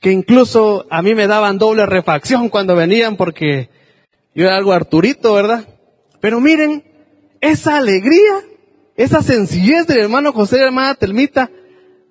que 0.00 0.12
incluso 0.12 0.86
a 0.88 1.02
mí 1.02 1.14
me 1.14 1.26
daban 1.26 1.58
doble 1.58 1.84
refacción 1.84 2.48
cuando 2.48 2.74
venían 2.74 3.18
porque 3.18 3.68
yo 4.34 4.46
era 4.46 4.56
algo 4.56 4.72
Arturito, 4.72 5.34
¿verdad? 5.34 5.68
Pero 6.22 6.40
miren, 6.40 6.84
esa 7.42 7.76
alegría 7.76 8.32
esa 8.96 9.22
sencillez 9.22 9.86
del 9.86 9.98
hermano 9.98 10.32
José 10.32 10.56
y 10.56 10.62
hermana 10.62 10.94
Telmita 10.94 11.50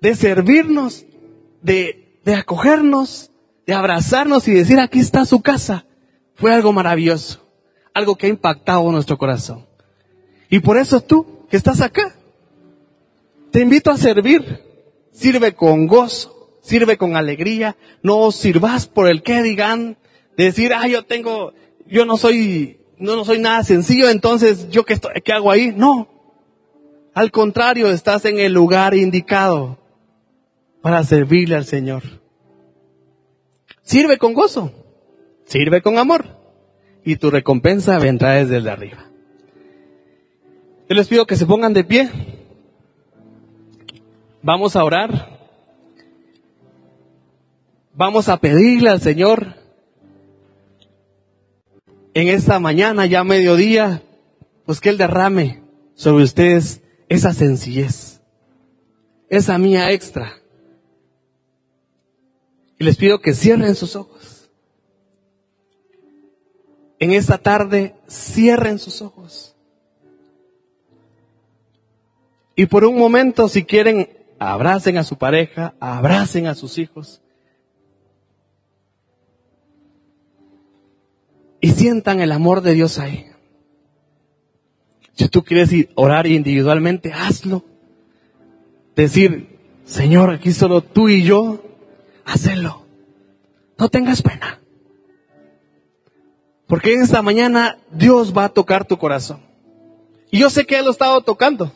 de 0.00 0.14
servirnos, 0.14 1.04
de 1.62 2.14
acogernos, 2.32 3.32
de 3.66 3.74
abrazarnos 3.74 4.46
y 4.46 4.52
decir 4.52 4.78
aquí 4.78 5.00
está 5.00 5.26
su 5.26 5.42
casa, 5.42 5.84
fue 6.36 6.54
algo 6.54 6.72
maravilloso, 6.72 7.44
algo 7.92 8.14
que 8.14 8.26
ha 8.26 8.30
impactado 8.30 8.92
nuestro 8.92 9.18
corazón. 9.18 9.71
Y 10.52 10.60
por 10.60 10.76
eso 10.76 11.00
tú, 11.00 11.46
que 11.48 11.56
estás 11.56 11.80
acá, 11.80 12.14
te 13.52 13.60
invito 13.62 13.90
a 13.90 13.96
servir. 13.96 14.60
Sirve 15.10 15.54
con 15.54 15.86
gozo, 15.86 16.58
sirve 16.60 16.98
con 16.98 17.16
alegría, 17.16 17.74
no 18.02 18.30
sirvas 18.32 18.86
por 18.86 19.08
el 19.08 19.22
que 19.22 19.42
digan, 19.42 19.96
decir, 20.36 20.74
ah, 20.74 20.86
yo 20.86 21.06
tengo, 21.06 21.54
yo 21.86 22.04
no 22.04 22.18
soy, 22.18 22.80
no, 22.98 23.16
no 23.16 23.24
soy 23.24 23.38
nada 23.38 23.64
sencillo, 23.64 24.10
entonces 24.10 24.68
yo 24.68 24.84
qué, 24.84 24.92
estoy, 24.92 25.12
qué 25.24 25.32
hago 25.32 25.50
ahí. 25.50 25.72
No, 25.74 26.06
al 27.14 27.30
contrario, 27.30 27.90
estás 27.90 28.26
en 28.26 28.38
el 28.38 28.52
lugar 28.52 28.94
indicado 28.94 29.78
para 30.82 31.02
servirle 31.02 31.56
al 31.56 31.64
Señor. 31.64 32.02
Sirve 33.80 34.18
con 34.18 34.34
gozo, 34.34 34.70
sirve 35.46 35.80
con 35.80 35.96
amor 35.96 36.26
y 37.06 37.16
tu 37.16 37.30
recompensa 37.30 37.98
vendrá 37.98 38.44
desde 38.44 38.70
arriba. 38.70 39.11
Yo 40.92 40.96
les 40.96 41.08
pido 41.08 41.26
que 41.26 41.36
se 41.36 41.46
pongan 41.46 41.72
de 41.72 41.84
pie. 41.84 42.10
Vamos 44.42 44.76
a 44.76 44.84
orar. 44.84 45.40
Vamos 47.94 48.28
a 48.28 48.36
pedirle 48.36 48.90
al 48.90 49.00
Señor 49.00 49.54
en 52.12 52.28
esta 52.28 52.60
mañana, 52.60 53.06
ya 53.06 53.24
mediodía, 53.24 54.02
pues 54.66 54.82
que 54.82 54.90
Él 54.90 54.98
derrame 54.98 55.62
sobre 55.94 56.24
ustedes 56.24 56.82
esa 57.08 57.32
sencillez, 57.32 58.20
esa 59.30 59.56
mía 59.56 59.92
extra. 59.92 60.42
Y 62.78 62.84
les 62.84 62.98
pido 62.98 63.22
que 63.22 63.32
cierren 63.32 63.76
sus 63.76 63.96
ojos. 63.96 64.50
En 66.98 67.12
esta 67.12 67.38
tarde, 67.38 67.94
cierren 68.10 68.78
sus 68.78 69.00
ojos. 69.00 69.51
Y 72.54 72.66
por 72.66 72.84
un 72.84 72.98
momento, 72.98 73.48
si 73.48 73.64
quieren, 73.64 74.08
abracen 74.38 74.98
a 74.98 75.04
su 75.04 75.16
pareja, 75.16 75.74
abracen 75.80 76.46
a 76.46 76.54
sus 76.54 76.78
hijos. 76.78 77.20
Y 81.60 81.70
sientan 81.70 82.20
el 82.20 82.32
amor 82.32 82.60
de 82.60 82.74
Dios 82.74 82.98
ahí. 82.98 83.26
Si 85.14 85.28
tú 85.28 85.44
quieres 85.44 85.70
orar 85.94 86.26
individualmente, 86.26 87.12
hazlo. 87.12 87.64
Decir, 88.96 89.58
Señor, 89.84 90.30
aquí 90.30 90.52
solo 90.52 90.82
tú 90.82 91.08
y 91.08 91.22
yo, 91.22 91.62
hazlo. 92.24 92.84
No 93.78 93.88
tengas 93.88 94.22
pena. 94.22 94.60
Porque 96.66 96.94
en 96.94 97.02
esta 97.02 97.22
mañana 97.22 97.78
Dios 97.90 98.36
va 98.36 98.44
a 98.44 98.48
tocar 98.48 98.86
tu 98.86 98.96
corazón. 98.98 99.40
Y 100.30 100.38
yo 100.38 100.50
sé 100.50 100.66
que 100.66 100.78
Él 100.78 100.86
lo 100.86 100.90
estaba 100.90 101.20
tocando. 101.20 101.70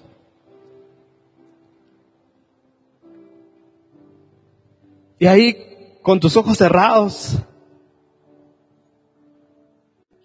Y 5.18 5.26
ahí, 5.26 5.98
con 6.02 6.20
tus 6.20 6.36
ojos 6.36 6.58
cerrados, 6.58 7.38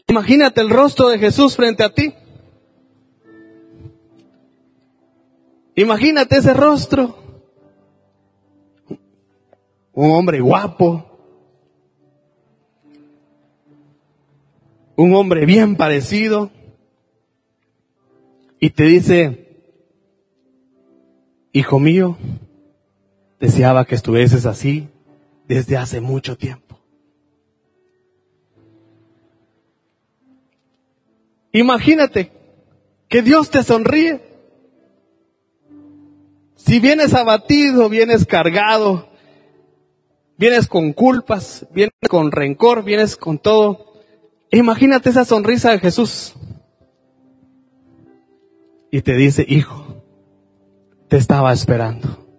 imagínate 0.08 0.62
el 0.62 0.70
rostro 0.70 1.10
de 1.10 1.18
Jesús 1.18 1.56
frente 1.56 1.84
a 1.84 1.94
ti. 1.94 2.14
Imagínate 5.76 6.38
ese 6.38 6.54
rostro. 6.54 7.16
Un 9.94 10.12
hombre 10.12 10.42
guapo. 10.42 11.06
Un 14.96 15.16
hombre 15.16 15.46
bien 15.46 15.76
parecido. 15.78 16.52
Y 18.60 18.70
te 18.70 18.84
dice, 18.84 19.64
hijo 21.52 21.80
mío, 21.80 22.18
deseaba 23.42 23.86
que 23.86 23.96
estuvieses 23.96 24.46
así 24.46 24.88
desde 25.48 25.76
hace 25.76 26.00
mucho 26.00 26.38
tiempo. 26.38 26.80
Imagínate 31.52 32.32
que 33.10 33.22
Dios 33.22 33.50
te 33.50 33.64
sonríe. 33.64 34.22
Si 36.56 36.80
vienes 36.80 37.14
abatido, 37.16 37.90
vienes 37.90 38.26
cargado, 38.26 39.10
vienes 40.38 40.68
con 40.68 40.94
culpas, 40.94 41.66
vienes 41.74 41.94
con 42.08 42.32
rencor, 42.32 42.84
vienes 42.84 43.18
con 43.18 43.40
todo, 43.40 43.94
imagínate 44.52 45.10
esa 45.10 45.26
sonrisa 45.26 45.72
de 45.72 45.80
Jesús. 45.80 46.36
Y 48.92 49.02
te 49.02 49.16
dice, 49.16 49.44
hijo, 49.48 50.04
te 51.10 51.18
estaba 51.18 51.52
esperando. 51.52 52.31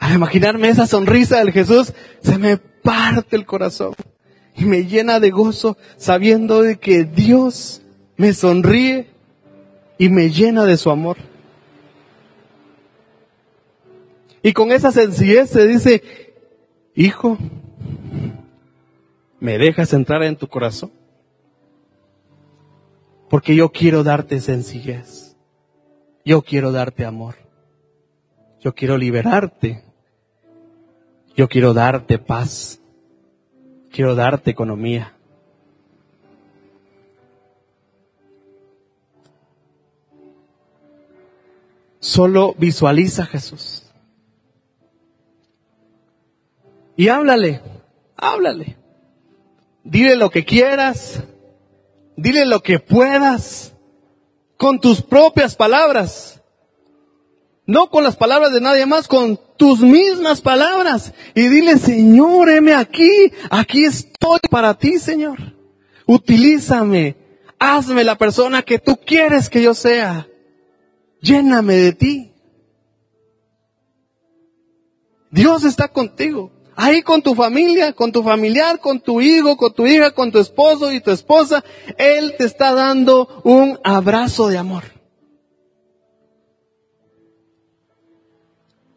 Al 0.00 0.14
imaginarme 0.14 0.70
esa 0.70 0.86
sonrisa 0.86 1.38
del 1.38 1.52
Jesús, 1.52 1.92
se 2.22 2.38
me 2.38 2.56
parte 2.56 3.36
el 3.36 3.44
corazón 3.44 3.94
y 4.56 4.64
me 4.64 4.86
llena 4.86 5.20
de 5.20 5.30
gozo 5.30 5.76
sabiendo 5.98 6.62
de 6.62 6.78
que 6.78 7.04
Dios 7.04 7.82
me 8.16 8.32
sonríe 8.32 9.10
y 9.98 10.08
me 10.08 10.30
llena 10.30 10.64
de 10.64 10.78
su 10.78 10.90
amor. 10.90 11.18
Y 14.42 14.54
con 14.54 14.72
esa 14.72 14.90
sencillez 14.90 15.50
se 15.50 15.66
dice, 15.66 16.02
hijo, 16.94 17.36
¿me 19.38 19.58
dejas 19.58 19.92
entrar 19.92 20.22
en 20.22 20.36
tu 20.36 20.48
corazón? 20.48 20.90
Porque 23.28 23.54
yo 23.54 23.70
quiero 23.70 24.02
darte 24.02 24.40
sencillez. 24.40 25.36
Yo 26.24 26.40
quiero 26.40 26.72
darte 26.72 27.04
amor. 27.04 27.34
Yo 28.60 28.74
quiero 28.74 28.96
liberarte 28.96 29.89
yo 31.34 31.48
quiero 31.48 31.74
darte 31.74 32.18
paz. 32.18 32.80
Quiero 33.90 34.14
darte 34.14 34.50
economía. 34.50 35.14
Solo 41.98 42.54
visualiza 42.56 43.24
a 43.24 43.26
Jesús. 43.26 43.84
Y 46.96 47.08
háblale, 47.08 47.60
háblale. 48.16 48.76
Dile 49.84 50.16
lo 50.16 50.30
que 50.30 50.44
quieras. 50.44 51.22
Dile 52.16 52.46
lo 52.46 52.62
que 52.62 52.78
puedas. 52.78 53.74
Con 54.56 54.80
tus 54.80 55.02
propias 55.02 55.56
palabras. 55.56 56.39
No 57.70 57.88
con 57.88 58.02
las 58.02 58.16
palabras 58.16 58.52
de 58.52 58.60
nadie 58.60 58.84
más, 58.84 59.06
con 59.06 59.38
tus 59.56 59.78
mismas 59.78 60.40
palabras. 60.40 61.12
Y 61.36 61.46
dile, 61.46 61.78
Señor, 61.78 62.50
heme 62.50 62.74
aquí. 62.74 63.32
Aquí 63.48 63.84
estoy 63.84 64.40
para 64.50 64.74
ti, 64.74 64.98
Señor. 64.98 65.38
Utilízame. 66.04 67.16
Hazme 67.60 68.02
la 68.02 68.18
persona 68.18 68.62
que 68.62 68.80
tú 68.80 68.98
quieres 69.06 69.48
que 69.48 69.62
yo 69.62 69.74
sea. 69.74 70.26
Lléname 71.20 71.76
de 71.76 71.92
ti. 71.92 72.32
Dios 75.30 75.62
está 75.62 75.86
contigo. 75.86 76.50
Ahí 76.74 77.02
con 77.02 77.22
tu 77.22 77.36
familia, 77.36 77.92
con 77.92 78.10
tu 78.10 78.24
familiar, 78.24 78.80
con 78.80 78.98
tu 78.98 79.20
hijo, 79.20 79.56
con 79.56 79.72
tu 79.72 79.86
hija, 79.86 80.10
con 80.10 80.32
tu 80.32 80.40
esposo 80.40 80.92
y 80.92 81.00
tu 81.00 81.12
esposa. 81.12 81.62
Él 81.98 82.34
te 82.36 82.46
está 82.46 82.74
dando 82.74 83.40
un 83.44 83.78
abrazo 83.84 84.48
de 84.48 84.58
amor. 84.58 84.99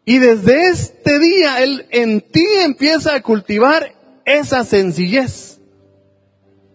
Y 0.04 0.18
desde 0.18 0.68
este 0.68 1.18
día 1.18 1.62
Él 1.62 1.86
en 1.90 2.20
ti 2.20 2.44
empieza 2.62 3.14
a 3.14 3.22
cultivar 3.22 3.94
esa 4.24 4.64
sencillez. 4.64 5.60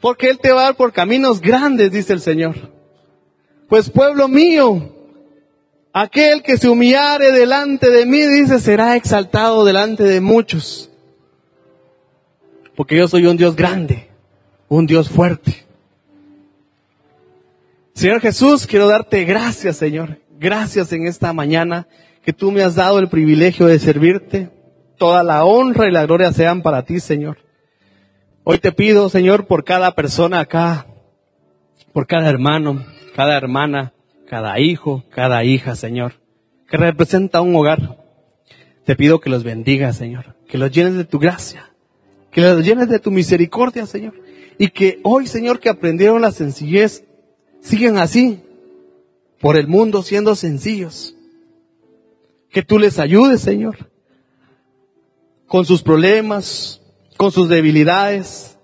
Porque 0.01 0.29
Él 0.29 0.39
te 0.39 0.51
va 0.51 0.61
a 0.61 0.65
dar 0.65 0.75
por 0.75 0.93
caminos 0.93 1.41
grandes, 1.41 1.91
dice 1.91 2.13
el 2.13 2.21
Señor. 2.21 2.55
Pues 3.67 3.89
pueblo 3.89 4.27
mío, 4.27 4.95
aquel 5.93 6.41
que 6.41 6.57
se 6.57 6.69
humillare 6.69 7.31
delante 7.31 7.89
de 7.89 8.05
mí, 8.05 8.21
dice, 8.21 8.59
será 8.59 8.95
exaltado 8.95 9.63
delante 9.65 10.03
de 10.03 10.21
muchos. 10.21 10.89
Porque 12.75 12.97
yo 12.97 13.07
soy 13.07 13.25
un 13.27 13.37
Dios 13.37 13.55
grande, 13.55 14.09
un 14.69 14.87
Dios 14.87 15.09
fuerte. 15.09 15.65
Señor 17.93 18.21
Jesús, 18.21 18.65
quiero 18.65 18.87
darte 18.87 19.25
gracias, 19.25 19.75
Señor. 19.75 20.17
Gracias 20.39 20.93
en 20.93 21.05
esta 21.05 21.33
mañana 21.33 21.87
que 22.29 22.33
tú 22.33 22.51
me 22.51 22.61
has 22.61 22.75
dado 22.75 22.99
el 22.99 23.09
privilegio 23.09 23.65
de 23.65 23.79
servirte. 23.79 24.51
Toda 24.99 25.23
la 25.23 25.45
honra 25.45 25.87
y 25.87 25.91
la 25.91 26.05
gloria 26.05 26.31
sean 26.31 26.61
para 26.61 26.83
ti, 26.85 26.99
Señor. 26.99 27.39
Hoy 28.43 28.59
te 28.59 28.71
pido, 28.71 29.09
Señor, 29.09 29.47
por 29.47 29.63
cada 29.63 29.95
persona 29.95 30.39
acá, 30.39 30.85
por 31.91 32.05
cada 32.05 32.29
hermano, 32.29 32.85
cada 33.15 33.35
hermana, 33.35 33.93
cada 34.27 34.59
hijo, 34.59 35.03
cada 35.09 35.43
hija, 35.43 35.75
Señor, 35.75 36.21
que 36.69 36.77
representa 36.77 37.41
un 37.41 37.55
hogar. 37.55 37.97
Te 38.85 38.95
pido 38.95 39.19
que 39.19 39.31
los 39.31 39.43
bendigas, 39.43 39.97
Señor, 39.97 40.35
que 40.47 40.59
los 40.59 40.69
llenes 40.69 40.93
de 40.97 41.05
tu 41.05 41.17
gracia, 41.17 41.71
que 42.29 42.41
los 42.41 42.63
llenes 42.63 42.89
de 42.89 42.99
tu 42.99 43.09
misericordia, 43.09 43.87
Señor, 43.87 44.13
y 44.59 44.69
que 44.69 44.99
hoy, 45.01 45.25
Señor, 45.25 45.59
que 45.59 45.69
aprendieron 45.69 46.21
la 46.21 46.31
sencillez, 46.31 47.05
sigan 47.59 47.97
así, 47.97 48.43
por 49.41 49.57
el 49.57 49.67
mundo 49.67 50.03
siendo 50.03 50.35
sencillos, 50.35 51.15
que 52.49 52.63
tú 52.63 52.79
les 52.79 52.99
ayudes, 52.99 53.41
Señor, 53.41 53.89
con 55.47 55.65
sus 55.65 55.81
problemas, 55.81 56.81
con 57.17 57.31
sus 57.31 57.49
debilidades, 57.49 58.57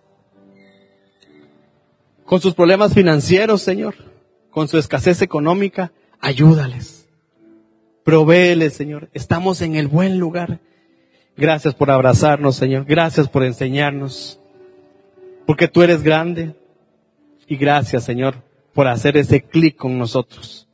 con 2.25 2.41
sus 2.41 2.53
problemas 2.55 2.93
financieros, 2.93 3.61
Señor, 3.61 3.95
con 4.49 4.67
su 4.67 4.77
escasez 4.77 5.21
económica, 5.21 5.91
ayúdales. 6.19 7.07
Provéeles, 8.03 8.73
Señor. 8.73 9.09
Estamos 9.13 9.61
en 9.61 9.75
el 9.75 9.88
buen 9.88 10.19
lugar. 10.19 10.59
Gracias 11.36 11.73
por 11.73 11.91
abrazarnos, 11.91 12.55
Señor. 12.55 12.86
Gracias 12.86 13.27
por 13.27 13.43
enseñarnos. 13.43 14.39
Porque 15.45 15.67
tú 15.67 15.81
eres 15.81 16.03
grande. 16.03 16.55
Y 17.47 17.57
gracias, 17.57 18.03
Señor, 18.03 18.43
por 18.73 18.88
hacer 18.88 19.17
ese 19.17 19.41
clic 19.41 19.75
con 19.75 19.97
nosotros. 19.97 20.67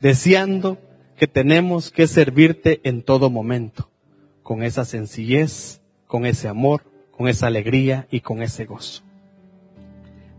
Deseando 0.00 0.78
que 1.18 1.26
tenemos 1.26 1.90
que 1.90 2.06
servirte 2.06 2.80
en 2.84 3.02
todo 3.02 3.28
momento, 3.28 3.90
con 4.42 4.62
esa 4.62 4.86
sencillez, 4.86 5.82
con 6.06 6.24
ese 6.24 6.48
amor, 6.48 6.82
con 7.10 7.28
esa 7.28 7.48
alegría 7.48 8.06
y 8.10 8.20
con 8.20 8.40
ese 8.40 8.64
gozo. 8.64 9.02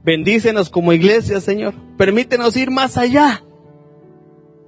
Bendícenos 0.03 0.69
como 0.69 0.93
iglesia, 0.93 1.41
Señor. 1.41 1.75
Permítenos 1.97 2.55
ir 2.57 2.71
más 2.71 2.97
allá. 2.97 3.43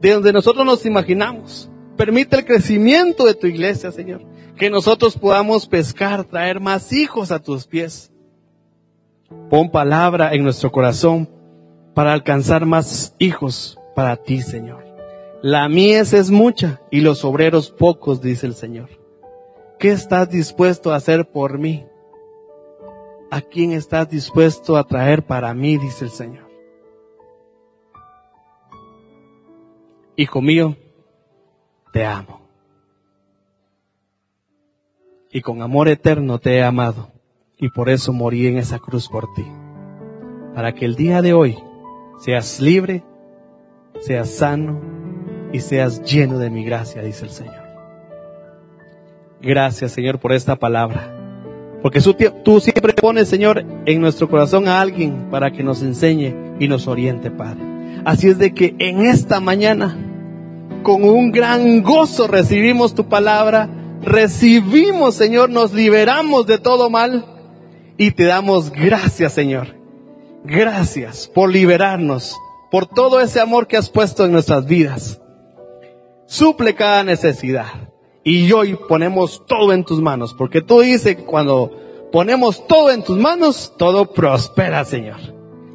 de 0.01 0.13
donde 0.13 0.33
nosotros 0.33 0.65
nos 0.65 0.85
imaginamos. 0.87 1.69
Permite 1.95 2.35
el 2.35 2.45
crecimiento 2.45 3.23
de 3.23 3.35
tu 3.35 3.45
iglesia, 3.45 3.91
Señor. 3.91 4.23
Que 4.57 4.69
nosotros 4.69 5.15
podamos 5.15 5.67
pescar, 5.67 6.23
traer 6.23 6.59
más 6.59 6.91
hijos 6.91 7.31
a 7.31 7.37
tus 7.37 7.67
pies. 7.67 8.11
Pon 9.49 9.69
palabra 9.69 10.33
en 10.33 10.43
nuestro 10.43 10.71
corazón 10.71 11.29
para 11.93 12.13
alcanzar 12.13 12.65
más 12.65 13.15
hijos 13.19 13.79
para 13.95 14.17
ti, 14.17 14.41
Señor. 14.41 14.90
La 15.41 15.67
mies 15.67 16.13
es 16.13 16.29
mucha 16.29 16.81
y 16.91 17.01
los 17.01 17.25
obreros 17.25 17.71
pocos, 17.71 18.21
dice 18.21 18.45
el 18.45 18.53
Señor. 18.53 18.89
¿Qué 19.79 19.89
estás 19.89 20.29
dispuesto 20.29 20.93
a 20.93 20.97
hacer 20.97 21.31
por 21.31 21.57
mí? 21.57 21.83
¿A 23.31 23.41
quién 23.41 23.71
estás 23.71 24.07
dispuesto 24.07 24.77
a 24.77 24.83
traer 24.83 25.23
para 25.23 25.51
mí? 25.55 25.77
dice 25.77 26.05
el 26.05 26.11
Señor. 26.11 26.47
Hijo 30.15 30.41
mío, 30.41 30.77
te 31.91 32.05
amo. 32.05 32.41
Y 35.31 35.41
con 35.41 35.63
amor 35.63 35.87
eterno 35.87 36.37
te 36.37 36.57
he 36.57 36.63
amado. 36.63 37.09
Y 37.57 37.69
por 37.69 37.89
eso 37.89 38.13
morí 38.13 38.45
en 38.45 38.59
esa 38.59 38.77
cruz 38.77 39.09
por 39.09 39.33
ti. 39.33 39.47
Para 40.53 40.75
que 40.75 40.85
el 40.85 40.95
día 40.95 41.23
de 41.23 41.33
hoy 41.33 41.57
seas 42.19 42.59
libre, 42.59 43.03
seas 44.01 44.29
sano 44.29 45.00
y 45.53 45.59
seas 45.59 46.03
lleno 46.03 46.37
de 46.37 46.49
mi 46.49 46.63
gracia, 46.63 47.01
dice 47.01 47.25
el 47.25 47.31
Señor. 47.31 47.61
Gracias, 49.41 49.91
Señor, 49.91 50.19
por 50.19 50.33
esta 50.33 50.55
palabra. 50.55 51.17
Porque 51.81 51.99
tú 52.43 52.59
siempre 52.59 52.93
pones, 52.93 53.27
Señor, 53.27 53.65
en 53.85 54.01
nuestro 54.01 54.29
corazón 54.29 54.67
a 54.67 54.79
alguien 54.79 55.29
para 55.31 55.51
que 55.51 55.63
nos 55.63 55.81
enseñe 55.81 56.35
y 56.59 56.67
nos 56.67 56.87
oriente, 56.87 57.31
Padre. 57.31 57.61
Así 58.05 58.29
es 58.29 58.37
de 58.37 58.53
que 58.53 58.75
en 58.77 59.05
esta 59.05 59.39
mañana, 59.39 59.97
con 60.83 61.03
un 61.03 61.31
gran 61.31 61.81
gozo 61.81 62.27
recibimos 62.27 62.93
tu 62.93 63.09
palabra, 63.09 63.67
recibimos, 64.03 65.15
Señor, 65.15 65.49
nos 65.49 65.73
liberamos 65.73 66.45
de 66.45 66.59
todo 66.59 66.89
mal 66.89 67.25
y 67.97 68.11
te 68.11 68.25
damos 68.25 68.71
gracias, 68.71 69.33
Señor. 69.33 69.75
Gracias 70.43 71.27
por 71.33 71.51
liberarnos, 71.51 72.35
por 72.71 72.87
todo 72.87 73.21
ese 73.21 73.39
amor 73.39 73.67
que 73.67 73.77
has 73.77 73.89
puesto 73.89 74.25
en 74.25 74.31
nuestras 74.31 74.65
vidas. 74.65 75.20
Suple 76.31 76.75
cada 76.75 77.03
necesidad. 77.03 77.89
Y 78.23 78.49
hoy 78.53 78.77
ponemos 78.87 79.45
todo 79.47 79.73
en 79.73 79.83
tus 79.83 79.99
manos, 79.99 80.33
porque 80.33 80.61
tú 80.61 80.79
dices 80.79 81.17
que 81.17 81.25
cuando 81.25 82.09
ponemos 82.09 82.65
todo 82.67 82.89
en 82.89 83.03
tus 83.03 83.17
manos, 83.17 83.73
todo 83.77 84.13
prospera, 84.13 84.85
Señor. 84.85 85.17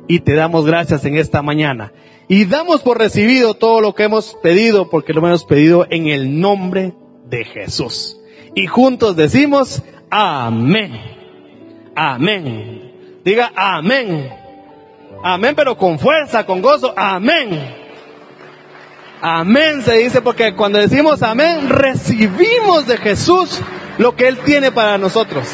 Y 0.08 0.20
te 0.20 0.32
damos 0.32 0.64
gracias 0.64 1.04
en 1.04 1.18
esta 1.18 1.42
mañana. 1.42 1.92
Y 2.26 2.46
damos 2.46 2.80
por 2.80 2.96
recibido 2.96 3.52
todo 3.52 3.82
lo 3.82 3.94
que 3.94 4.04
hemos 4.04 4.34
pedido, 4.42 4.88
porque 4.88 5.12
lo 5.12 5.20
hemos 5.26 5.44
pedido 5.44 5.86
en 5.90 6.06
el 6.06 6.40
nombre 6.40 6.94
de 7.26 7.44
Jesús. 7.44 8.18
Y 8.54 8.66
juntos 8.66 9.14
decimos, 9.14 9.82
amén. 10.08 10.98
Amén. 11.94 13.20
Diga 13.26 13.52
amén. 13.54 14.30
Amén, 15.22 15.54
pero 15.54 15.76
con 15.76 15.98
fuerza, 15.98 16.46
con 16.46 16.62
gozo. 16.62 16.94
Amén. 16.96 17.84
Amén 19.20 19.82
se 19.82 19.94
dice 19.94 20.20
porque 20.20 20.54
cuando 20.54 20.78
decimos 20.78 21.22
amén, 21.22 21.68
recibimos 21.68 22.86
de 22.86 22.98
Jesús 22.98 23.60
lo 23.98 24.14
que 24.14 24.28
Él 24.28 24.38
tiene 24.38 24.70
para 24.72 24.98
nosotros. 24.98 25.48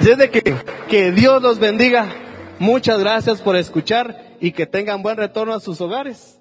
Así 0.00 0.10
es 0.10 0.18
de 0.18 0.30
que, 0.30 0.56
que 0.88 1.12
Dios 1.12 1.42
los 1.42 1.58
bendiga. 1.58 2.08
Muchas 2.58 2.98
gracias 2.98 3.42
por 3.42 3.56
escuchar 3.56 4.36
y 4.40 4.52
que 4.52 4.66
tengan 4.66 5.02
buen 5.02 5.16
retorno 5.16 5.54
a 5.54 5.60
sus 5.60 5.80
hogares. 5.80 6.40